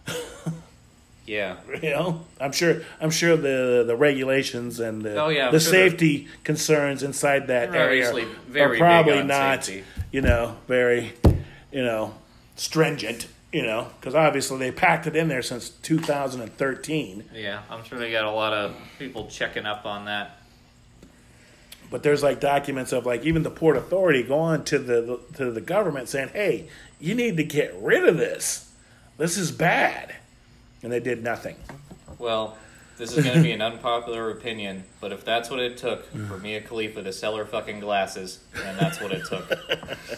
yeah. 1.27 1.57
You 1.83 1.91
know, 1.91 2.25
I'm 2.41 2.53
sure. 2.53 2.83
I'm 3.01 3.11
sure 3.11 3.37
the 3.37 3.85
the 3.87 3.97
regulations 3.97 4.81
and 4.81 5.03
the 5.03 5.17
Oh, 5.23 5.29
yeah, 5.29 5.51
the 5.51 5.61
sure 5.61 5.73
they're- 5.73 5.91
safety 5.91 6.29
concerns 6.45 7.03
inside 7.03 7.47
that 7.49 7.71
They're 7.73 7.83
area 7.89 8.11
are 8.11 8.77
probably 8.77 9.23
not, 9.23 9.65
safety. 9.65 9.85
you 10.11 10.21
know, 10.23 10.57
very, 10.67 11.13
you 11.71 11.83
know, 11.85 12.15
stringent. 12.57 13.29
You 13.53 13.63
know, 13.63 13.89
because 13.99 14.15
obviously 14.15 14.59
they 14.59 14.71
packed 14.71 15.07
it 15.07 15.17
in 15.17 15.29
there 15.29 15.41
since 15.41 15.71
2013. 15.71 17.25
Yeah. 17.35 17.63
I'm 17.71 17.83
sure 17.83 17.99
they 17.99 18.13
got 18.13 18.27
a 18.27 18.31
lot 18.31 18.53
of 18.53 18.77
people 18.99 19.27
checking 19.29 19.65
up 19.65 19.87
on 19.87 20.05
that. 20.05 20.37
But 21.91 22.03
there's 22.03 22.23
like 22.23 22.41
documents 22.41 22.93
of 22.93 23.07
like 23.07 23.25
even 23.25 23.43
the 23.43 23.51
port 23.51 23.79
authority 23.79 24.23
going 24.23 24.65
to 24.65 24.79
the 24.79 25.21
to 25.37 25.51
the 25.51 25.63
government 25.63 26.11
saying, 26.11 26.29
"Hey, 26.35 26.69
you 27.01 27.15
need 27.15 27.39
to 27.39 27.45
get 27.45 27.75
rid 27.81 28.07
of 28.07 28.19
this. 28.19 28.71
This 29.17 29.39
is 29.39 29.51
bad," 29.51 30.15
and 30.83 30.93
they 30.93 31.01
did 31.01 31.25
nothing. 31.25 31.57
Well, 32.19 32.59
this 32.99 33.17
is 33.17 33.25
going 33.25 33.37
to 33.37 33.43
be 33.43 33.53
an 33.53 33.63
unpopular 33.63 34.31
opinion, 34.31 34.85
but 35.01 35.13
if 35.13 35.25
that's 35.25 35.49
what 35.49 35.61
it 35.61 35.79
took 35.79 36.05
for 36.27 36.37
Mia 36.39 36.61
Khalifa 36.61 37.03
to 37.05 37.13
sell 37.13 37.37
her 37.37 37.47
fucking 37.47 37.81
glasses, 37.81 38.41
then 38.53 38.77
that's 38.77 39.01
what 39.01 39.13
it 39.13 39.25
took. 39.25 39.49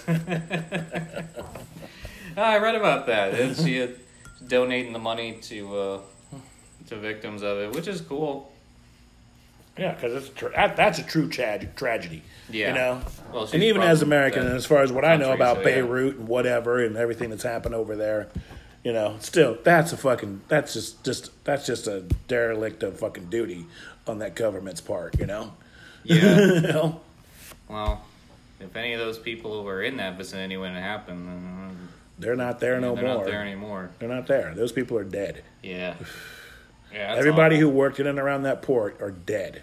I 2.37 2.59
read 2.59 2.75
about 2.75 3.07
that. 3.07 3.35
And 3.41 3.57
she 3.57 3.89
donating 4.47 4.93
the 4.93 4.99
money 4.99 5.39
to 5.43 5.77
uh, 5.77 6.01
to 6.89 6.97
victims 6.97 7.43
of 7.43 7.59
it, 7.59 7.73
which 7.73 7.89
is 7.89 8.01
cool. 8.01 8.53
Yeah, 9.79 9.95
because 9.95 10.29
it's 10.29 10.41
that, 10.55 10.77
that's 10.77 10.99
a 10.99 11.03
true 11.03 11.29
tra- 11.29 11.65
tragedy. 11.77 12.23
Yeah. 12.51 12.69
you 12.69 12.75
know. 12.75 13.03
Well, 13.33 13.49
and 13.53 13.63
even 13.63 13.83
as 13.83 14.03
American, 14.03 14.47
and 14.47 14.57
as 14.57 14.67
far 14.67 14.83
as 14.83 14.93
what 14.93 15.05
I 15.05 15.17
know 15.17 15.33
about 15.33 15.59
so, 15.59 15.61
yeah. 15.61 15.77
Beirut 15.77 16.17
and 16.17 16.29
whatever 16.29 16.85
and 16.85 16.97
everything 16.97 17.31
that's 17.31 17.45
happened 17.45 17.75
over 17.75 17.97
there, 17.97 18.29
you 18.85 18.93
know, 18.93 19.17
still 19.21 19.57
that's 19.63 19.93
a 19.93 19.97
fucking 19.97 20.43
that's 20.49 20.75
just 20.75 21.05
just 21.05 21.45
that's 21.45 21.67
just 21.67 21.87
a 21.87 22.01
derelict 22.29 22.83
of 22.83 22.99
fucking 22.99 23.31
duty 23.31 23.67
on 24.07 24.19
that 24.19 24.35
government's 24.35 24.81
part. 24.81 25.19
You 25.19 25.27
know. 25.27 25.53
Yeah. 26.03 26.39
you 26.55 26.61
know. 26.61 27.01
Well, 27.69 28.05
if 28.59 28.75
any 28.75 28.93
of 28.93 28.99
those 28.99 29.19
people 29.19 29.57
who 29.57 29.63
were 29.63 29.83
in 29.83 29.97
that 29.99 30.19
vicinity 30.19 30.57
when 30.57 30.75
it 30.75 30.83
happened, 30.83 31.29
then 31.29 31.89
They're 32.21 32.37
not 32.37 32.61
there 32.61 32.79
no 32.81 32.95
they're 32.95 33.05
more. 33.05 33.15
not 33.17 33.25
there 33.25 33.41
anymore. 33.43 33.91
They're 33.99 34.09
not 34.09 34.27
there. 34.27 34.53
Those 34.55 34.73
people 34.73 34.97
are 34.99 35.05
dead. 35.05 35.43
Yeah. 35.63 35.95
Yeah, 36.93 37.15
Everybody 37.17 37.57
awful. 37.57 37.71
who 37.71 37.77
worked 37.77 38.01
in 38.01 38.07
and 38.07 38.19
around 38.19 38.43
that 38.43 38.63
port 38.63 39.01
are 39.01 39.11
dead. 39.13 39.63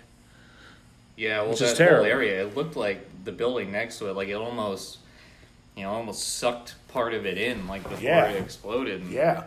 Yeah, 1.16 1.42
well, 1.42 1.50
Which 1.52 1.60
that 1.60 1.72
is 1.72 1.78
whole 1.80 2.06
area, 2.06 2.44
it 2.46 2.56
looked 2.56 2.76
like 2.76 3.06
the 3.26 3.32
building 3.32 3.72
next 3.72 3.98
to 4.00 4.10
it, 4.10 4.14
like 4.16 4.30
it 4.30 4.36
almost, 4.36 5.00
you 5.76 5.84
know, 5.84 5.90
almost 5.92 6.38
sucked 6.38 6.76
part 6.90 7.14
of 7.14 7.26
it 7.26 7.38
in, 7.38 7.68
like 7.68 7.84
before 7.84 8.00
Yeah. 8.00 8.30
it 8.30 8.42
exploded. 8.42 9.02
And 9.02 9.12
Yeah. 9.12 9.44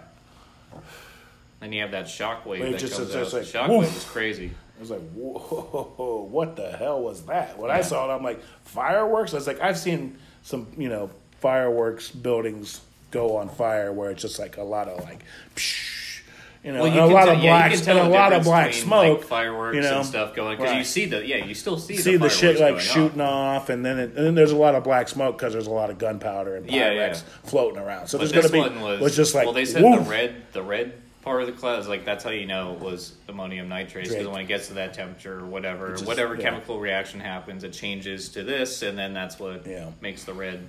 Then 1.60 1.72
you 1.72 1.82
have 1.82 1.90
that 1.92 2.06
shockwave 2.06 2.60
It 2.60 2.72
that 2.72 2.78
just- 2.80 2.94
comes 2.96 3.08
it's 3.14 3.16
out. 3.16 3.40
just 3.42 3.54
like, 3.54 3.64
shockwave 3.68 3.78
woof. 3.80 3.96
is 3.96 4.04
crazy. 4.04 4.50
I 4.76 4.80
was 4.80 4.90
like, 4.90 5.00
whoa, 5.12 6.26
what 6.30 6.56
the 6.56 6.70
hell 6.72 7.00
was 7.02 7.22
that? 7.26 7.58
When 7.58 7.70
I 7.70 7.82
saw 7.82 8.10
it, 8.10 8.14
I'm 8.16 8.22
like, 8.22 8.42
fireworks? 8.64 9.32
I 9.34 9.36
was 9.36 9.46
like, 9.46 9.60
I've 9.60 9.78
seen 9.78 10.16
some, 10.42 10.66
you 10.78 10.88
know, 10.88 11.10
fireworks 11.40 12.10
buildings 12.10 12.80
go 13.10 13.36
on 13.36 13.48
fire 13.48 13.92
where 13.92 14.10
it's 14.10 14.22
just 14.22 14.38
like 14.38 14.56
a 14.56 14.62
lot 14.62 14.88
of 14.88 15.02
like, 15.04 15.24
psh, 15.56 16.20
you 16.62 16.72
know, 16.72 16.82
Well, 16.82 16.92
you 16.94 17.00
a 17.00 17.04
lot 17.06 17.24
tell, 17.24 17.34
of 17.36 17.40
black, 17.40 17.72
tell 17.72 17.98
and 17.98 18.06
a 18.08 18.10
lot 18.10 18.32
of 18.34 18.44
black 18.44 18.66
between, 18.68 18.84
smoke. 18.84 19.18
like, 19.20 19.26
fireworks 19.28 19.76
you 19.76 19.80
know? 19.82 19.98
and 19.98 20.06
stuff 20.06 20.34
going 20.34 20.58
because 20.58 20.74
you 20.76 20.84
see 20.84 21.06
the 21.06 21.26
yeah, 21.26 21.44
you 21.44 21.54
still 21.54 21.78
see, 21.78 21.96
see 21.96 22.16
the 22.16 22.28
shit 22.28 22.60
like 22.60 22.72
going 22.74 22.80
shooting 22.80 23.20
off. 23.20 23.62
off, 23.62 23.68
and 23.70 23.84
then 23.84 23.98
it, 23.98 24.14
and 24.16 24.26
then 24.26 24.34
there's 24.34 24.52
a 24.52 24.56
lot 24.56 24.74
of 24.74 24.84
black 24.84 25.08
smoke 25.08 25.38
because 25.38 25.52
there's 25.54 25.66
a 25.66 25.70
lot 25.70 25.88
of 25.90 25.96
gunpowder 25.98 26.56
and 26.56 26.70
Yeah, 26.70 26.90
yeah. 26.92 27.14
floating 27.44 27.78
around. 27.80 28.08
So 28.08 28.18
But 28.18 28.30
there's 28.30 28.50
gonna 28.50 28.70
be 28.70 28.76
one 28.78 29.00
was, 29.00 29.16
just 29.16 29.34
like 29.34 29.46
well, 29.46 29.54
they 29.54 29.64
said 29.64 29.82
woof. 29.82 30.04
the 30.04 30.10
red 30.10 30.34
the 30.52 30.62
red 30.62 30.92
part 31.22 31.40
of 31.42 31.46
the 31.46 31.52
cloud 31.54 31.78
is 31.78 31.88
like 31.88 32.04
that's 32.04 32.24
how 32.24 32.30
you 32.30 32.46
know 32.46 32.74
it 32.74 32.80
was 32.80 33.12
ammonium 33.28 33.68
nitrate 33.68 34.08
because 34.08 34.26
when 34.26 34.40
it 34.42 34.46
gets 34.48 34.68
to 34.68 34.74
that 34.74 34.92
temperature 34.94 35.38
or 35.40 35.46
whatever, 35.46 35.92
just- 35.92 36.06
whatever 36.06 36.34
yeah. 36.34 36.42
chemical 36.42 36.78
reaction 36.78 37.20
happens, 37.20 37.64
it 37.64 37.72
changes 37.72 38.28
to 38.30 38.42
this, 38.42 38.82
and 38.82 38.98
then 38.98 39.14
that's 39.14 39.38
what 39.38 39.66
Yeah. 39.66 39.90
makes 40.02 40.24
the 40.24 40.34
red 40.34 40.60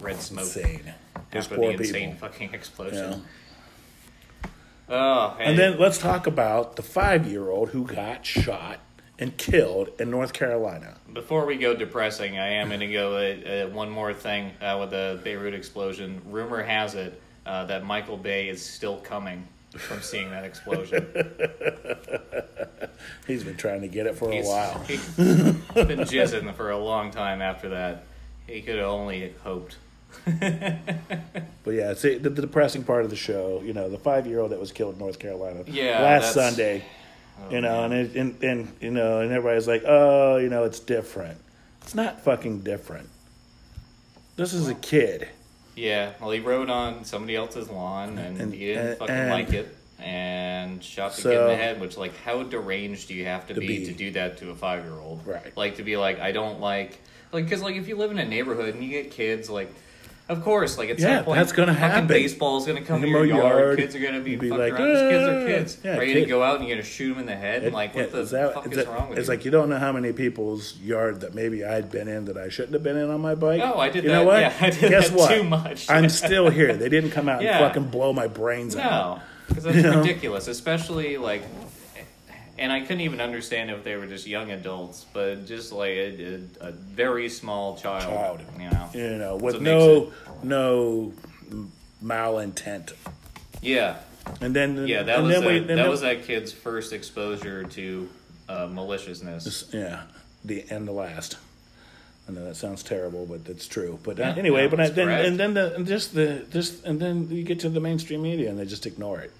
red 0.00 0.20
smoke 0.20 0.44
insane. 0.44 0.92
Those 1.34 1.44
after 1.44 1.56
poor 1.56 1.72
the 1.72 1.78
insane 1.84 2.12
people. 2.12 2.28
fucking 2.28 2.48
Yeah. 2.50 2.56
explosion. 2.56 3.22
Oh, 4.88 5.36
And 5.40 5.58
then 5.58 5.78
let's 5.78 5.98
talk 5.98 6.26
about 6.26 6.76
the 6.76 6.82
five-year-old 6.82 7.70
who 7.70 7.86
got 7.86 8.26
shot 8.26 8.80
and 9.18 9.36
killed 9.38 9.88
in 9.98 10.10
North 10.10 10.32
Carolina. 10.34 10.96
Before 11.12 11.46
we 11.46 11.56
go 11.56 11.74
depressing, 11.74 12.38
I 12.38 12.48
am 12.54 12.68
going 12.68 12.80
to 12.80 12.92
go 12.92 13.16
uh, 13.16 13.66
uh, 13.66 13.70
one 13.70 13.88
more 13.88 14.12
thing 14.12 14.50
uh, 14.60 14.76
with 14.80 14.90
the 14.90 15.18
Beirut 15.24 15.54
explosion. 15.54 16.20
Rumor 16.26 16.62
has 16.62 16.94
it 16.94 17.20
uh, 17.46 17.64
that 17.66 17.84
Michael 17.84 18.16
Bay 18.18 18.48
is 18.48 18.64
still 18.64 18.98
coming 18.98 19.46
from 19.70 20.00
seeing 20.02 20.30
that 20.30 20.44
explosion. 20.44 21.06
He's 23.26 23.42
been 23.44 23.56
trying 23.56 23.80
to 23.80 23.88
get 23.88 24.06
it 24.06 24.16
for 24.16 24.30
He's, 24.30 24.46
a 24.46 24.50
while. 24.50 24.78
he's 24.86 25.08
been 25.16 25.98
jizzing 26.00 26.54
for 26.54 26.70
a 26.70 26.78
long 26.78 27.10
time 27.10 27.40
after 27.42 27.70
that. 27.70 28.04
He 28.46 28.60
could 28.62 28.76
have 28.76 28.86
only 28.88 29.34
hoped. 29.42 29.76
But 31.64 31.70
yeah, 31.74 31.94
see 31.94 32.18
the, 32.18 32.28
the 32.28 32.42
depressing 32.42 32.84
part 32.84 33.04
of 33.04 33.10
the 33.10 33.16
show. 33.16 33.62
You 33.64 33.72
know, 33.72 33.88
the 33.88 33.96
five-year-old 33.98 34.50
that 34.50 34.60
was 34.60 34.70
killed 34.70 34.94
in 34.94 34.98
North 34.98 35.18
Carolina 35.18 35.64
Yeah, 35.66 36.02
last 36.02 36.34
that's- 36.34 36.34
Sunday. 36.34 36.84
Oh, 37.42 37.50
you 37.50 37.60
know, 37.62 37.88
man. 37.88 37.92
and, 37.92 38.10
it, 38.10 38.16
and 38.16 38.44
and 38.44 38.72
you 38.80 38.90
know, 38.90 39.20
and 39.20 39.32
everybody's 39.32 39.66
like, 39.66 39.82
oh, 39.86 40.36
you 40.36 40.48
know, 40.50 40.64
it's 40.64 40.78
different. 40.78 41.38
It's 41.82 41.94
not 41.94 42.20
fucking 42.22 42.60
different. 42.60 43.08
This 44.36 44.52
is 44.52 44.68
a 44.68 44.74
kid. 44.74 45.26
Yeah, 45.74 46.12
well, 46.20 46.30
he 46.30 46.38
rode 46.40 46.68
on 46.70 47.04
somebody 47.04 47.34
else's 47.34 47.68
lawn 47.70 48.18
and, 48.18 48.40
And- 48.40 48.52
he 48.54 48.66
didn't 48.66 48.86
and- 48.88 48.98
fucking 48.98 49.14
and- 49.14 49.30
like 49.30 49.52
it 49.52 49.74
and 49.98 50.84
shot 50.84 51.14
the 51.14 51.22
So- 51.22 51.30
kid 51.30 51.40
in 51.40 51.46
the 51.48 51.56
head. 51.56 51.80
Which, 51.80 51.96
like, 51.96 52.14
how 52.18 52.42
deranged 52.42 53.08
do 53.08 53.14
you 53.14 53.24
have 53.24 53.46
to, 53.48 53.54
To 53.54 53.60
be, 53.60 53.66
be. 53.66 53.86
to 53.86 53.92
do 53.94 54.10
that 54.12 54.36
to 54.38 54.50
a 54.50 54.54
five 54.54 54.84
year 54.84 54.94
old? 54.94 55.26
Right. 55.26 55.56
Like 55.56 55.76
to 55.76 55.82
be 55.82 55.96
like, 55.96 56.20
I 56.20 56.30
don't 56.32 56.60
like, 56.60 56.98
like, 57.32 57.44
because 57.46 57.62
like 57.62 57.74
if 57.76 57.88
you 57.88 57.96
live 57.96 58.10
in 58.10 58.18
a 58.18 58.24
neighborhood 58.26 58.74
and 58.74 58.84
you 58.84 58.90
get 58.90 59.10
kids, 59.12 59.48
like. 59.48 59.72
Of 60.26 60.42
course, 60.42 60.78
like 60.78 60.88
at 60.88 60.98
Yeah, 60.98 61.16
some 61.18 61.24
point, 61.26 61.38
that's 61.38 61.52
gonna 61.52 61.74
fucking 61.74 61.86
happen. 61.90 62.06
Baseball's 62.06 62.66
gonna 62.66 62.80
come 62.80 63.02
to 63.02 63.06
In 63.06 63.12
your 63.12 63.26
yard. 63.26 63.42
yard, 63.42 63.78
Kids 63.78 63.94
are 63.94 63.98
gonna 64.00 64.20
be, 64.20 64.36
be 64.36 64.48
fucking 64.48 64.58
like, 64.58 64.72
around. 64.72 64.88
These 64.88 65.00
kids 65.00 65.28
are 65.28 65.46
kids. 65.46 65.78
Yeah, 65.84 65.96
ready 65.98 66.12
kid- 66.14 66.20
to 66.20 66.26
go 66.26 66.42
out 66.42 66.60
and 66.60 66.66
you're 66.68 66.76
gonna 66.78 66.86
shoot 66.88 67.10
them 67.10 67.18
in 67.18 67.26
the 67.26 67.36
head. 67.36 67.62
And 67.62 67.74
like, 67.74 67.94
what 67.94 68.04
Yeah, 68.06 68.10
the 68.10 68.20
is 68.20 68.30
that- 68.30 68.54
fuck 68.54 68.64
is 68.66 68.72
is, 68.72 68.78
that- 68.78 68.88
wrong 68.88 69.10
with 69.10 69.18
It's 69.18 69.28
you? 69.28 69.34
like 69.34 69.44
you 69.44 69.50
don't 69.50 69.68
know 69.68 69.78
how 69.78 69.92
many 69.92 70.14
people's 70.14 70.78
yard 70.82 71.20
that 71.20 71.34
maybe 71.34 71.62
I'd 71.62 71.90
been 71.90 72.08
in 72.08 72.24
that 72.24 72.38
I 72.38 72.48
shouldn't 72.48 72.72
have 72.72 72.82
been 72.82 72.96
in 72.96 73.10
on 73.10 73.20
my 73.20 73.34
bike. 73.34 73.60
Oh, 73.62 73.78
I 73.78 73.90
did 73.90 74.04
you 74.04 74.08
that- 74.10 74.14
Know 74.16 74.24
what? 74.24 74.40
yeah, 74.40 74.54
I 74.62 74.70
did 74.70 74.88
Guess 74.90 75.10
that 75.10 75.18
what? 75.18 75.30
too 75.34 75.44
much. 75.44 75.90
I'm 75.90 76.08
still 76.08 76.48
here. 76.48 76.72
They 76.74 76.88
didn't 76.88 77.10
come 77.10 77.28
out 77.28 77.42
Yeah. 77.42 77.58
and 77.58 77.66
fucking 77.66 77.90
blow 77.90 78.14
my 78.14 78.26
brains 78.26 78.76
out. 78.76 79.18
No, 79.18 79.22
because 79.48 79.64
that's 79.64 79.76
You 79.76 79.82
know? 79.82 80.00
ridiculous. 80.00 80.48
Especially 80.48 81.18
like, 81.18 81.42
and 82.58 82.72
I 82.72 82.80
couldn't 82.80 83.00
even 83.00 83.20
understand 83.20 83.70
if 83.70 83.84
they 83.84 83.96
were 83.96 84.06
just 84.06 84.26
young 84.26 84.50
adults, 84.50 85.06
but 85.12 85.46
just 85.46 85.72
like 85.72 85.90
a, 85.90 86.40
a, 86.60 86.68
a 86.68 86.72
very 86.72 87.28
small 87.28 87.76
child. 87.76 88.04
Child. 88.04 88.40
You 88.58 88.70
know. 88.70 88.90
You 88.94 89.18
know, 89.18 89.36
with 89.36 89.60
no 89.60 90.12
no 90.42 91.12
malintent. 92.02 92.92
Yeah, 93.62 93.96
And 94.40 94.54
then 94.54 94.86
yeah. 94.86 95.02
That 95.04 95.18
and 95.18 95.26
was 95.26 95.40
then 95.40 95.46
we- 95.68 95.74
that, 95.74 95.88
was 95.88 96.00
that 96.02 96.24
kid's 96.24 96.52
first 96.52 96.92
exposure 96.92 97.64
to 97.64 98.08
uh, 98.48 98.68
maliciousness. 98.70 99.72
Yeah, 99.72 100.02
the 100.44 100.64
and 100.70 100.86
the 100.86 100.92
last. 100.92 101.36
I 102.28 102.32
know 102.32 102.44
that 102.44 102.56
sounds 102.56 102.82
terrible, 102.82 103.26
but 103.26 103.40
it's 103.50 103.66
true. 103.68 103.98
But 104.02 104.18
uh, 104.18 104.22
Yeah, 104.22 104.34
anyway, 104.36 104.62
no, 104.64 104.68
but 104.70 104.80
I, 104.80 104.88
then 104.88 105.06
correct. 105.08 105.26
and 105.28 105.38
then 105.40 105.54
the 105.54 105.74
and 105.74 105.86
just 105.86 106.14
the 106.14 106.44
just 106.50 106.84
and 106.84 106.98
then 107.00 107.28
you 107.30 107.42
get 107.42 107.60
to 107.60 107.68
the 107.68 107.80
mainstream 107.80 108.22
media 108.22 108.48
and 108.50 108.58
they 108.58 108.64
just 108.64 108.86
ignore 108.86 109.20
it. 109.20 109.30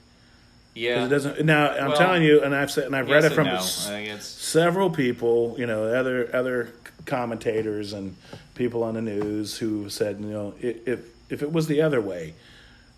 Yeah. 0.75 1.07
It 1.07 1.09
doesn't. 1.09 1.45
Now 1.45 1.71
I'm 1.71 1.89
Well, 1.91 1.97
telling 1.97 2.23
you, 2.23 2.43
and 2.43 2.55
I've 2.55 2.71
said 2.71 2.85
and 2.85 2.97
I've 2.97 3.09
read 3.09 3.25
it 3.25 3.33
from 3.33 3.47
no. 3.47 3.55
s- 3.57 3.87
I 3.87 3.91
think 3.91 4.09
it's 4.11 4.27
several 4.27 4.91
people, 4.91 5.55
you 5.59 5.67
know, 5.67 5.85
other 5.85 6.29
other 6.35 6.71
commentators 7.07 7.93
and 7.93 8.17
people 8.55 8.83
on 8.83 8.95
the 8.95 9.03
news 9.03 9.59
who 9.59 9.89
said, 9.89 10.19
you 10.21 10.27
know, 10.27 10.55
if 10.61 11.07
if 11.31 11.43
it 11.43 11.53
was 11.53 11.67
the 11.69 11.81
other 11.83 12.01
way, 12.01 12.35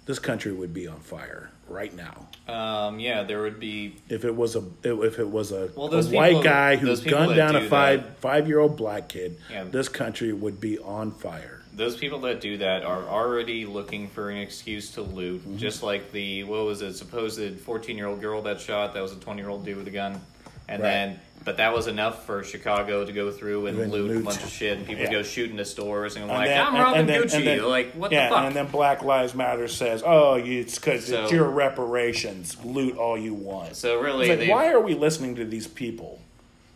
this 0.07 0.19
country 0.19 0.53
would 0.53 0.73
be 0.73 0.87
on 0.89 1.01
fire 1.01 1.51
right 1.69 1.95
now. 1.95 2.29
um, 2.53 2.99
yeah. 3.01 3.25
There 3.25 3.43
would 3.43 3.59
be 3.61 3.97
If 4.09 4.25
it 4.25 4.35
was 4.35 4.57
a 4.57 4.63
if 4.85 5.19
it 5.19 5.29
was 5.29 5.53
a, 5.53 5.69
Well, 5.77 5.93
a 5.93 6.03
white 6.05 6.43
guy 6.45 6.77
who 6.77 6.97
gunned 6.97 7.35
down 7.37 7.57
a 7.57 7.69
five 7.69 8.17
five 8.19 8.47
year 8.49 8.59
old 8.59 8.77
black 8.77 9.09
kid, 9.09 9.37
Yeah. 9.51 9.65
this 9.65 9.89
country 9.89 10.33
would 10.33 10.61
be 10.61 10.79
on 10.79 11.11
fire. 11.11 11.56
Those 11.77 11.97
people 11.97 12.21
that 12.21 12.41
do 12.41 12.57
that 12.59 12.83
are 12.85 13.03
already 13.05 13.67
looking 13.67 14.09
for 14.09 14.31
an 14.31 14.39
excuse 14.39 14.93
to 14.93 15.03
loot, 15.03 15.43
Mm-hmm. 15.43 15.59
just 15.59 15.83
like 15.83 16.11
the 16.11 16.43
what 16.45 16.65
was 16.65 16.81
it 16.83 16.95
supposed 16.95 17.61
14 17.61 17.97
year 17.97 18.07
old 18.07 18.21
girl 18.21 18.43
that 18.43 18.61
shot 18.61 18.95
that 18.95 19.03
was 19.03 19.13
a 19.13 19.17
20 19.17 19.41
year 19.41 19.51
old 19.51 19.65
dude 19.65 19.77
with 19.77 19.87
a 19.87 19.91
gun, 19.91 20.21
and 20.69 20.83
Right. 20.83 20.89
then 20.89 21.21
but 21.45 21.59
that 21.59 21.73
was 21.73 21.87
enough 21.87 22.27
for 22.27 22.43
Chicago 22.43 23.05
to 23.05 23.13
go 23.13 23.31
through 23.31 23.67
and 23.67 23.79
loot, 23.79 23.91
loot. 24.11 24.17
a 24.23 24.25
bunch 24.25 24.43
of 24.43 24.49
shit, 24.49 24.79
and 24.79 24.85
people 24.87 25.05
Yeah. 25.05 25.13
go 25.13 25.23
shooting 25.23 25.53
into 25.53 25.65
stores 25.65 26.17
and, 26.17 26.25
And 26.25 26.33
like 26.33 26.49
then- 26.49 26.67
I'm 26.67 26.75
robbing 26.75 27.01
and 27.01 27.09
then- 27.09 27.23
Gucci, 27.23 27.35
and 27.37 27.47
then- 27.47 27.65
like 27.69 27.93
what 27.93 28.11
yeah, 28.11 28.31
the 28.31 28.35
fuck? 28.35 28.45
and 28.47 28.57
then 28.57 28.67
Black 28.67 29.03
Lives 29.05 29.33
Matter 29.33 29.69
says, 29.69 30.03
"Oh, 30.05 30.35
it's 30.35 30.75
because 30.77 31.07
So- 31.07 31.23
it's 31.23 31.31
your 31.33 31.49
reparations. 31.49 32.57
Loot 32.65 32.97
all 32.97 33.17
you 33.17 33.33
want." 33.35 33.77
so 33.77 34.01
really, 34.01 34.35
like, 34.35 34.49
why 34.49 34.73
are 34.73 34.81
we 34.81 34.95
listening 34.95 35.37
to 35.37 35.45
these 35.45 35.69
people? 35.69 36.21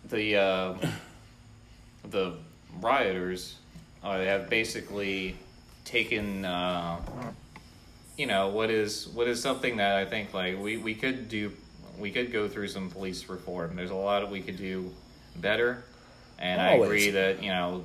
the 0.09 0.37
uh, 0.37 0.75
the 2.09 2.35
rioters 2.81 3.57
uh, 4.03 4.19
have 4.19 4.49
basically 4.49 5.37
taken 5.85 6.45
uh, 6.45 6.99
you 8.17 8.27
know 8.27 8.49
what 8.49 8.71
is 8.71 9.09
what 9.09 9.29
is 9.29 9.41
something 9.41 9.77
that 9.79 9.97
I 9.97 10.05
think 10.05 10.35
like 10.35 10.59
we, 10.59 10.77
we 10.77 10.95
could 10.95 11.29
do 11.29 11.53
we 11.99 12.11
could 12.11 12.33
go 12.33 12.49
through 12.49 12.69
some 12.69 12.91
police 12.91 13.29
reform. 13.29 13.77
There's 13.77 13.91
a 13.91 13.95
lot 13.95 14.21
that 14.21 14.31
we 14.31 14.41
could 14.41 14.57
do 14.57 14.91
better, 15.37 15.85
and 16.39 16.61
I 16.61 16.73
agree 16.73 17.11
that 17.11 17.43
you 17.43 17.51
know 17.51 17.85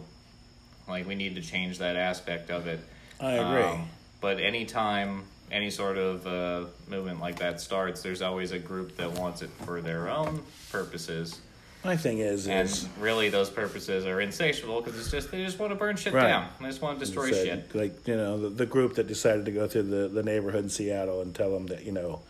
like 0.87 1.07
we 1.07 1.15
need 1.15 1.35
to 1.35 1.41
change 1.41 1.79
that 1.79 1.95
aspect 1.95 2.49
of 2.49 2.67
it. 2.67 2.79
I 3.19 3.33
agree. 3.33 3.63
Um, 3.63 3.87
but 4.21 4.39
anytime 4.39 5.23
any 5.51 5.69
sort 5.69 5.97
of 5.97 6.25
uh, 6.27 6.69
movement 6.89 7.19
like 7.19 7.39
that 7.39 7.61
starts, 7.61 8.01
there's 8.01 8.21
always 8.21 8.51
a 8.51 8.59
group 8.59 8.97
that 8.97 9.11
wants 9.11 9.41
it 9.41 9.49
for 9.65 9.81
their 9.81 10.09
own 10.09 10.43
purposes. 10.71 11.39
My 11.85 11.95
thing 11.95 12.17
is, 12.17 12.47
And 12.47 12.67
is 12.67 12.87
really, 12.99 13.29
those 13.29 13.49
purposes 13.51 14.05
are 14.07 14.19
insatiable 14.19 14.81
because 14.81 14.99
it's 14.99 15.11
just 15.11 15.29
they 15.31 15.43
just 15.45 15.59
want 15.59 15.71
to 15.71 15.75
burn 15.77 15.95
shit 15.95 16.13
Right. 16.13 16.27
down. 16.27 16.49
They 16.59 16.65
just 16.65 16.81
want 16.81 16.99
to 16.99 17.05
destroy 17.05 17.31
said, 17.31 17.67
shit. 17.71 17.75
like 17.75 18.07
you 18.07 18.15
know 18.17 18.39
the, 18.39 18.49
the 18.49 18.65
group 18.65 18.95
that 18.95 19.05
decided 19.07 19.45
to 19.45 19.51
go 19.51 19.67
through 19.67 19.83
the, 19.83 20.07
the 20.07 20.23
neighborhood 20.23 20.63
in 20.63 20.69
Seattle 20.69 21.21
and 21.21 21.33
tell 21.35 21.51
them 21.51 21.67
that 21.67 21.85
you 21.85 21.91
know, 21.91 22.21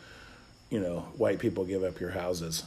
you 0.69 0.79
know, 0.81 0.99
white 1.17 1.39
people 1.39 1.63
give 1.63 1.83
up 1.83 1.99
your 2.01 2.11
houses. 2.11 2.63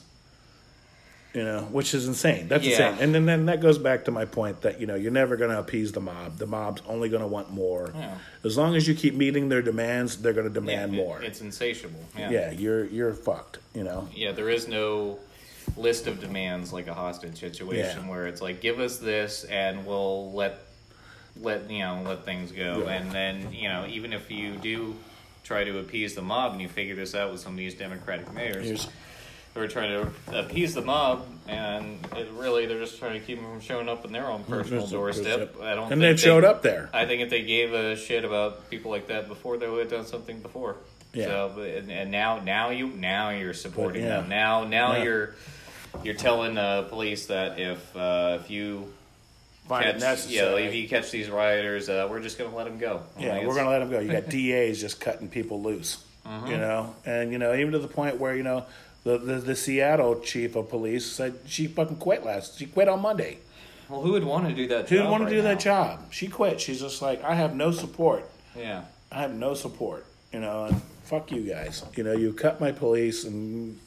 You 1.34 1.44
know, 1.44 1.60
which 1.70 1.92
is 1.92 2.08
insane. 2.08 2.48
That's 2.48 2.64
Yeah. 2.64 2.88
insane. 2.88 3.04
And 3.04 3.14
then, 3.14 3.26
then 3.26 3.46
that 3.46 3.60
goes 3.60 3.76
back 3.76 4.06
to 4.06 4.10
my 4.10 4.24
point 4.24 4.62
that 4.62 4.80
you 4.80 4.86
know 4.86 4.94
you're 4.94 5.12
never 5.12 5.36
going 5.36 5.50
to 5.50 5.58
appease 5.58 5.92
the 5.92 6.00
mob. 6.00 6.38
The 6.38 6.46
mob's 6.46 6.80
only 6.88 7.10
going 7.10 7.20
to 7.20 7.28
want 7.28 7.52
more. 7.52 7.92
Yeah. 7.94 8.14
As 8.44 8.56
long 8.56 8.74
as 8.76 8.88
you 8.88 8.94
keep 8.94 9.14
meeting 9.14 9.50
their 9.50 9.60
demands, 9.60 10.16
they're 10.16 10.32
going 10.32 10.48
to 10.48 10.52
demand 10.52 10.94
Yeah, 10.94 11.00
it- 11.02 11.04
more. 11.04 11.22
It's 11.22 11.42
insatiable. 11.42 12.00
Yeah. 12.16 12.30
yeah, 12.30 12.50
you're 12.52 12.86
you're 12.86 13.12
fucked. 13.12 13.58
You 13.74 13.84
know. 13.84 14.08
Yeah, 14.14 14.32
there 14.32 14.48
is 14.48 14.68
no 14.68 15.18
list 15.76 16.06
of 16.06 16.20
demands 16.20 16.72
like 16.72 16.86
a 16.88 16.94
hostage 16.94 17.38
situation 17.38 18.02
Yeah. 18.04 18.10
where 18.10 18.26
it's 18.26 18.40
like 18.42 18.60
give 18.60 18.80
us 18.80 18.98
this 18.98 19.44
and 19.44 19.86
we'll 19.86 20.32
let 20.32 20.60
let 21.40 21.70
you 21.70 21.80
know 21.80 22.02
let 22.04 22.24
things 22.24 22.50
go 22.52 22.82
Yeah. 22.84 22.92
and 22.92 23.12
then 23.12 23.52
you 23.52 23.68
know 23.68 23.86
even 23.88 24.12
if 24.12 24.30
you 24.30 24.56
do 24.56 24.96
try 25.44 25.64
to 25.64 25.78
appease 25.78 26.14
the 26.14 26.22
mob 26.22 26.52
and 26.52 26.60
you 26.60 26.68
figure 26.68 26.94
this 26.96 27.14
out 27.14 27.30
with 27.30 27.40
some 27.40 27.52
of 27.52 27.58
these 27.58 27.74
democratic 27.74 28.32
mayors 28.32 28.66
Here's 28.66 28.88
who 29.54 29.60
are 29.62 29.68
trying 29.68 29.90
to 29.90 30.38
appease 30.38 30.74
the 30.74 30.82
mob 30.82 31.26
and 31.46 31.98
it 32.16 32.28
really 32.34 32.66
they're 32.66 32.78
just 32.80 32.98
trying 32.98 33.18
to 33.18 33.24
keep 33.26 33.38
them 33.40 33.50
from 33.50 33.60
showing 33.60 33.88
up 33.88 34.04
on 34.04 34.12
their 34.12 34.26
own 34.26 34.44
personal 34.44 34.86
doorstep 34.86 35.56
i 35.62 35.74
don't 35.74 35.84
and 35.84 35.88
think 35.88 36.00
they've 36.00 36.20
showed 36.20 36.44
up 36.44 36.62
there. 36.62 36.90
I 36.92 37.06
think 37.06 37.22
if 37.22 37.30
they 37.30 37.42
gave 37.42 37.72
a 37.72 37.96
shit 37.96 38.24
about 38.24 38.68
people 38.68 38.90
like 38.90 39.06
that 39.08 39.26
before, 39.28 39.56
they 39.56 39.68
would 39.68 39.80
have 39.80 39.90
done 39.90 40.06
something 40.06 40.40
before. 40.40 40.76
Yeah. 41.14 41.26
So, 41.26 41.60
and, 41.62 41.90
and 41.90 42.10
now, 42.10 42.40
now 42.40 42.68
you, 42.68 42.88
now 42.88 43.30
you're 43.30 43.54
supporting 43.54 44.02
yeah. 44.02 44.20
them. 44.20 44.28
Now, 44.28 44.64
now 44.64 44.96
Yeah. 44.96 45.04
you're, 45.04 45.34
you're 46.04 46.14
telling 46.14 46.54
the 46.54 46.86
police 46.88 47.26
that 47.26 47.58
if, 47.58 47.96
uh, 47.96 48.38
if 48.40 48.50
you 48.50 48.92
Find 49.68 49.84
it 49.86 49.92
catch, 49.92 50.00
necessary. 50.00 50.62
yeah, 50.62 50.68
if 50.68 50.74
you 50.74 50.88
catch 50.88 51.10
these 51.10 51.28
rioters, 51.28 51.88
uh, 51.88 52.06
we're 52.10 52.20
just 52.22 52.38
gonna 52.38 52.54
let 52.56 52.64
them 52.64 52.78
go. 52.78 53.02
I'm 53.16 53.22
Yeah, 53.22 53.32
like, 53.36 53.46
we're 53.46 53.54
gonna 53.54 53.68
let 53.70 53.80
them 53.80 53.90
go. 53.90 53.98
You 54.00 54.10
got 54.10 54.28
DAs 54.30 54.80
just 54.80 54.98
cutting 55.00 55.28
people 55.28 55.62
loose, 55.62 56.02
you 56.46 56.56
know, 56.56 56.94
and 57.04 57.32
you 57.32 57.38
know 57.38 57.54
even 57.54 57.72
to 57.72 57.78
the 57.78 57.88
point 57.88 58.18
where 58.18 58.34
you 58.34 58.42
know 58.42 58.64
the, 59.04 59.18
the 59.18 59.34
the 59.36 59.54
Seattle 59.56 60.20
chief 60.20 60.56
of 60.56 60.70
police 60.70 61.04
said 61.06 61.34
she 61.46 61.66
fucking 61.66 61.96
quit 61.96 62.24
last. 62.24 62.58
She 62.58 62.66
quit 62.66 62.88
on 62.88 63.00
Monday. 63.02 63.38
Well, 63.90 64.00
who 64.02 64.12
would 64.12 64.24
want 64.24 64.48
to 64.48 64.54
do 64.54 64.66
that? 64.68 64.88
Who 64.88 64.96
job 64.98 65.10
want 65.10 65.20
to 65.22 65.24
right 65.26 65.30
do 65.30 65.36
now? 65.42 65.48
that 65.48 65.60
job? 65.60 66.12
She 66.12 66.28
quit. 66.28 66.60
She's 66.60 66.80
just 66.80 67.02
like 67.02 67.22
I 67.24 67.34
have 67.34 67.54
no 67.54 67.70
support. 67.70 68.24
Yeah. 68.56 68.84
I 69.12 69.20
have 69.20 69.34
no 69.34 69.52
support. 69.54 70.06
You 70.32 70.40
know, 70.40 70.64
and 70.64 70.82
fuck 71.04 71.30
you 71.32 71.42
guys. 71.42 71.82
You 71.96 72.04
know, 72.04 72.12
you 72.12 72.32
cut 72.32 72.58
my 72.60 72.72
police 72.72 73.24
and. 73.24 73.78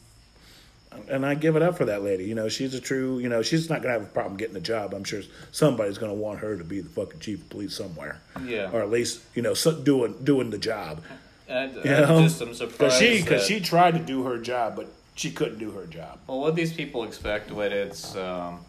And 1.07 1.25
I 1.25 1.35
give 1.35 1.55
it 1.55 1.61
up 1.61 1.77
for 1.77 1.85
that 1.85 2.03
lady. 2.03 2.25
You 2.25 2.35
know, 2.35 2.49
she's 2.49 2.73
a 2.73 2.79
true. 2.79 3.19
You 3.19 3.29
know, 3.29 3.41
she's 3.41 3.69
not 3.69 3.81
gonna 3.81 3.93
have 3.93 4.01
a 4.03 4.07
problem 4.07 4.37
getting 4.37 4.55
a 4.55 4.61
job. 4.61 4.93
I'm 4.93 5.03
sure 5.03 5.21
somebody's 5.51 5.97
gonna 5.97 6.13
want 6.13 6.39
her 6.39 6.57
to 6.57 6.63
be 6.63 6.81
the 6.81 6.89
fucking 6.89 7.19
chief 7.19 7.41
of 7.41 7.49
police 7.49 7.73
somewhere, 7.75 8.19
Yeah. 8.45 8.69
or 8.71 8.81
at 8.81 8.89
least 8.89 9.21
you 9.33 9.41
know 9.41 9.53
so, 9.53 9.71
doing 9.73 10.15
doing 10.23 10.49
the 10.49 10.57
job. 10.57 11.01
And, 11.47 11.73
You 11.75 11.81
and 11.81 12.07
know, 12.07 12.21
just 12.23 12.41
I'm 12.41 12.67
because 12.69 12.97
she 12.97 13.21
because 13.21 13.45
she 13.45 13.59
tried 13.59 13.93
to 13.93 13.99
do 13.99 14.23
her 14.23 14.37
job, 14.37 14.75
but 14.75 14.87
she 15.15 15.31
couldn't 15.31 15.59
do 15.59 15.71
her 15.71 15.85
job. 15.85 16.19
Well, 16.27 16.39
what 16.39 16.55
these 16.55 16.73
people 16.73 17.03
expect 17.03 17.51
when 17.51 17.71
it's, 17.71 18.15
um, 18.15 18.59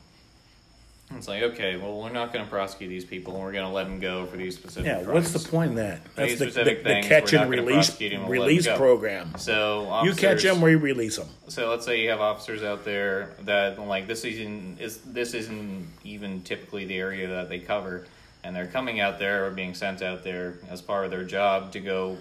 it's 1.17 1.29
like, 1.29 1.43
okay, 1.43 1.77
well, 1.77 2.01
we're 2.01 2.11
not 2.13 2.33
going 2.33 2.45
to 2.45 2.51
prosecute 2.51 2.91
these 2.91 3.05
people, 3.05 3.35
and 3.35 3.43
we're 3.43 3.53
going 3.53 3.67
to 3.67 3.73
let 3.73 3.85
them 3.85 4.01
go 4.01 4.27
for 4.27 4.37
these 4.37 4.55
specific. 4.57 4.87
Yeah, 4.87 5.03
crimes. 5.03 5.09
what's 5.09 5.33
the 5.33 5.49
point 5.49 5.71
in 5.71 5.77
that? 5.77 6.01
That's 6.15 6.39
the, 6.39 6.47
the, 6.47 6.65
the 6.83 7.03
catch 7.03 7.33
and 7.33 7.51
release 7.51 7.89
prosecute 7.89 8.13
'em, 8.13 8.27
we'll 8.27 8.41
let 8.41 8.49
'em 8.49 8.49
release 8.49 8.67
program. 8.67 9.39
So 9.39 10.03
You 10.05 10.15
catch 10.15 10.43
them, 10.43 10.61
we 10.61 10.75
release 10.75 11.17
them. 11.17 11.29
So 11.49 11.71
let's 11.71 11.85
say 11.85 12.03
you 12.03 12.11
have 12.11 12.21
officers 12.21 12.63
out 12.63 12.85
there 12.85 13.31
that 13.45 13.79
like 13.81 14.07
this 14.07 14.25
isn't 14.25 14.81
is 14.81 14.99
this 14.99 15.35
isn't 15.35 15.87
even 16.05 16.43
typically 16.43 16.85
the 16.87 16.99
area 16.99 17.29
that 17.29 17.49
they 17.49 17.59
cover, 17.59 18.07
and 18.45 18.55
they're 18.57 18.67
coming 18.67 19.01
out 19.01 19.19
there 19.19 19.47
or 19.47 19.51
being 19.51 19.75
sent 19.75 20.03
out 20.03 20.25
there 20.25 20.59
as 20.71 20.81
part 20.81 21.05
of 21.05 21.11
their 21.11 21.25
job 21.25 21.73
to 21.73 21.81
go, 21.81 22.17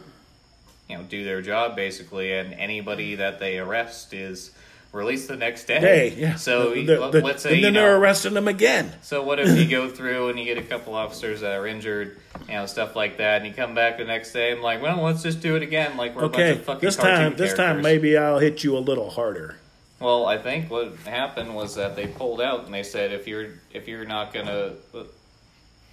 you 0.90 0.98
know, 0.98 1.04
do 1.04 1.24
their 1.24 1.42
job 1.42 1.76
basically, 1.76 2.34
and 2.34 2.54
anybody 2.54 3.16
that 3.16 3.40
they 3.40 3.58
arrest 3.60 4.14
is 4.14 4.52
released 4.92 5.28
the 5.30 5.38
next 5.38 5.66
day. 5.66 5.80
Hey, 5.80 6.14
yeah. 6.18 6.36
So 6.36 6.74
The- 6.74 6.84
the- 6.86 7.00
let- 7.00 7.12
the- 7.14 7.22
let's 7.22 7.44
say 7.44 7.50
and 7.52 7.58
you 7.60 7.64
then 7.66 7.74
know, 7.74 7.82
they're 7.82 7.96
arresting 7.98 8.34
them 8.34 8.48
again. 8.48 8.92
so 9.02 9.24
what 9.24 9.40
if 9.40 9.58
you 9.58 9.66
go 9.70 9.88
through 9.98 10.30
and 10.30 10.38
you 10.40 10.46
get 10.46 10.58
a 10.58 10.62
couple 10.64 10.96
officers 10.96 11.42
that 11.42 11.54
are 11.54 11.66
injured, 11.66 12.18
you 12.48 12.54
know, 12.56 12.66
stuff 12.66 12.96
like 12.96 13.18
that, 13.18 13.38
and 13.38 13.46
you 13.48 13.54
come 13.54 13.74
back 13.74 13.98
the 13.98 14.04
next 14.06 14.34
day 14.34 14.52
and 14.52 14.62
like, 14.62 14.82
well, 14.82 15.02
let's 15.02 15.24
just 15.24 15.42
do 15.42 15.56
it 15.56 15.62
again, 15.64 15.96
like 15.98 16.16
we're 16.16 16.24
a 16.24 16.26
Okay, 16.26 16.48
bunch 16.50 16.60
of 16.60 16.66
fucking 16.66 16.82
this 16.88 16.96
time, 16.98 17.36
this 17.38 17.54
time 17.54 17.82
maybe 17.82 18.18
I'll 18.18 18.40
hit 18.40 18.64
you 18.64 18.78
a 18.78 18.80
little 18.80 19.10
harder. 19.10 19.56
Well, 20.00 20.26
I 20.26 20.38
think 20.40 20.70
what 20.72 20.94
happened 21.06 21.54
was 21.56 21.76
that 21.76 21.96
they 21.96 22.08
pulled 22.08 22.42
out 22.42 22.66
and 22.66 22.74
they 22.74 22.84
said, 22.84 23.14
if 23.14 23.28
you're 23.28 23.50
if 23.72 23.88
you're 23.88 24.04
not 24.06 24.34
gonna 24.34 24.72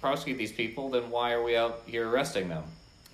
prosecute 0.01 0.37
these 0.37 0.51
people, 0.51 0.89
then 0.89 1.09
why 1.09 1.33
are 1.33 1.43
we 1.43 1.55
out 1.55 1.81
here 1.85 2.07
arresting 2.09 2.49
them? 2.49 2.63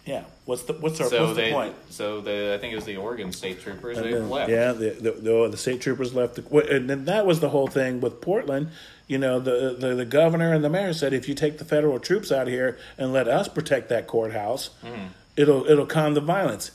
Yeah. 0.06 0.24
What's 0.46 0.64
the 0.64 0.74
what's 0.74 1.02
our 1.02 1.10
so 1.10 1.26
what's 1.26 1.36
they, 1.36 1.50
the 1.50 1.56
point? 1.56 1.76
so 1.90 2.22
the 2.22 2.54
I 2.54 2.60
think 2.60 2.74
it 2.74 2.76
was 2.76 2.86
the 2.86 2.98
Oregon 2.98 3.32
State 3.32 3.62
Troopers. 3.62 3.98
They 3.98 4.14
left. 4.14 4.52
Yeah, 4.52 4.72
the, 4.72 4.92
the 4.92 5.12
the 5.12 5.48
the 5.50 5.58
state 5.58 5.82
troopers 5.82 6.14
left, 6.14 6.36
the, 6.36 6.76
and 6.76 6.88
then 6.88 7.06
that 7.06 7.26
was 7.26 7.40
the 7.40 7.50
whole 7.50 7.68
thing 7.68 8.02
with 8.02 8.22
Portland. 8.22 8.70
You 9.08 9.18
know, 9.18 9.40
the, 9.40 9.76
the 9.78 9.96
the 9.96 10.06
governor 10.06 10.54
and 10.54 10.64
the 10.64 10.70
mayor 10.70 10.94
said 10.94 11.12
if 11.14 11.28
you 11.28 11.34
take 11.34 11.58
the 11.58 11.66
federal 11.66 12.00
troops 12.00 12.32
out 12.32 12.48
here 12.48 12.78
and 13.00 13.12
let 13.14 13.28
us 13.28 13.48
protect 13.48 13.90
that 13.90 14.06
courthouse, 14.06 14.70
Mm-hmm. 14.84 15.08
it'll 15.36 15.66
it'll 15.68 15.88
calm 15.88 16.14
the 16.14 16.22
violence. 16.22 16.70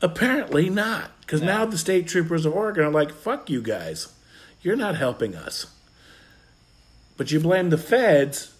Apparently 0.00 0.68
not, 0.68 1.12
because 1.20 1.42
now 1.42 1.64
the 1.64 1.78
state 1.78 2.08
troopers 2.08 2.44
of 2.44 2.52
Oregon 2.52 2.84
are 2.86 2.90
like, 2.90 3.12
"Fuck 3.12 3.48
you 3.48 3.62
guys, 3.62 4.12
you're 4.62 4.74
not 4.74 4.96
helping 4.96 5.36
us." 5.36 5.66
But 7.16 7.30
you 7.30 7.38
blame 7.38 7.70
the 7.70 7.78
feds 7.78 8.52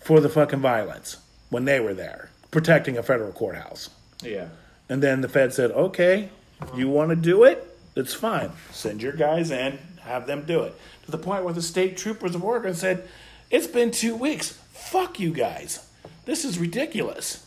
for 0.00 0.20
the 0.20 0.28
fucking 0.28 0.60
violence 0.60 1.16
when 1.50 1.64
they 1.64 1.80
were 1.80 1.94
there 1.94 2.30
protecting 2.50 2.96
a 2.98 3.02
federal 3.02 3.32
courthouse. 3.32 3.90
Yeah. 4.22 4.48
And 4.88 5.02
then 5.02 5.20
the 5.20 5.28
Fed 5.28 5.52
said, 5.52 5.70
okay, 5.72 6.30
you 6.74 6.88
want 6.88 7.10
to 7.10 7.16
do 7.16 7.44
it? 7.44 7.64
It's 7.94 8.14
fine. 8.14 8.52
Send 8.70 9.02
your 9.02 9.12
guys 9.12 9.50
in, 9.50 9.78
have 10.02 10.26
them 10.26 10.44
do 10.46 10.62
it. 10.62 10.74
To 11.04 11.10
the 11.10 11.18
point 11.18 11.44
where 11.44 11.54
the 11.54 11.62
state 11.62 11.96
troopers 11.96 12.34
of 12.34 12.44
Oregon 12.44 12.74
said, 12.74 13.06
it's 13.50 13.66
been 13.66 13.90
two 13.90 14.14
weeks. 14.16 14.52
Fuck 14.72 15.18
you 15.20 15.32
guys. 15.32 15.88
This 16.24 16.44
is 16.44 16.58
ridiculous. 16.58 17.46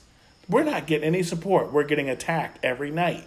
We're 0.50 0.64
not 0.64 0.88
getting 0.88 1.08
any 1.08 1.24
support. 1.24 1.72
We're 1.72 1.84
getting 1.84 2.10
attacked 2.10 2.60
every 2.64 2.92
night. 2.92 3.26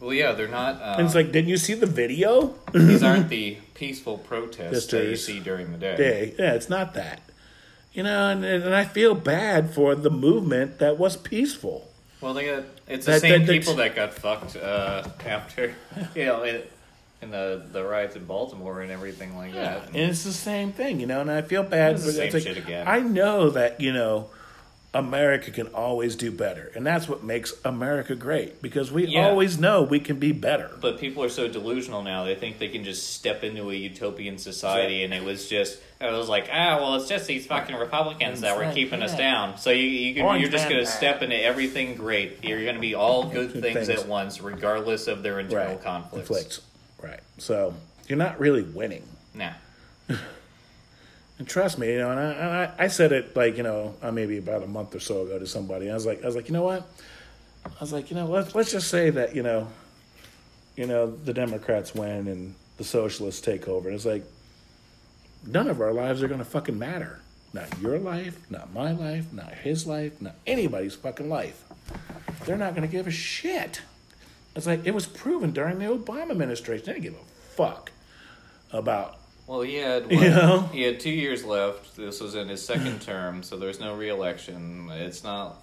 Well, 0.00 0.14
yeah, 0.14 0.32
they're 0.32 0.48
not. 0.48 0.76
Um, 0.76 0.98
And 0.98 1.06
it's 1.06 1.14
like, 1.14 1.30
didn't 1.30 1.50
you 1.50 1.58
see 1.58 1.74
the 1.74 1.86
video? 1.86 2.54
these 2.72 3.02
aren't 3.02 3.28
the 3.28 3.58
peaceful 3.74 4.16
protests 4.18 4.86
that 4.86 5.04
you 5.04 5.16
see 5.16 5.40
during 5.40 5.72
the 5.72 5.78
day. 5.78 5.96
Day. 5.96 6.34
Yeah, 6.38 6.54
it's 6.54 6.70
not 6.70 6.94
that. 6.94 7.20
You 7.92 8.04
know, 8.04 8.28
and, 8.30 8.44
and 8.44 8.74
I 8.74 8.84
feel 8.84 9.14
bad 9.14 9.74
for 9.74 9.94
the 9.94 10.10
movement 10.10 10.78
that 10.78 10.96
was 10.98 11.16
peaceful. 11.16 11.88
Well, 12.20 12.34
they 12.34 12.46
got 12.46 12.64
it's 12.86 13.06
the 13.06 13.12
That- 13.12 13.20
same 13.20 13.40
that- 13.40 13.46
that- 13.46 13.52
people 13.52 13.74
that 13.74 13.94
got 13.96 14.14
fucked 14.14 14.56
uh, 14.56 15.02
after, 15.26 15.74
you 16.14 16.24
know, 16.24 16.42
in, 16.44 16.62
in 17.22 17.30
the 17.30 17.62
the 17.72 17.82
riots 17.84 18.14
in 18.16 18.24
Baltimore 18.26 18.80
and 18.82 18.92
everything 18.92 19.36
like 19.36 19.54
that. 19.54 19.86
And 19.88 19.96
it's 19.96 20.22
the 20.24 20.32
same 20.32 20.72
thing, 20.72 21.00
you 21.00 21.06
know, 21.06 21.20
and 21.20 21.30
I 21.30 21.42
feel 21.42 21.62
bad. 21.62 21.94
It's 21.96 22.04
the 22.04 22.12
same 22.12 22.32
like, 22.32 22.42
shit 22.42 22.56
again. 22.56 22.86
I 22.86 23.00
know 23.00 23.50
that, 23.50 23.80
you 23.80 23.92
know, 23.92 24.30
America 24.92 25.52
can 25.52 25.68
always 25.68 26.16
do 26.16 26.32
better. 26.32 26.72
And 26.74 26.84
that's 26.84 27.08
what 27.08 27.22
makes 27.22 27.54
America 27.64 28.16
great 28.16 28.60
because 28.60 28.90
we 28.90 29.06
Yeah. 29.06 29.28
always 29.28 29.56
know 29.56 29.82
we 29.82 30.00
can 30.00 30.18
be 30.18 30.32
better. 30.32 30.68
But 30.80 30.98
people 30.98 31.22
are 31.22 31.28
so 31.28 31.46
delusional 31.46 32.02
now. 32.02 32.24
They 32.24 32.34
think 32.34 32.58
they 32.58 32.66
can 32.68 32.82
just 32.82 33.14
step 33.14 33.44
into 33.44 33.70
a 33.70 33.74
utopian 33.74 34.36
society, 34.36 35.04
and 35.04 35.14
it 35.14 35.22
was 35.22 35.48
just 35.48 35.78
it 36.00 36.10
was 36.10 36.28
like 36.28 36.48
ah 36.52 36.78
well 36.80 36.96
it's 36.96 37.08
just 37.08 37.26
these 37.28 37.46
fucking 37.46 37.76
Republicans 37.76 38.40
that 38.40 38.56
were 38.56 38.62
Right, 38.62 38.74
keeping 38.74 39.00
us 39.02 39.16
down. 39.16 39.58
So 39.58 39.70
you, 39.70 39.84
you 39.84 40.14
can, 40.14 40.24
Orange 40.24 40.42
you're 40.42 40.50
just 40.50 40.68
going 40.68 40.80
to 40.84 40.90
step 40.90 41.22
into 41.22 41.40
everything 41.40 41.94
great. 41.94 42.42
You're 42.42 42.62
going 42.64 42.74
to 42.74 42.80
be 42.80 42.94
all 42.96 43.24
good 43.28 43.52
Good 43.52 43.62
things, 43.62 43.86
things. 43.86 43.88
at 44.02 44.08
once, 44.08 44.40
regardless 44.40 45.06
of 45.06 45.22
their 45.22 45.38
internal 45.38 45.74
right. 45.74 45.82
conflicts. 45.84 46.28
Conflicts. 46.28 46.60
Right. 47.00 47.20
So 47.38 47.74
you're 48.08 48.18
not 48.18 48.40
really 48.40 48.62
winning. 48.62 49.04
Nah. 49.34 49.52
And 51.40 51.48
trust 51.48 51.78
me, 51.78 51.90
you 51.92 51.98
know, 51.98 52.10
and 52.10 52.20
I, 52.20 52.74
I, 52.78 52.84
I 52.84 52.88
said 52.88 53.12
it 53.12 53.34
like, 53.34 53.56
you 53.56 53.62
know, 53.62 53.94
uh, 54.02 54.12
maybe 54.12 54.36
about 54.36 54.62
a 54.62 54.66
month 54.66 54.94
or 54.94 55.00
so 55.00 55.22
ago 55.22 55.38
to 55.38 55.46
somebody. 55.46 55.90
I 55.90 55.94
was 55.94 56.04
like, 56.04 56.22
I 56.22 56.26
was 56.26 56.36
like, 56.36 56.48
you 56.48 56.52
know 56.52 56.62
what? 56.62 56.86
I 57.64 57.80
was 57.80 57.94
like, 57.94 58.10
you 58.10 58.16
know, 58.16 58.26
let's 58.26 58.54
let's 58.54 58.70
just 58.70 58.88
say 58.88 59.08
that, 59.08 59.34
you 59.34 59.42
know, 59.42 59.66
you 60.76 60.86
know, 60.86 61.10
the 61.10 61.32
Democrats 61.32 61.94
win 61.94 62.28
and 62.28 62.54
the 62.76 62.84
socialists 62.84 63.40
take 63.40 63.68
over. 63.68 63.88
And 63.88 63.96
it's 63.96 64.04
like, 64.04 64.22
none 65.46 65.68
of 65.68 65.80
our 65.80 65.94
lives 65.94 66.22
are 66.22 66.28
going 66.28 66.40
to 66.40 66.44
fucking 66.44 66.78
matter. 66.78 67.20
Not 67.54 67.68
your 67.80 67.98
life, 67.98 68.38
not 68.50 68.74
my 68.74 68.92
life, 68.92 69.32
not 69.32 69.54
his 69.54 69.86
life, 69.86 70.20
not 70.20 70.34
anybody's 70.46 70.94
fucking 70.94 71.30
life. 71.30 71.64
They're 72.44 72.58
not 72.58 72.74
going 72.74 72.86
to 72.86 72.92
give 72.92 73.06
a 73.06 73.10
shit. 73.10 73.80
It's 74.54 74.66
like 74.66 74.84
it 74.84 74.92
was 74.92 75.06
proven 75.06 75.52
during 75.52 75.78
the 75.78 75.86
Obama 75.86 76.32
administration. 76.32 76.84
They 76.84 76.92
didn't 76.92 77.04
give 77.04 77.14
a 77.14 77.54
fuck 77.54 77.92
about 78.74 79.19
Well, 79.50 79.62
he 79.62 79.74
had 79.74 80.10
You 80.12 80.20
know? 80.30 80.60
he 80.72 80.82
had 80.82 81.00
two 81.00 81.10
years 81.10 81.44
left. 81.44 81.96
This 81.96 82.20
was 82.20 82.36
in 82.36 82.48
his 82.48 82.64
second 82.64 83.02
term, 83.10 83.42
so 83.42 83.56
there's 83.56 83.80
no 83.80 83.96
reelection. 83.96 84.88
It's 84.92 85.24
not. 85.24 85.56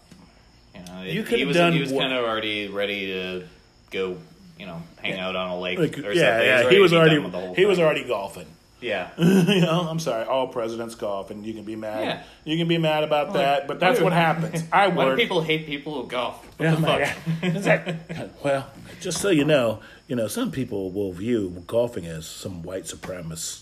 You 0.75 0.81
know, 0.85 1.01
it, 1.03 1.13
You 1.13 1.23
he 1.23 1.27
could've 1.29 1.47
was 1.47 1.55
done 1.57 1.71
he 1.71 1.79
was 1.79 1.91
what- 1.93 2.01
kind 2.01 2.13
of 2.13 2.25
already 2.25 2.67
ready 2.67 3.07
to 3.07 3.47
go. 3.91 4.17
You 4.59 4.65
know, 4.65 4.81
hang 5.01 5.19
out 5.19 5.35
on 5.35 5.51
a 5.51 5.59
lake 5.59 5.77
like 5.79 5.97
or 5.99 6.11
yeah, 6.11 6.31
something. 6.31 6.47
yeah. 6.47 6.69
He 6.71 6.79
was 6.79 6.91
already 6.91 7.19
with 7.19 7.31
the 7.31 7.39
whole 7.39 7.53
he 7.55 7.65
was 7.65 7.79
already 7.79 8.03
golfing. 8.03 8.47
Yeah. 8.81 9.09
you 9.17 9.61
know, 9.61 9.87
I'm 9.89 9.99
sorry, 9.99 10.25
all 10.25 10.47
presidents 10.49 10.95
golf, 10.95 11.31
and 11.31 11.45
you 11.45 11.53
can 11.53 11.63
be 11.63 11.75
mad. 11.75 12.03
Yeah. 12.03 12.23
You 12.43 12.57
can 12.57 12.67
be 12.67 12.77
mad 12.79 13.03
about 13.03 13.27
Like, 13.29 13.35
that, 13.37 13.67
but 13.67 13.79
that's 13.79 14.01
what 14.01 14.13
happens. 14.13 14.63
I 14.71 14.87
Why 14.89 15.03
do 15.05 15.09
work. 15.11 15.19
people 15.19 15.41
hate 15.41 15.65
people 15.65 16.01
who 16.01 16.07
golf? 16.09 16.43
What 16.59 16.65
Yeah, 16.65 16.75
the 16.75 17.61
fuck? 17.61 18.09
Like- 18.19 18.43
well, 18.43 18.67
just 18.99 19.21
so 19.21 19.29
you 19.29 19.45
know, 19.45 19.79
you 20.07 20.15
know, 20.15 20.27
some 20.27 20.51
people 20.51 20.91
will 20.91 21.11
view 21.13 21.63
golfing 21.67 22.05
as 22.07 22.25
some 22.27 22.61
white 22.63 22.83
supremacist, 22.85 23.61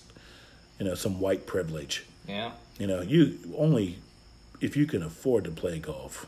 you 0.79 0.85
know, 0.85 0.95
some 0.95 1.19
white 1.19 1.45
privilege. 1.45 2.05
Yeah. 2.27 2.51
You 2.79 2.87
know, 2.87 3.01
you 3.01 3.37
only 3.57 3.99
if 4.61 4.75
you 4.75 4.85
can 4.85 5.03
afford 5.03 5.43
to 5.45 5.51
play 5.51 5.79
golf. 5.79 6.25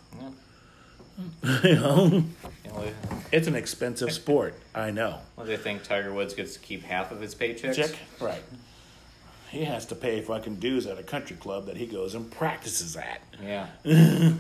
you 1.64 1.76
know, 1.76 2.24
You 2.64 2.72
know, 2.72 2.92
it's 3.32 3.48
an 3.48 3.56
expensive 3.56 4.12
sport. 4.12 4.54
I 4.76 4.92
know. 4.92 5.20
do 5.40 5.46
they 5.46 5.58
think 5.58 5.84
Tiger 5.84 6.14
Woods 6.14 6.34
gets 6.36 6.54
to 6.54 6.60
keep 6.60 6.84
half 6.84 7.12
of 7.12 7.20
his 7.20 7.34
paychecks? 7.34 7.76
Check. 7.76 7.96
Right. 8.22 8.44
He 9.50 9.64
has 9.64 9.86
to 9.88 9.96
pay 9.96 10.22
fucking 10.22 10.58
dues 10.58 10.86
at 10.86 11.00
a 11.00 11.04
country 11.04 11.36
club 11.38 11.66
that 11.66 11.78
he 11.78 11.88
goes 11.88 12.14
and 12.14 12.30
practices 12.30 12.96
at. 12.98 13.22
Yeah. 13.42 13.68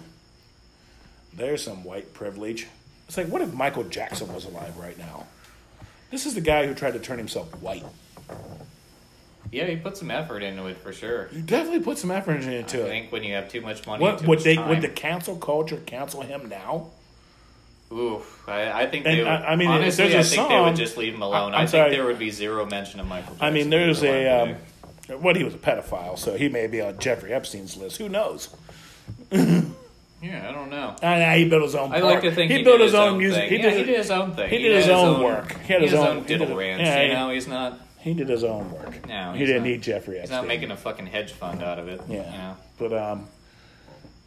There's 1.33 1.63
some 1.63 1.83
white 1.83 2.13
privilege. 2.13 2.67
It's 3.07 3.17
like, 3.17 3.27
what 3.27 3.41
if 3.41 3.53
Michael 3.53 3.83
Jackson 3.85 4.33
was 4.33 4.45
alive 4.45 4.77
right 4.77 4.97
now? 4.97 5.25
This 6.11 6.25
is 6.25 6.35
the 6.35 6.41
guy 6.41 6.67
who 6.67 6.73
tried 6.73 6.91
to 6.93 6.99
turn 6.99 7.17
himself 7.17 7.49
white. 7.61 7.85
Yeah, 9.51 9.65
he 9.65 9.75
put 9.77 9.95
some 9.97 10.11
effort 10.11 10.43
into 10.43 10.65
it 10.67 10.77
for 10.77 10.91
sure. 10.93 11.29
You 11.31 11.41
definitely 11.41 11.79
put 11.81 11.97
some 11.97 12.11
effort 12.11 12.43
into 12.43 12.49
I 12.49 12.53
it. 12.53 12.65
I 12.85 12.89
think 12.89 13.11
when 13.11 13.23
you 13.23 13.33
have 13.35 13.49
too 13.49 13.61
much 13.61 13.85
money, 13.87 14.01
What 14.03 14.19
too 14.19 14.27
would 14.27 14.39
much 14.39 14.43
they? 14.43 14.55
time, 14.55 14.69
Would 14.69 14.81
the 14.81 14.89
cancel 14.89 15.35
culture 15.37 15.77
cancel 15.85 16.21
him 16.21 16.49
now? 16.49 16.87
Oof, 17.91 18.43
I, 18.49 18.83
I 18.83 18.87
think 18.87 19.05
And 19.05 19.15
they 19.17 19.23
would, 19.23 19.27
I- 19.31 19.45
I 19.45 19.55
mean, 19.55 19.69
honestly, 19.69 20.13
I 20.17 20.21
think 20.23 20.49
they 20.49 20.59
would 20.59 20.75
just 20.75 20.97
leave 20.97 21.13
him 21.13 21.21
alone. 21.21 21.53
I- 21.53 21.57
I, 21.57 21.59
think 21.61 21.69
sorry. 21.69 21.91
there 21.91 22.05
would 22.05 22.19
be 22.19 22.29
zero 22.31 22.65
mention 22.65 22.99
of 22.99 23.07
Michael. 23.07 23.31
Jackson. 23.35 23.47
I 23.47 23.51
mean, 23.51 23.69
there's 23.69 24.03
a 24.03 24.27
um, 25.09 25.21
what 25.21 25.37
he 25.37 25.43
was 25.45 25.53
a 25.53 25.57
pedophile, 25.57 26.17
so 26.19 26.35
he 26.37 26.49
may 26.49 26.67
be 26.67 26.81
on 26.81 26.99
Jeffrey 26.99 27.31
Epstein's 27.33 27.77
list. 27.77 27.95
Who 27.97 28.09
knows? 28.09 28.49
yeah, 29.31 29.61
I 30.21 30.51
don't 30.51 30.69
know. 30.69 30.95
I 31.01 31.37
he 31.37 31.45
built 31.49 31.63
his 31.63 31.75
own. 31.75 31.93
I 31.93 32.01
park. 32.01 32.15
like 32.15 32.23
to 32.23 32.31
think 32.33 32.51
he, 32.51 32.63
built 32.63 32.79
did 32.79 32.85
his 32.85 32.93
own 32.93 33.17
music. 33.17 33.49
He 33.49 33.55
yeah, 33.55 33.61
did, 33.69 33.77
he 33.77 33.83
did 33.85 33.97
his 33.97 34.11
own 34.11 34.33
thing. 34.35 34.49
he 34.49 34.57
did 34.57 34.75
his 34.75 34.85
had 34.87 34.93
own 34.95 35.23
work. 35.23 35.57
He 35.61 35.71
had 35.73 35.81
his 35.81 35.93
own- 35.93 36.23
he 36.23 36.27
diddle 36.27 36.47
did- 36.47 36.57
ranch. 36.57 36.81
yeah, 36.81 37.01
you 37.03 37.13
know, 37.13 37.29
he's 37.29 37.47
not. 37.47 37.79
He 38.07 38.13
did 38.13 38.29
his 38.29 38.43
own 38.43 38.71
work. 38.71 39.05
No, 39.07 39.33
he 39.33 39.39
didn't 39.45 39.63
not- 39.63 39.67
need 39.69 39.81
Jeffrey 39.81 40.19
Epstein. 40.19 40.37
He's 40.37 40.41
not 40.41 40.47
making 40.47 40.71
a 40.71 40.77
fucking 40.77 41.07
hedge 41.07 41.33
fund 41.33 41.61
out 41.61 41.77
of 41.79 41.87
it. 41.87 41.99
Yeah. 42.07 42.15
You 42.31 42.37
know? 42.37 42.57
But 42.79 42.93
um, 42.93 43.27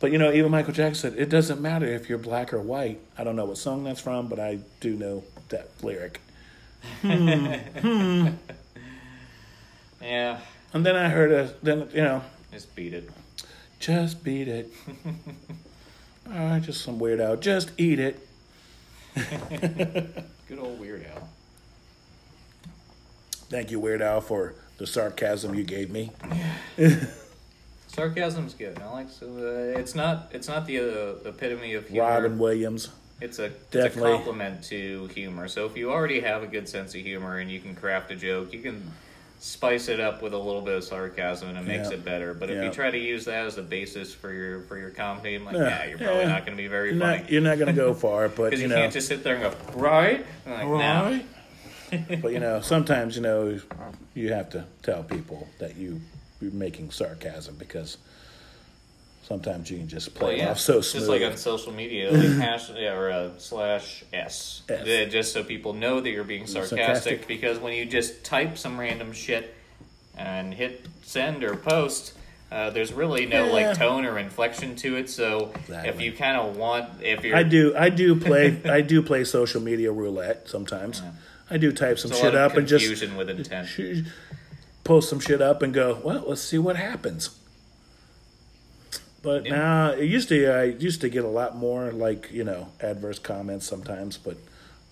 but 0.00 0.12
you 0.12 0.18
know, 0.18 0.32
even 0.32 0.50
Michael 0.50 0.72
Jackson 0.74 1.12
said 1.12 1.18
it 1.20 1.28
doesn't 1.30 1.60
matter 1.60 1.86
if 1.86 2.08
you're 2.08 2.18
black 2.18 2.52
or 2.52 2.60
white. 2.60 3.00
I 3.16 3.24
don't 3.24 3.36
know 3.36 3.44
what 3.46 3.58
song 3.58 3.84
that's 3.84 4.00
from, 4.00 4.28
but 4.28 4.38
I 4.38 4.58
do 4.80 4.94
know 4.96 5.24
that 5.48 5.68
lyric. 5.82 6.20
Yeah. 10.02 10.38
And 10.72 10.86
then 10.86 10.96
I 10.96 11.08
heard 11.08 11.30
a 11.32 11.52
then 11.62 11.88
you 11.92 12.00
know 12.02 12.22
Just 12.52 12.74
beat 12.74 12.94
it. 12.94 13.10
just 13.78 14.24
beat 14.24 14.48
it. 14.48 14.72
All 16.26 16.32
right, 16.38 16.62
just 16.62 16.82
some 16.82 16.98
weirdo. 17.00 17.40
Just 17.40 17.72
eat 17.76 17.98
it. 17.98 18.26
Good 20.48 20.58
old 20.58 20.78
Weird 20.80 21.04
Al. 21.14 21.28
Thank 23.50 23.70
you, 23.70 23.78
Weird 23.80 24.00
Al, 24.00 24.20
for 24.20 24.54
the 24.78 24.86
sarcasm 24.86 25.54
you 25.54 25.64
gave 25.64 25.90
me. 25.90 26.12
Sarcasm's 27.88 28.54
good. 28.54 28.78
I 28.78 28.88
like 28.92 29.10
so. 29.10 29.26
Uh, 29.26 29.78
it's 29.78 29.96
not. 29.96 30.30
It's 30.32 30.46
not 30.46 30.64
the 30.66 30.78
uh, 30.78 31.28
epitome 31.28 31.74
of 31.74 31.88
humor. 31.88 32.08
Robin 32.08 32.38
Williams. 32.38 32.88
It's 33.20 33.38
a, 33.40 33.46
it's 33.46 33.70
Definitely. 33.72 34.12
a 34.12 34.14
compliment 34.14 34.62
to 34.64 35.06
humor. 35.08 35.48
So 35.48 35.66
if 35.66 35.76
you 35.76 35.90
already 35.90 36.20
have 36.20 36.42
a 36.42 36.46
good 36.46 36.68
sense 36.68 36.94
of 36.94 37.00
humor 37.02 37.38
and 37.38 37.50
you 37.50 37.60
can 37.60 37.74
craft 37.74 38.10
a 38.12 38.16
joke, 38.16 38.52
you 38.54 38.60
can 38.60 38.80
spice 39.40 39.88
it 39.88 39.98
up 40.00 40.22
with 40.22 40.32
a 40.34 40.38
little 40.38 40.60
bit 40.62 40.76
of 40.76 40.84
sarcasm 40.84 41.48
and 41.48 41.58
it 41.58 41.64
makes 41.66 41.88
Yeah. 41.88 41.94
it 41.96 42.04
better. 42.04 42.32
But 42.32 42.48
if 42.50 42.56
Yeah. 42.58 42.64
you 42.66 42.70
try 42.70 42.90
to 42.90 42.98
use 42.98 43.24
that 43.24 43.44
as 43.46 43.56
the 43.56 43.62
basis 43.62 44.14
for 44.14 44.32
your 44.32 44.60
for 44.62 44.78
your 44.78 44.90
comedy, 44.90 45.34
I'm 45.34 45.44
like, 45.44 45.56
Yeah. 45.56 45.62
yeah, 45.64 45.84
you're 45.86 45.98
probably 45.98 46.20
Yeah. 46.22 46.28
not 46.28 46.46
going 46.46 46.56
to 46.56 46.62
be 46.62 46.68
very 46.68 46.90
You're 46.92 47.00
funny 47.00 47.18
not, 47.22 47.30
you're 47.30 47.42
not 47.42 47.58
going 47.58 47.74
to 47.74 47.78
go 47.82 47.92
far, 48.06 48.28
but 48.28 48.44
because 48.50 48.60
you 48.60 48.68
you, 48.68 48.72
know, 48.74 48.80
can't 48.80 48.92
just 48.92 49.08
sit 49.08 49.24
there 49.24 49.34
and 49.34 49.42
go 49.42 49.54
right. 49.80 50.24
I'm 50.46 50.52
like, 50.52 50.66
no. 50.66 50.74
Right. 51.10 51.26
but 52.22 52.32
you 52.32 52.40
know, 52.40 52.60
sometimes 52.60 53.16
you 53.16 53.22
know 53.22 53.58
you 54.14 54.32
have 54.32 54.50
to 54.50 54.64
tell 54.82 55.02
people 55.02 55.48
that 55.58 55.76
you 55.76 56.00
you're 56.40 56.52
making 56.52 56.90
sarcasm 56.90 57.54
because 57.58 57.98
sometimes 59.22 59.70
you 59.70 59.78
can 59.78 59.88
just 59.88 60.14
play 60.14 60.28
Well, 60.30 60.38
yeah, 60.38 60.50
off 60.50 60.58
so 60.58 60.80
smooth. 60.80 61.02
just 61.02 61.10
like 61.10 61.22
on 61.22 61.36
social 61.36 61.72
media, 61.72 62.10
like 62.12 62.30
hash 62.38 62.70
yeah, 62.70 62.94
or 62.96 63.10
uh, 63.10 63.30
slash 63.38 64.04
s, 64.12 64.62
S. 64.68 65.12
Just 65.12 65.32
so 65.32 65.44
people 65.44 65.72
know 65.72 66.00
that 66.00 66.10
you're 66.10 66.24
being 66.24 66.46
sarcastic. 66.46 66.78
Sarcastic. 66.78 67.26
Because 67.28 67.58
when 67.58 67.74
you 67.74 67.84
just 67.84 68.24
type 68.24 68.58
some 68.58 68.78
random 68.78 69.12
shit 69.12 69.54
and 70.16 70.52
hit 70.54 70.86
send 71.02 71.44
or 71.44 71.54
post, 71.56 72.14
uh, 72.50 72.70
there's 72.70 72.92
really 72.92 73.26
no 73.26 73.46
Yeah. 73.46 73.52
like 73.68 73.76
tone 73.78 74.04
or 74.04 74.18
inflection 74.18 74.74
to 74.76 74.96
it. 74.96 75.08
So 75.08 75.52
if 75.68 76.00
you 76.00 76.12
kind 76.12 76.36
of 76.36 76.56
want, 76.56 76.88
if 77.02 77.24
you're 77.24 77.36
I 77.36 77.42
do 77.44 77.74
I 77.76 77.90
do 77.90 78.16
play 78.18 78.60
I 78.64 78.80
do 78.80 79.02
play 79.02 79.24
social 79.24 79.60
media 79.60 79.92
roulette 79.92 80.48
sometimes. 80.48 81.02
I 81.50 81.56
do 81.58 81.72
type 81.72 81.98
some 81.98 82.10
there's 82.10 82.20
shit 82.22 82.34
up 82.34 82.56
and 82.56 82.66
just 82.66 82.84
confusion 82.84 83.16
with 83.16 83.28
intent. 83.28 83.68
sh- 83.68 84.02
post 84.84 85.08
some 85.10 85.20
shit 85.20 85.42
up 85.42 85.62
and 85.62 85.74
go, 85.74 86.00
well, 86.04 86.24
let's 86.26 86.40
see 86.42 86.58
what 86.58 86.76
happens. 86.76 87.30
But 89.22 89.44
Yeah. 89.46 89.56
now 89.56 89.90
it 89.90 90.04
used 90.06 90.28
to 90.30 90.46
I 90.48 90.64
used 90.64 91.00
to 91.02 91.08
get 91.08 91.24
a 91.24 91.28
lot 91.28 91.56
more 91.56 91.92
like 91.92 92.30
you 92.32 92.44
know 92.44 92.68
adverse 92.80 93.18
comments 93.18 93.66
sometimes, 93.66 94.16
but 94.16 94.36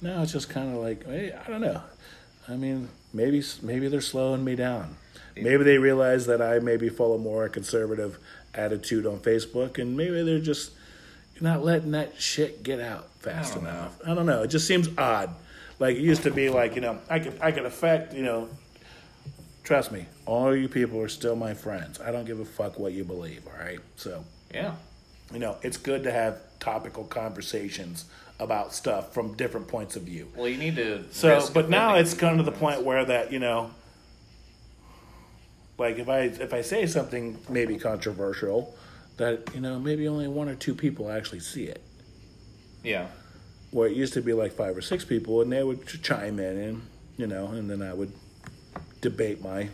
now 0.03 0.23
it's 0.23 0.33
just 0.33 0.51
kind 0.51 0.75
of 0.75 0.83
like 0.83 1.07
hey, 1.07 1.33
I 1.33 1.49
don't 1.51 1.63
know. 1.63 1.83
I 2.49 2.57
mean, 2.57 2.89
maybe 3.13 3.43
maybe 3.63 3.89
they're 3.89 4.01
slowing 4.01 4.45
me 4.45 4.55
down. 4.55 4.97
Maybe 5.37 5.63
they 5.63 5.79
realize 5.79 6.27
that 6.27 6.43
I 6.43 6.59
maybe 6.59 6.89
follow 6.89 7.17
more 7.17 7.45
a 7.45 7.49
conservative 7.49 8.19
attitude 8.55 9.07
on 9.07 9.21
Facebook, 9.21 9.79
and 9.79 9.97
maybe 9.97 10.23
they're 10.25 10.41
just 10.41 10.73
not 11.41 11.65
letting 11.65 11.93
that 11.93 12.21
shit 12.21 12.65
get 12.65 12.81
out 12.81 13.09
fast 13.21 13.55
know. 13.55 13.61
enough. 13.63 14.01
I 14.05 14.15
don't 14.15 14.27
know. 14.27 14.43
It 14.43 14.49
just 14.49 14.67
seems 14.67 14.89
odd. 14.99 15.31
Like 15.79 15.97
it 15.97 16.03
used 16.03 16.23
to 16.25 16.31
be 16.31 16.49
like 16.51 16.75
you 16.75 16.81
know 16.81 16.99
I 17.09 17.19
could 17.19 17.39
I 17.41 17.53
could 17.53 17.67
affect 17.67 18.15
you 18.15 18.23
know 18.23 18.49
Trust 19.69 19.93
me, 19.93 20.07
all 20.25 20.57
you 20.57 20.67
people 20.67 20.99
are 21.03 21.11
still 21.11 21.37
my 21.37 21.53
friends. 21.53 22.01
I 22.01 22.11
don't 22.11 22.25
give 22.25 22.41
a 22.41 22.45
fuck 22.47 22.79
what 22.79 22.95
you 22.95 23.05
believe, 23.05 23.47
all 23.47 23.53
right? 23.63 23.81
So, 23.97 24.25
Yeah, 24.55 24.77
you 25.31 25.39
know, 25.39 25.59
it's 25.61 25.77
good 25.77 26.05
to 26.05 26.11
have 26.11 26.39
topical 26.59 27.05
conversations 27.05 28.07
about 28.41 28.73
stuff 28.73 29.13
from 29.13 29.35
different 29.35 29.69
points 29.69 29.95
of 29.95 30.05
view. 30.05 30.33
well, 30.35 30.49
you 30.49 30.57
need 30.57 30.77
to. 30.77 31.05
So, 31.11 31.47
but 31.53 31.69
now 31.69 31.97
it's 31.97 32.15
come 32.15 32.39
to 32.39 32.43
the 32.43 32.51
point 32.51 32.83
where 32.83 33.05
that, 33.05 33.31
you 33.31 33.41
know, 33.41 33.73
like 35.77 35.99
if 35.99 36.09
I 36.09 36.21
if 36.21 36.55
I 36.55 36.63
say 36.63 36.87
something 36.87 37.39
maybe 37.51 37.77
controversial, 37.77 38.75
that, 39.19 39.55
you 39.55 39.61
know, 39.61 39.79
maybe 39.79 40.09
only 40.09 40.29
one 40.29 40.49
or 40.49 40.55
two 40.55 40.75
people 40.75 41.11
actually 41.11 41.41
see 41.41 41.65
it. 41.65 41.83
Yeah, 42.83 43.09
Where 43.71 43.87
it 43.89 43.95
used 43.97 44.15
to 44.15 44.23
be 44.23 44.33
like 44.33 44.53
five 44.53 44.77
or 44.77 44.81
six 44.81 45.05
people 45.05 45.43
and 45.43 45.53
they 45.53 45.63
would 45.63 45.87
chime 46.03 46.39
in 46.39 46.57
and, 46.59 46.83
you 47.17 47.27
know, 47.27 47.49
and 47.49 47.69
then 47.71 47.83
I 47.83 47.93
would 47.93 48.13
debate 49.01 49.43
my, 49.43 49.69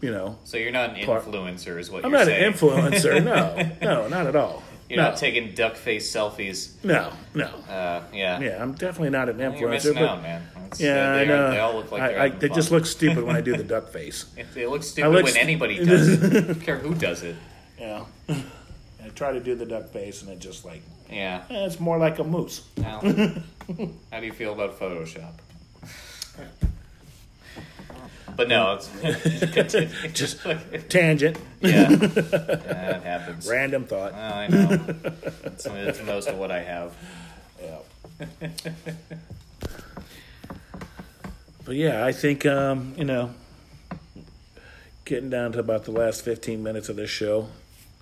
you 0.00 0.10
know, 0.10 0.38
so 0.44 0.56
you're 0.56 0.72
not 0.72 0.96
an 0.98 1.04
Part- 1.04 1.24
influencer, 1.26 1.78
is 1.78 1.90
what. 1.90 2.04
I'm 2.04 2.10
you're 2.10 2.20
not 2.20 2.28
an 2.28 2.52
influencer. 2.52 3.22
No, 3.22 3.76
no, 4.02 4.08
not 4.08 4.26
at 4.26 4.34
all. 4.36 4.62
You're 4.88 4.98
no, 5.02 5.10
not 5.10 5.16
taking 5.18 5.54
duck 5.54 5.76
face 5.76 6.10
selfies. 6.14 6.72
no, 6.84 7.10
no. 7.34 7.46
Uh, 7.46 8.02
yeah. 8.12 8.38
Yeah, 8.40 8.62
I'm 8.62 8.72
definitely 8.72 9.10
not 9.10 9.28
an 9.28 9.38
influencer. 9.38 9.60
You're 9.60 9.70
missing 9.70 9.94
But 9.94 10.02
out, 10.04 10.22
man. 10.22 10.42
Yeah, 10.78 11.10
uh, 11.10 11.14
I 11.14 11.18
they, 11.18 11.26
know. 11.26 11.46
are, 11.46 11.50
they 11.50 11.58
all 11.60 11.74
look 11.74 11.90
like 11.92 12.02
I, 12.02 12.08
they're 12.08 12.20
I, 12.20 12.28
they 12.30 12.48
fun. 12.48 12.54
just 12.56 12.70
look 12.70 12.86
stupid 12.86 13.24
when 13.24 13.36
I 13.36 13.40
do 13.40 13.56
the 13.56 13.64
duck 13.74 13.88
face. 13.90 14.26
It, 14.36 14.46
it 14.56 14.68
looks 14.68 14.88
stupid 14.88 15.10
look 15.10 15.24
when 15.24 15.32
st- 15.32 15.44
anybody 15.44 15.76
does 15.84 16.08
it. 16.08 16.36
I 16.36 16.40
don't 16.46 16.60
care 16.60 16.78
who 16.78 16.94
does 16.94 17.22
it. 17.22 17.36
Yeah, 17.78 18.04
I 18.28 19.08
try 19.14 19.32
to 19.32 19.40
do 19.40 19.54
the 19.54 19.66
duck 19.66 19.88
face, 19.90 20.22
and 20.22 20.30
it 20.30 20.38
just 20.38 20.64
like 20.64 20.82
Yeah. 21.10 21.42
eh, 21.50 21.66
it's 21.66 21.78
more 21.80 21.98
like 21.98 22.18
a 22.18 22.24
moose. 22.24 22.62
Now, 22.76 23.00
how 24.10 24.20
do 24.20 24.26
you 24.26 24.32
feel 24.32 24.52
about 24.52 24.78
Photoshop? 24.78 25.32
But 28.36 28.48
no, 28.48 28.80
it's 29.02 30.12
Just 30.12 30.40
tangent, 30.88 31.38
yeah, 31.60 31.86
that 31.88 33.02
happens. 33.04 33.48
random 33.48 33.84
thought. 33.84 34.12
Well, 34.12 34.34
I 34.34 34.46
know. 34.48 34.80
It's, 35.44 35.66
it's 35.66 36.02
most 36.02 36.26
of 36.28 36.36
what 36.36 36.50
I 36.50 36.60
have. 36.64 36.96
Yeah. 37.62 37.78
but 41.64 41.76
yeah, 41.76 42.04
I 42.04 42.10
think 42.10 42.44
um, 42.44 42.94
you 42.98 43.04
know, 43.04 43.30
getting 45.04 45.30
down 45.30 45.52
to 45.52 45.60
about 45.60 45.84
the 45.84 45.92
last 45.92 46.22
15 46.24 46.60
minutes 46.60 46.88
of 46.88 46.96
this 46.96 47.10
show. 47.10 47.48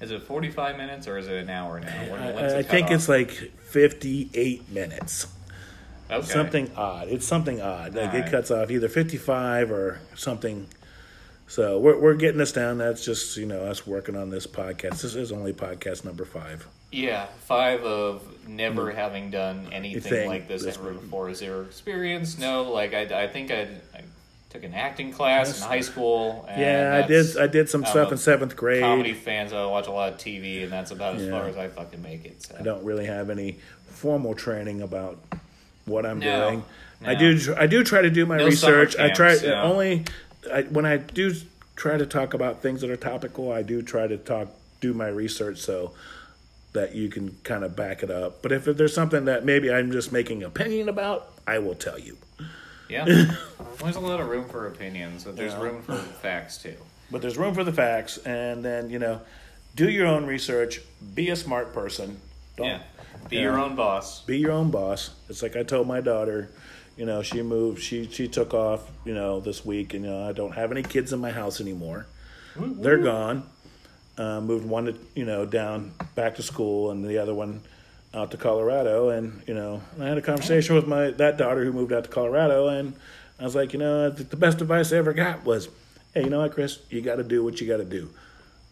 Is 0.03 0.11
it 0.11 0.23
45 0.23 0.77
minutes 0.77 1.07
or 1.07 1.17
is 1.17 1.29
it 1.29 1.37
an 1.37 1.49
hour 1.49 1.79
now? 1.79 2.11
When- 2.11 2.21
I, 2.21 2.59
I 2.59 2.63
think 2.63 2.87
off? 2.87 2.93
it's 2.93 3.09
like 3.09 3.31
58 3.31 4.69
minutes. 4.71 5.29
okay. 6.11 6.27
Something 6.27 6.71
odd. 6.77 7.09
It's 7.09 7.27
something 7.27 7.63
odd. 7.63 7.95
Like 7.95 8.13
it 8.13 8.31
cuts 8.31 8.51
off 8.51 8.71
either 8.71 8.89
55 8.89 9.71
or 9.71 10.01
something. 10.17 10.67
So 11.47 11.79
we're, 11.79 11.99
we're 11.99 12.15
getting 12.15 12.39
this 12.39 12.51
down. 12.51 12.79
That's 12.79 13.05
just, 13.05 13.37
you 13.37 13.47
know, 13.47 13.61
us 13.61 13.87
working 13.87 14.17
on 14.17 14.31
this 14.31 14.47
podcast. 14.47 15.03
This 15.03 15.15
is 15.15 15.31
only 15.31 15.53
podcast 15.53 16.05
number 16.05 16.25
five. 16.25 16.67
Yeah, 16.91 17.27
five 17.47 17.85
of 17.85 18.47
never 18.47 18.91
hmm. 18.91 18.97
having 18.97 19.31
done 19.31 19.69
anything 19.73 20.03
Thing. 20.03 20.29
like 20.29 20.49
this 20.49 20.65
This 20.65 20.77
ever 20.77 20.93
before. 20.93 21.33
Zero 21.33 21.65
experience. 21.65 22.39
No, 22.39 22.65
like 22.65 22.93
I, 22.93 23.25
I 23.25 23.29
think 23.29 23.51
I 23.51 23.69
took 24.53 24.65
an 24.65 24.75
acting 24.75 25.11
class 25.11 25.63
in 25.63 25.67
high 25.67 25.81
school. 25.81 26.45
And 26.47 26.61
yeah, 26.61 27.01
I 27.03 27.07
did. 27.07 27.39
I 27.39 27.47
did 27.47 27.71
some 27.71 27.85
I'm 27.85 27.91
stuff 27.91 28.09
a 28.09 28.13
in 28.13 28.19
seventh 28.19 28.55
grade. 28.55 28.83
Comedy 28.83 29.15
fans, 29.15 29.53
I 29.55 29.65
watch 29.65 29.87
a 29.87 29.91
lot 29.93 30.13
of 30.13 30.19
TV, 30.19 30.63
and 30.63 30.71
that's 30.71 30.91
about 30.91 31.17
as 31.17 31.23
Yeah. 31.25 31.31
far 31.31 31.49
as 31.49 31.57
I 31.57 31.69
fucking 31.69 32.03
make 32.03 32.27
it. 32.27 32.43
So. 32.43 32.57
I 32.59 32.63
don't 32.63 32.85
really 32.85 33.07
have 33.07 33.31
any 33.31 33.59
formal 33.89 34.35
training 34.35 34.83
about 34.83 35.19
what 35.87 36.05
I'm 36.05 36.19
No, 36.19 36.51
doing. 36.51 36.65
I 37.05 37.15
do. 37.15 37.55
I 37.57 37.67
do 37.67 37.83
try 37.83 38.03
to 38.03 38.11
do 38.11 38.27
my 38.27 38.37
No 38.37 38.45
research. 38.45 38.97
I 38.99 39.09
try 39.09 39.31
camps, 39.31 39.43
yeah. 39.45 39.63
only 39.63 40.05
I, 40.53 40.63
when 40.63 40.85
I 40.85 40.99
do 40.99 41.35
try 41.75 41.97
to 41.97 42.05
talk 42.07 42.35
about 42.35 42.61
things 42.61 42.83
that 42.83 42.91
are 42.91 42.97
topical. 42.97 43.51
I 43.51 43.63
do 43.63 43.81
try 43.81 44.07
to 44.07 44.19
talk, 44.19 44.49
do 44.83 44.93
my 44.93 45.09
research 45.09 45.59
so 45.59 45.93
that 46.75 46.95
you 46.95 47.09
can 47.09 47.37
kind 47.43 47.65
of 47.65 47.75
back 47.75 48.03
it 48.03 48.11
up. 48.11 48.43
But 48.43 48.53
if 48.53 48.65
there's 48.67 48.95
something 48.95 49.25
that 49.25 49.45
maybe 49.47 49.73
I'm 49.73 49.91
just 49.93 50.13
making 50.13 50.43
opinion 50.43 50.89
about, 50.91 51.31
I 51.47 51.59
will 51.59 51.75
tell 51.75 51.99
you. 51.99 52.19
Yeah, 52.93 53.05
there's 53.83 53.97
a 53.97 54.01
lot 54.01 54.21
of 54.21 54.29
room 54.29 54.45
for 54.49 54.67
opinions, 54.67 55.25
but 55.25 55.35
there's 55.37 55.53
Yeah. 55.53 55.63
room 55.63 55.83
for 55.83 55.97
facts 55.97 56.59
too. 56.59 56.75
But 57.11 57.23
there's 57.23 57.39
room 57.39 57.55
for 57.55 57.65
the 57.65 57.73
facts, 57.73 58.19
and 58.19 58.63
then 58.65 58.91
you 58.91 58.99
know, 58.99 59.21
do 59.75 59.89
your 59.91 60.07
own 60.07 60.27
research. 60.27 60.81
Be 61.15 61.31
a 61.31 61.37
smart 61.37 61.73
person. 61.73 62.21
Don't, 62.57 62.67
Yeah, 62.67 62.81
be 63.31 63.37
your 63.39 63.59
own 63.59 63.75
boss. 63.77 64.21
be 64.25 64.39
your 64.39 64.53
own 64.53 64.71
boss. 64.71 65.11
It's 65.31 65.43
like 65.43 65.57
I 65.57 65.63
told 65.63 65.89
my 65.89 66.01
daughter, 66.03 66.51
you 66.99 67.07
know, 67.07 67.23
she 67.23 67.41
moved, 67.43 67.83
she 67.83 68.07
she 68.09 68.29
took 68.29 68.53
off, 68.53 68.83
you 69.07 69.15
know, 69.15 69.41
this 69.41 69.65
week, 69.65 69.95
and 69.95 70.05
you 70.05 70.11
know, 70.11 70.29
I 70.29 70.33
don't 70.33 70.53
have 70.53 70.71
any 70.71 70.83
kids 70.83 71.13
in 71.15 71.21
my 71.21 71.31
house 71.31 71.61
anymore. 71.61 72.07
They're 72.57 72.99
gone. 72.99 73.45
Uh, 74.19 74.43
moved 74.43 74.67
one 74.67 74.85
to 74.85 74.95
you 75.15 75.25
know 75.25 75.47
down 75.47 75.93
back 76.15 76.35
to 76.35 76.43
school, 76.43 76.91
and 76.91 77.03
the 77.03 77.17
other 77.17 77.33
one 77.33 77.63
out 78.15 78.31
to 78.33 78.37
Colorado, 78.37 79.09
and 79.11 79.43
you 79.47 79.55
know, 79.55 79.81
I 80.01 80.05
had 80.07 80.19
a 80.19 80.23
conversation 80.23 80.75
with 80.75 80.87
my 80.87 81.11
that 81.13 81.37
daughter 81.39 81.65
who 81.65 81.73
moved 81.73 81.93
out 81.93 82.05
to 82.05 82.11
Colorado, 82.11 82.69
and 82.69 82.95
I 83.41 83.45
was 83.45 83.55
like, 83.55 83.73
you 83.73 83.79
know, 83.79 84.11
the 84.11 84.25
the 84.25 84.37
best 84.37 84.61
advice 84.61 84.93
I 84.93 84.97
ever 84.97 85.13
got 85.13 85.45
was, 85.45 85.69
hey, 86.15 86.25
you 86.25 86.31
know 86.31 86.41
what, 86.41 86.53
Chris, 86.53 86.79
you 86.91 87.01
got 87.01 87.17
to 87.17 87.25
do 87.25 87.43
what 87.43 87.61
you 87.61 87.67
got 87.67 87.79
to 87.79 87.85
do, 87.85 88.11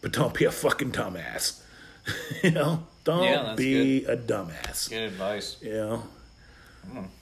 but 0.01 0.11
don't 0.13 0.33
be 0.33 0.45
a 0.45 0.51
fucking 0.51 0.91
dumbass. 0.91 1.61
you 2.43 2.51
know, 2.51 2.83
don't 3.03 3.23
Yeah, 3.23 3.55
be 3.55 4.05
a 4.05 4.15
dumbass. 4.17 4.89
Good 4.89 5.03
advice. 5.03 5.57
You 5.61 5.73
know, 5.73 6.03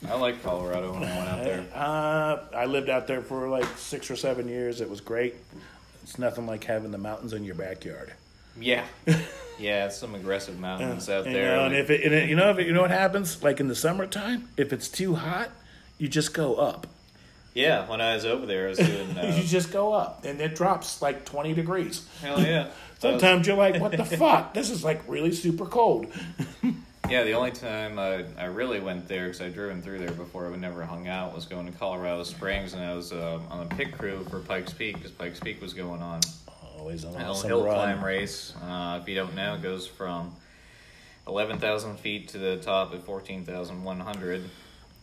I 0.08 0.16
like 0.16 0.42
Colorado 0.44 0.94
when 0.94 1.04
I 1.04 1.18
went 1.18 1.30
out 1.30 1.44
there. 1.44 1.66
uh, 1.74 2.38
I 2.56 2.66
lived 2.66 2.90
out 2.90 3.08
there 3.08 3.22
for 3.22 3.48
like 3.50 3.66
six 3.78 4.10
or 4.12 4.16
seven 4.16 4.48
years. 4.48 4.82
It 4.82 4.90
was 4.90 5.02
great. 5.02 5.36
It's 6.04 6.18
nothing 6.18 6.48
like 6.48 6.64
having 6.64 6.92
the 6.92 6.98
mountains 6.98 7.34
in 7.34 7.44
your 7.44 7.56
backyard. 7.56 8.14
Yeah, 8.60 8.86
yeah, 9.60 9.86
it's 9.86 9.98
some 9.98 10.16
aggressive 10.16 10.60
mountains 10.60 11.10
out 11.10 11.26
You 11.26 11.34
there. 11.34 11.56
know, 11.58 11.66
and 11.66 11.76
if 11.76 11.90
it, 11.90 12.04
and 12.04 12.14
it, 12.14 12.30
you 12.30 12.36
know, 12.36 12.50
if 12.52 12.60
it, 12.60 12.68
you 12.68 12.74
know 12.74 12.82
what 12.82 12.92
happens, 12.92 13.42
like 13.44 13.60
in 13.60 13.68
the 13.68 13.76
summertime, 13.76 14.50
if 14.58 14.74
it's 14.74 14.90
too 14.90 15.16
hot, 15.16 15.50
you 15.98 16.08
just 16.08 16.34
go 16.34 16.56
up. 16.56 16.88
yeah, 17.54 17.88
when 17.90 18.00
I 18.02 18.16
was 18.16 18.26
over 18.26 18.46
there, 18.46 18.66
I 18.68 18.70
was 18.70 18.78
doing. 18.78 19.08
Uh, 19.18 19.36
you 19.36 19.44
just 19.44 19.72
go 19.72 19.94
up, 19.94 20.24
and 20.26 20.40
it 20.42 20.56
drops 20.56 21.02
like 21.02 21.26
twenty 21.26 21.54
degrees. 21.54 22.06
hell 22.22 22.40
yeah. 22.42 22.70
Sometimes 23.00 23.48
you're 23.48 23.56
like, 23.58 23.80
"What 23.82 23.92
the 23.94 24.04
fuck? 24.06 24.54
This 24.54 24.70
is 24.70 24.84
like 24.84 25.02
really 25.08 25.32
super 25.32 25.66
cold." 25.66 26.08
Yeah, 27.10 27.24
the 27.24 27.34
only 27.34 27.50
time 27.52 27.98
I, 27.98 28.24
I 28.38 28.46
really 28.46 28.80
went 28.80 29.08
there 29.08 29.26
because 29.26 29.42
I 29.42 29.50
driven 29.50 29.82
through 29.82 29.98
there 30.00 30.12
before 30.12 30.46
I 30.46 30.50
would 30.50 30.62
never 30.62 30.84
hung 30.86 31.08
out 31.08 31.34
was 31.34 31.46
going 31.46 31.66
to 31.66 31.76
Colorado 31.76 32.22
Springs 32.24 32.74
and 32.74 32.84
I 32.84 32.94
was 32.94 33.12
uh, 33.12 33.40
on 33.50 33.66
a 33.66 33.66
pit 33.66 33.92
crew 33.98 34.24
for 34.30 34.40
Pikes 34.42 34.74
Peak 34.74 34.96
because 34.98 35.10
Pikes 35.10 35.40
Peak 35.40 35.60
was 35.60 35.74
going 35.74 36.04
on. 36.04 36.20
Always 36.80 37.04
on 37.04 37.16
A 37.16 37.26
awesome 37.26 37.50
hill 37.50 37.64
run. 37.64 37.76
climb 37.76 38.04
race. 38.04 38.54
Uh, 38.64 39.00
if 39.02 39.08
you 39.08 39.16
don't 39.16 39.36
know, 39.36 39.56
it 39.56 39.62
goes 39.62 39.86
from 39.86 40.34
11,000 41.28 41.98
feet 41.98 42.30
to 42.30 42.38
the 42.38 42.58
top 42.58 42.94
at 42.94 43.04
14,100. 43.04 44.50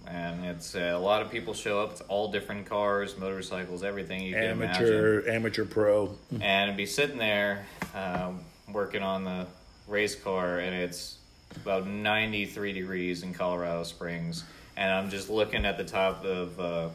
And 0.09 0.45
it's 0.45 0.75
uh, 0.75 0.93
a 0.95 0.99
lot 0.99 1.21
of 1.21 1.31
people 1.31 1.53
show 1.53 1.81
up. 1.81 1.93
It's 1.93 2.01
all 2.03 2.31
different 2.31 2.67
cars, 2.67 3.19
motorcycles, 3.19 3.83
everything 3.83 4.23
you 4.23 4.35
can 4.35 4.45
imagine. 4.45 4.85
Amateur, 4.85 5.29
amateur 5.29 5.65
pro. 5.65 6.17
and 6.41 6.77
be 6.77 6.87
sitting 6.87 7.19
there 7.19 7.67
um, 7.95 8.41
working 8.73 9.03
on 9.03 9.25
the 9.25 9.47
race 9.89 10.15
car, 10.15 10.61
and 10.61 10.75
it's 10.75 11.19
about 11.57 11.87
93 11.87 12.73
degrees 12.73 13.23
in 13.23 13.35
Colorado 13.35 13.83
Springs, 13.83 14.45
and 14.77 14.93
I'm 14.93 15.11
just 15.11 15.29
looking 15.29 15.65
at 15.65 15.77
the 15.77 15.85
top 15.85 16.25
of 16.25 16.61
uh, 16.61 16.89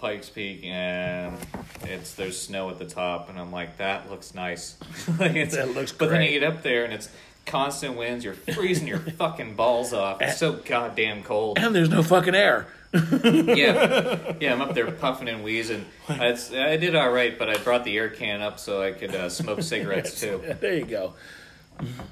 Pikes 0.00 0.30
Peak, 0.30 0.64
and 0.64 1.36
it's 1.82 2.14
there's 2.14 2.40
snow 2.40 2.70
at 2.70 2.78
the 2.78 2.86
top, 2.86 3.28
and 3.28 3.38
I'm 3.38 3.52
like, 3.52 3.76
that 3.76 4.10
looks 4.10 4.34
nice. 4.34 4.76
like 5.18 5.32
That 5.50 5.74
looks 5.74 5.92
But 5.92 6.10
then 6.10 6.22
you 6.22 6.40
get 6.40 6.42
up 6.42 6.62
there, 6.62 6.84
and 6.84 6.92
it's 6.92 7.08
constant 7.46 7.96
winds. 7.96 8.24
You're 8.24 8.34
freezing 8.34 8.88
your 8.88 8.98
fucking 9.18 9.56
balls 9.56 9.92
off. 9.92 10.22
It's 10.22 10.38
so 10.38 10.54
goddamn 10.54 11.22
cold. 11.22 11.58
And 11.58 11.74
there's 11.74 11.88
no 11.90 12.02
fucking 12.02 12.34
air. 12.34 12.66
Yeah, 12.92 14.34
yeah. 14.40 14.52
I'm 14.52 14.62
up 14.62 14.74
there 14.74 14.90
puffing 14.90 15.28
and 15.28 15.44
wheezing. 15.44 15.86
It's, 16.08 16.52
I 16.52 16.76
did 16.76 16.96
all 16.96 17.10
right, 17.12 17.38
but 17.38 17.48
I 17.48 17.56
brought 17.58 17.84
the 17.84 17.96
air 17.96 18.08
can 18.08 18.40
up 18.42 18.58
so 18.58 18.82
I 18.82 18.90
could 18.92 19.14
uh, 19.14 19.28
smoke 19.28 19.62
cigarettes 19.62 20.20
too. 20.20 20.42
There 20.60 20.74
you 20.74 20.86
go. 20.86 21.14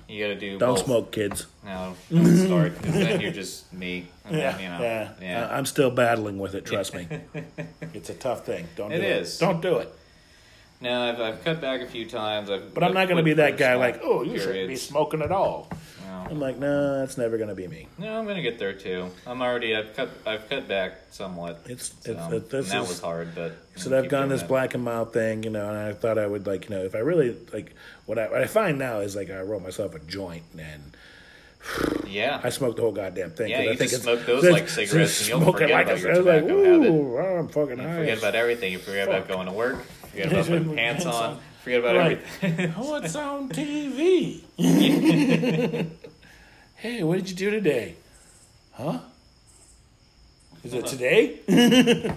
You 0.09 0.25
got 0.25 0.35
to 0.35 0.41
do. 0.41 0.59
Don't 0.59 0.75
both. 0.77 0.85
smoke, 0.85 1.13
kids. 1.13 1.47
No, 1.65 1.95
don't 2.11 2.37
start 2.47 2.75
because 2.79 2.95
then 2.95 3.21
you're 3.21 3.33
just 3.33 3.73
me. 3.73 4.09
And 4.25 4.37
Yeah, 4.37 4.53
then, 4.53 4.61
you 4.63 4.69
know, 4.69 4.81
yeah. 4.83 5.09
yeah. 5.21 5.49
I- 5.49 5.57
I'm 5.59 5.67
still 5.67 5.91
battling 5.91 6.39
with 6.39 6.55
it. 6.55 6.65
Trust 6.65 6.95
me. 6.95 7.07
it's 7.95 8.11
a 8.11 8.15
tough 8.15 8.45
thing. 8.47 8.67
Don't 8.77 8.93
It 8.93 8.99
do 9.01 9.07
is. 9.07 9.37
it. 9.37 9.41
Don't 9.45 9.61
do 9.61 9.79
it. 9.79 9.93
no, 10.81 11.03
I've, 11.09 11.21
I've 11.21 11.45
cut 11.45 11.61
back 11.61 11.81
a 11.83 11.87
few 11.87 12.07
times. 12.09 12.51
I've, 12.51 12.73
But 12.73 12.85
I'm 12.85 12.95
not 12.95 13.07
going 13.09 13.17
to 13.19 13.23
be 13.23 13.35
that 13.35 13.57
guy 13.59 13.75
like, 13.75 14.01
oh, 14.03 14.23
you 14.23 14.39
shouldn't 14.39 14.69
be 14.69 14.77
smoking 14.77 15.23
at 15.23 15.33
all. 15.33 15.69
No. 16.09 16.27
I'm 16.31 16.41
like, 16.41 16.57
no, 16.57 16.99
that's 17.01 17.19
never 17.19 17.37
going 17.37 17.51
to 17.51 17.55
be 17.55 17.69
me. 17.69 17.87
No, 17.99 18.19
I'm 18.19 18.27
gonna 18.27 18.41
get 18.41 18.59
there 18.59 18.73
too. 18.73 19.11
I'm 19.27 19.43
already. 19.43 19.77
I've 19.77 19.95
cut. 19.95 20.09
I've 20.27 20.49
cut 20.49 20.67
back 20.67 20.93
somewhat. 21.11 21.61
It's, 21.67 21.93
So, 22.01 22.13
it's, 22.13 22.33
it, 22.33 22.51
this 22.51 22.71
that 22.71 22.83
is, 22.83 22.89
was 22.89 23.01
hard, 23.01 23.35
but 23.35 23.53
So 23.77 23.97
I've 23.97 24.09
gone 24.09 24.29
this 24.31 24.41
that. 24.41 24.49
black 24.49 24.73
and 24.75 24.83
mild 24.83 25.13
thing, 25.13 25.43
you 25.43 25.51
know, 25.51 25.69
and 25.69 25.77
I 25.77 25.93
thought 25.93 26.17
I 26.19 26.27
would 26.27 26.47
like, 26.47 26.69
you 26.71 26.77
know, 26.77 26.83
if 26.83 26.95
I 26.95 26.99
really 27.01 27.37
like 27.53 27.75
what 28.07 28.19
I 28.19 28.29
what 28.31 28.41
I 28.41 28.47
find 28.47 28.79
now 28.79 29.01
is 29.01 29.15
like 29.17 29.31
I 29.31 29.41
roll 29.43 29.61
myself 29.61 29.95
a 29.95 29.99
joint 30.01 30.45
and 30.59 30.97
Yeah, 32.07 32.41
I 32.43 32.49
smoke 32.51 32.77
the 32.77 32.83
whole 32.83 32.93
goddamn 32.93 33.33
thing. 33.33 33.51
Yeah, 33.51 33.63
you 33.63 33.71
I 33.73 33.77
think 33.77 33.91
just 33.91 34.05
smoke 34.05 34.25
those 34.25 34.45
like 34.45 34.69
cigarettes 34.69 35.21
and 35.21 35.29
you'll 35.29 35.53
forget 35.53 35.71
like 35.71 35.87
about 35.87 36.01
your 36.01 36.11
was 36.17 36.25
like, 36.27 36.43
tobacco 36.47 36.65
habit. 36.65 36.91
"Ooh, 36.91 37.19
I'm 37.19 37.49
fucking 37.49 37.79
high. 37.79 37.99
forget 37.99 38.19
about 38.19 38.35
everything. 38.35 38.73
You 38.73 38.79
forget 38.79 39.09
about 39.09 39.29
going 39.29 39.47
to 39.47 39.53
work. 39.53 39.77
You 40.15 40.23
Forget 40.25 40.33
about 40.33 40.47
putting 40.47 40.75
pants 40.75 41.05
on. 41.07 41.39
Forget 41.69 41.81
about 41.81 41.97
everything. 41.97 42.71
What's 42.71 43.15
on 43.15 43.51
TV? 43.51 44.41
hey, 46.77 47.03
what 47.03 47.19
did 47.19 47.29
you 47.29 47.37
do 47.37 47.51
today? 47.51 47.97
Huh? 48.73 49.01
Is 50.65 50.73
it 50.73 50.87
today? 50.87 51.41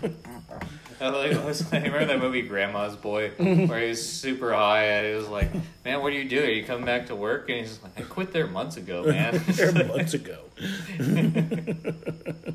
I 1.01 1.09
like, 1.09 1.33
I 1.33 1.43
was 1.43 1.69
remember 1.69 2.05
that 2.05 2.19
movie 2.19 2.43
Grandma's 2.43 2.95
Boy, 2.95 3.31
where 3.31 3.81
he 3.81 3.89
was 3.89 4.09
super 4.09 4.53
high 4.53 4.85
and 4.85 5.07
he 5.07 5.13
was 5.15 5.27
like, 5.27 5.51
"Man, 5.83 6.01
what 6.01 6.13
are 6.13 6.15
you 6.15 6.29
doing? 6.29 6.45
Are 6.45 6.53
you 6.53 6.63
coming 6.63 6.85
back 6.85 7.07
to 7.07 7.15
work?" 7.17 7.49
And 7.49 7.59
he's 7.59 7.83
like, 7.83 7.99
"I 7.99 8.03
quit 8.03 8.31
there 8.31 8.47
months 8.47 8.77
ago, 8.77 9.03
man." 9.07 9.43
There 9.47 9.85
months 9.85 10.13
ago. 10.13 10.39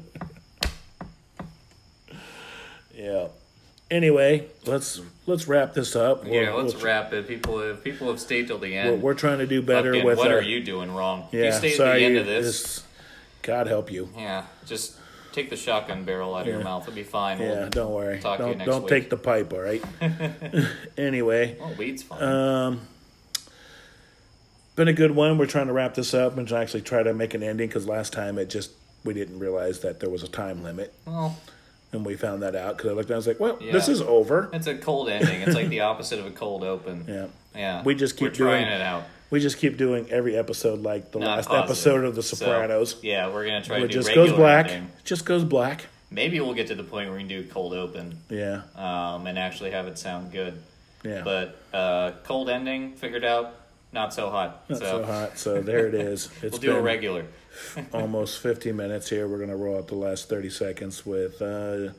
yeah. 2.94 3.28
Anyway, 3.90 4.48
let's 4.64 5.00
let's 5.26 5.46
wrap 5.46 5.74
this 5.74 5.94
up. 5.94 6.24
yeah, 6.24 6.30
We're- 6.32 6.52
let's 6.62 6.74
we'll- 6.74 6.84
wap 6.84 7.12
it. 7.12 7.28
People, 7.28 7.60
have, 7.60 7.84
people 7.84 8.08
have 8.08 8.18
stayed 8.20 8.48
till 8.48 8.58
the 8.58 8.72
We're, 8.72 8.80
end. 8.94 9.02
we're 9.02 9.14
trying 9.14 9.38
to 9.38 9.46
do 9.46 9.62
better 9.62 9.92
Fucking, 9.92 10.04
with 10.06 10.18
what 10.18 10.30
our, 10.32 10.38
are 10.38 10.42
you 10.42 10.62
doing 10.62 10.92
wrong? 10.92 11.28
Yeah, 11.30 11.56
if 11.56 11.62
you 11.62 11.70
stay 11.70 11.84
at 11.92 11.94
the 11.96 12.04
end 12.04 12.16
of 12.16 12.26
this, 12.26 12.82
God 13.42 13.68
help 13.68 13.92
you. 13.92 14.08
yeah, 14.16 14.46
just 14.66 14.96
take 15.32 15.50
the 15.50 15.56
shotgun 15.56 16.04
barrel 16.04 16.34
out 16.34 16.42
of 16.42 16.46
your 16.48 16.64
mouth. 16.64 16.82
It'll 16.82 16.94
be 16.94 17.04
fine. 17.04 17.38
Yeah, 17.38 17.60
We'll, 17.60 17.68
don't 17.70 17.92
worry. 17.92 18.18
talk 18.20 18.38
to 18.38 18.48
you 18.48 18.54
don't 18.56 18.66
don't 18.66 18.82
week. 18.82 18.88
take 18.90 19.10
the 19.10 19.16
pipe, 19.18 19.52
all 19.52 19.60
right? 19.60 19.84
anyway, 20.98 21.56
well, 21.60 21.74
weed's 21.78 22.02
fine. 22.02 22.22
um, 22.22 22.80
been 24.74 24.88
a 24.88 24.92
good 24.92 25.12
one. 25.12 25.38
We're 25.38 25.46
trying 25.46 25.68
to 25.68 25.72
wrap 25.72 25.94
this 25.94 26.12
up 26.12 26.36
and 26.36 26.50
actually 26.50 26.82
try 26.82 27.04
to 27.04 27.14
make 27.14 27.34
an 27.34 27.42
ending 27.44 27.68
because 27.68 27.86
last 27.86 28.12
time 28.12 28.36
it 28.38 28.50
just 28.50 28.72
we 29.04 29.14
didn't 29.14 29.38
realize 29.38 29.80
that 29.80 30.00
there 30.00 30.10
was 30.10 30.24
a 30.24 30.28
time 30.28 30.64
limit, 30.64 30.92
well, 31.06 31.36
and 31.92 32.04
we 32.04 32.16
found 32.16 32.42
that 32.42 32.54
out 32.56 32.76
because 32.76 32.90
I 32.90 32.94
looked 32.94 33.08
and 33.10 33.14
I 33.14 33.18
was 33.18 33.26
like, 33.26 33.40
"Well, 33.40 33.56
this 33.60 33.88
is 33.88 34.00
over." 34.02 34.50
it's 34.52 34.66
a 34.66 34.76
cold 34.76 35.08
ending. 35.08 35.42
It's 35.42 35.54
like 35.54 35.68
the 35.68 35.80
opposite 35.90 36.18
of 36.18 36.26
a 36.26 36.30
cold 36.30 36.62
open. 36.64 37.04
Yeah, 37.08 37.26
Yeah, 37.54 37.82
We 37.82 37.94
just 37.94 38.16
keep 38.16 38.34
doing- 38.34 38.62
it 38.64 38.80
out. 38.82 39.04
we 39.30 39.40
just 39.40 39.58
keep 39.58 39.76
doing 39.76 40.06
every 40.10 40.36
episode 40.36 40.82
like 40.82 41.10
the 41.12 41.18
Not 41.18 41.36
last 41.36 41.48
positive. 41.48 41.64
episode 41.70 42.04
of 42.04 42.14
The 42.14 42.22
So, 42.22 42.36
Sopranos. 42.36 42.96
yeah, 43.02 43.28
we're 43.28 43.44
gonna 43.44 43.62
try 43.62 43.78
it 43.78 43.88
just 43.88 44.14
goes 44.14 44.32
black. 44.32 44.68
ending. 44.68 44.90
Just 45.04 45.24
goes 45.24 45.44
black. 45.44 45.86
Maybe 46.10 46.38
we'll 46.40 46.54
get 46.54 46.68
to 46.68 46.74
the 46.76 46.84
point 46.84 47.08
where 47.08 47.16
we 47.16 47.22
can 47.24 47.28
do 47.28 47.44
cold 47.44 47.74
open 47.74 48.18
Yeah, 48.30 48.62
um, 48.76 49.26
and 49.26 49.38
actually 49.38 49.72
have 49.72 49.86
it 49.88 49.98
sound 49.98 50.30
good. 50.32 50.60
yeah. 51.02 51.22
But 51.24 51.58
uh, 51.72 52.12
cold 52.24 52.48
ending 52.48 52.92
figured 52.94 53.24
out, 53.24 53.54
not 53.92 54.14
so 54.14 54.30
hot. 54.30 54.64
Not 54.68 54.78
so, 54.78 54.84
so 54.84 55.04
hot. 55.04 55.38
So 55.38 55.60
there 55.62 55.86
it 55.88 55.94
is. 55.94 56.28
It's 56.42 56.52
we'll 56.52 56.60
do 56.60 56.76
a 56.76 56.80
regular. 56.80 57.24
almost 57.92 58.40
50 58.40 58.72
minutes 58.72 59.08
here. 59.10 59.28
We're 59.28 59.38
gonna 59.38 59.56
roll 59.56 59.78
out 59.78 59.88
the 59.88 59.94
last 59.94 60.28
30 60.28 60.50
seconds 60.50 61.04
with 61.06 61.40
uh, 61.42 61.92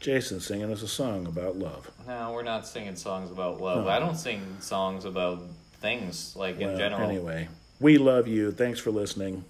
Jason 0.00 0.40
singing 0.40 0.70
us 0.72 0.82
a 0.82 0.88
song 0.88 1.26
about 1.26 1.56
love. 1.56 1.90
No, 2.06 2.32
we're 2.32 2.42
not 2.42 2.66
singing 2.66 2.96
songs 2.96 3.30
about 3.30 3.60
love. 3.60 3.86
I 3.86 3.98
don't 3.98 4.16
sing 4.16 4.56
songs 4.60 5.04
about 5.04 5.42
things 5.80 6.34
like 6.36 6.60
in 6.60 6.68
Well, 6.68 6.78
general. 6.78 7.08
Anyway, 7.08 7.48
we 7.80 7.98
love 7.98 8.28
you. 8.28 8.52
Thanks 8.52 8.80
for 8.80 8.90
listening. 8.90 9.44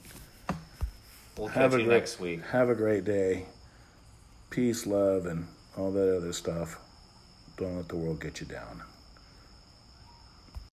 We'll 1.36 1.48
Have 1.48 1.72
catch 1.72 1.78
a 1.78 1.82
you 1.82 1.88
great 1.88 1.96
next 1.96 2.20
week. 2.20 2.44
Have 2.46 2.68
a 2.68 2.74
great 2.74 3.04
day. 3.04 3.46
Peace, 4.50 4.86
love, 4.86 5.26
and 5.26 5.48
all 5.76 5.90
that 5.90 6.16
other 6.16 6.32
stuff. 6.32 6.78
Don't 7.56 7.76
let 7.76 7.88
the 7.88 7.96
world 7.96 8.20
get 8.20 8.40
you 8.40 8.46
down. 8.46 8.82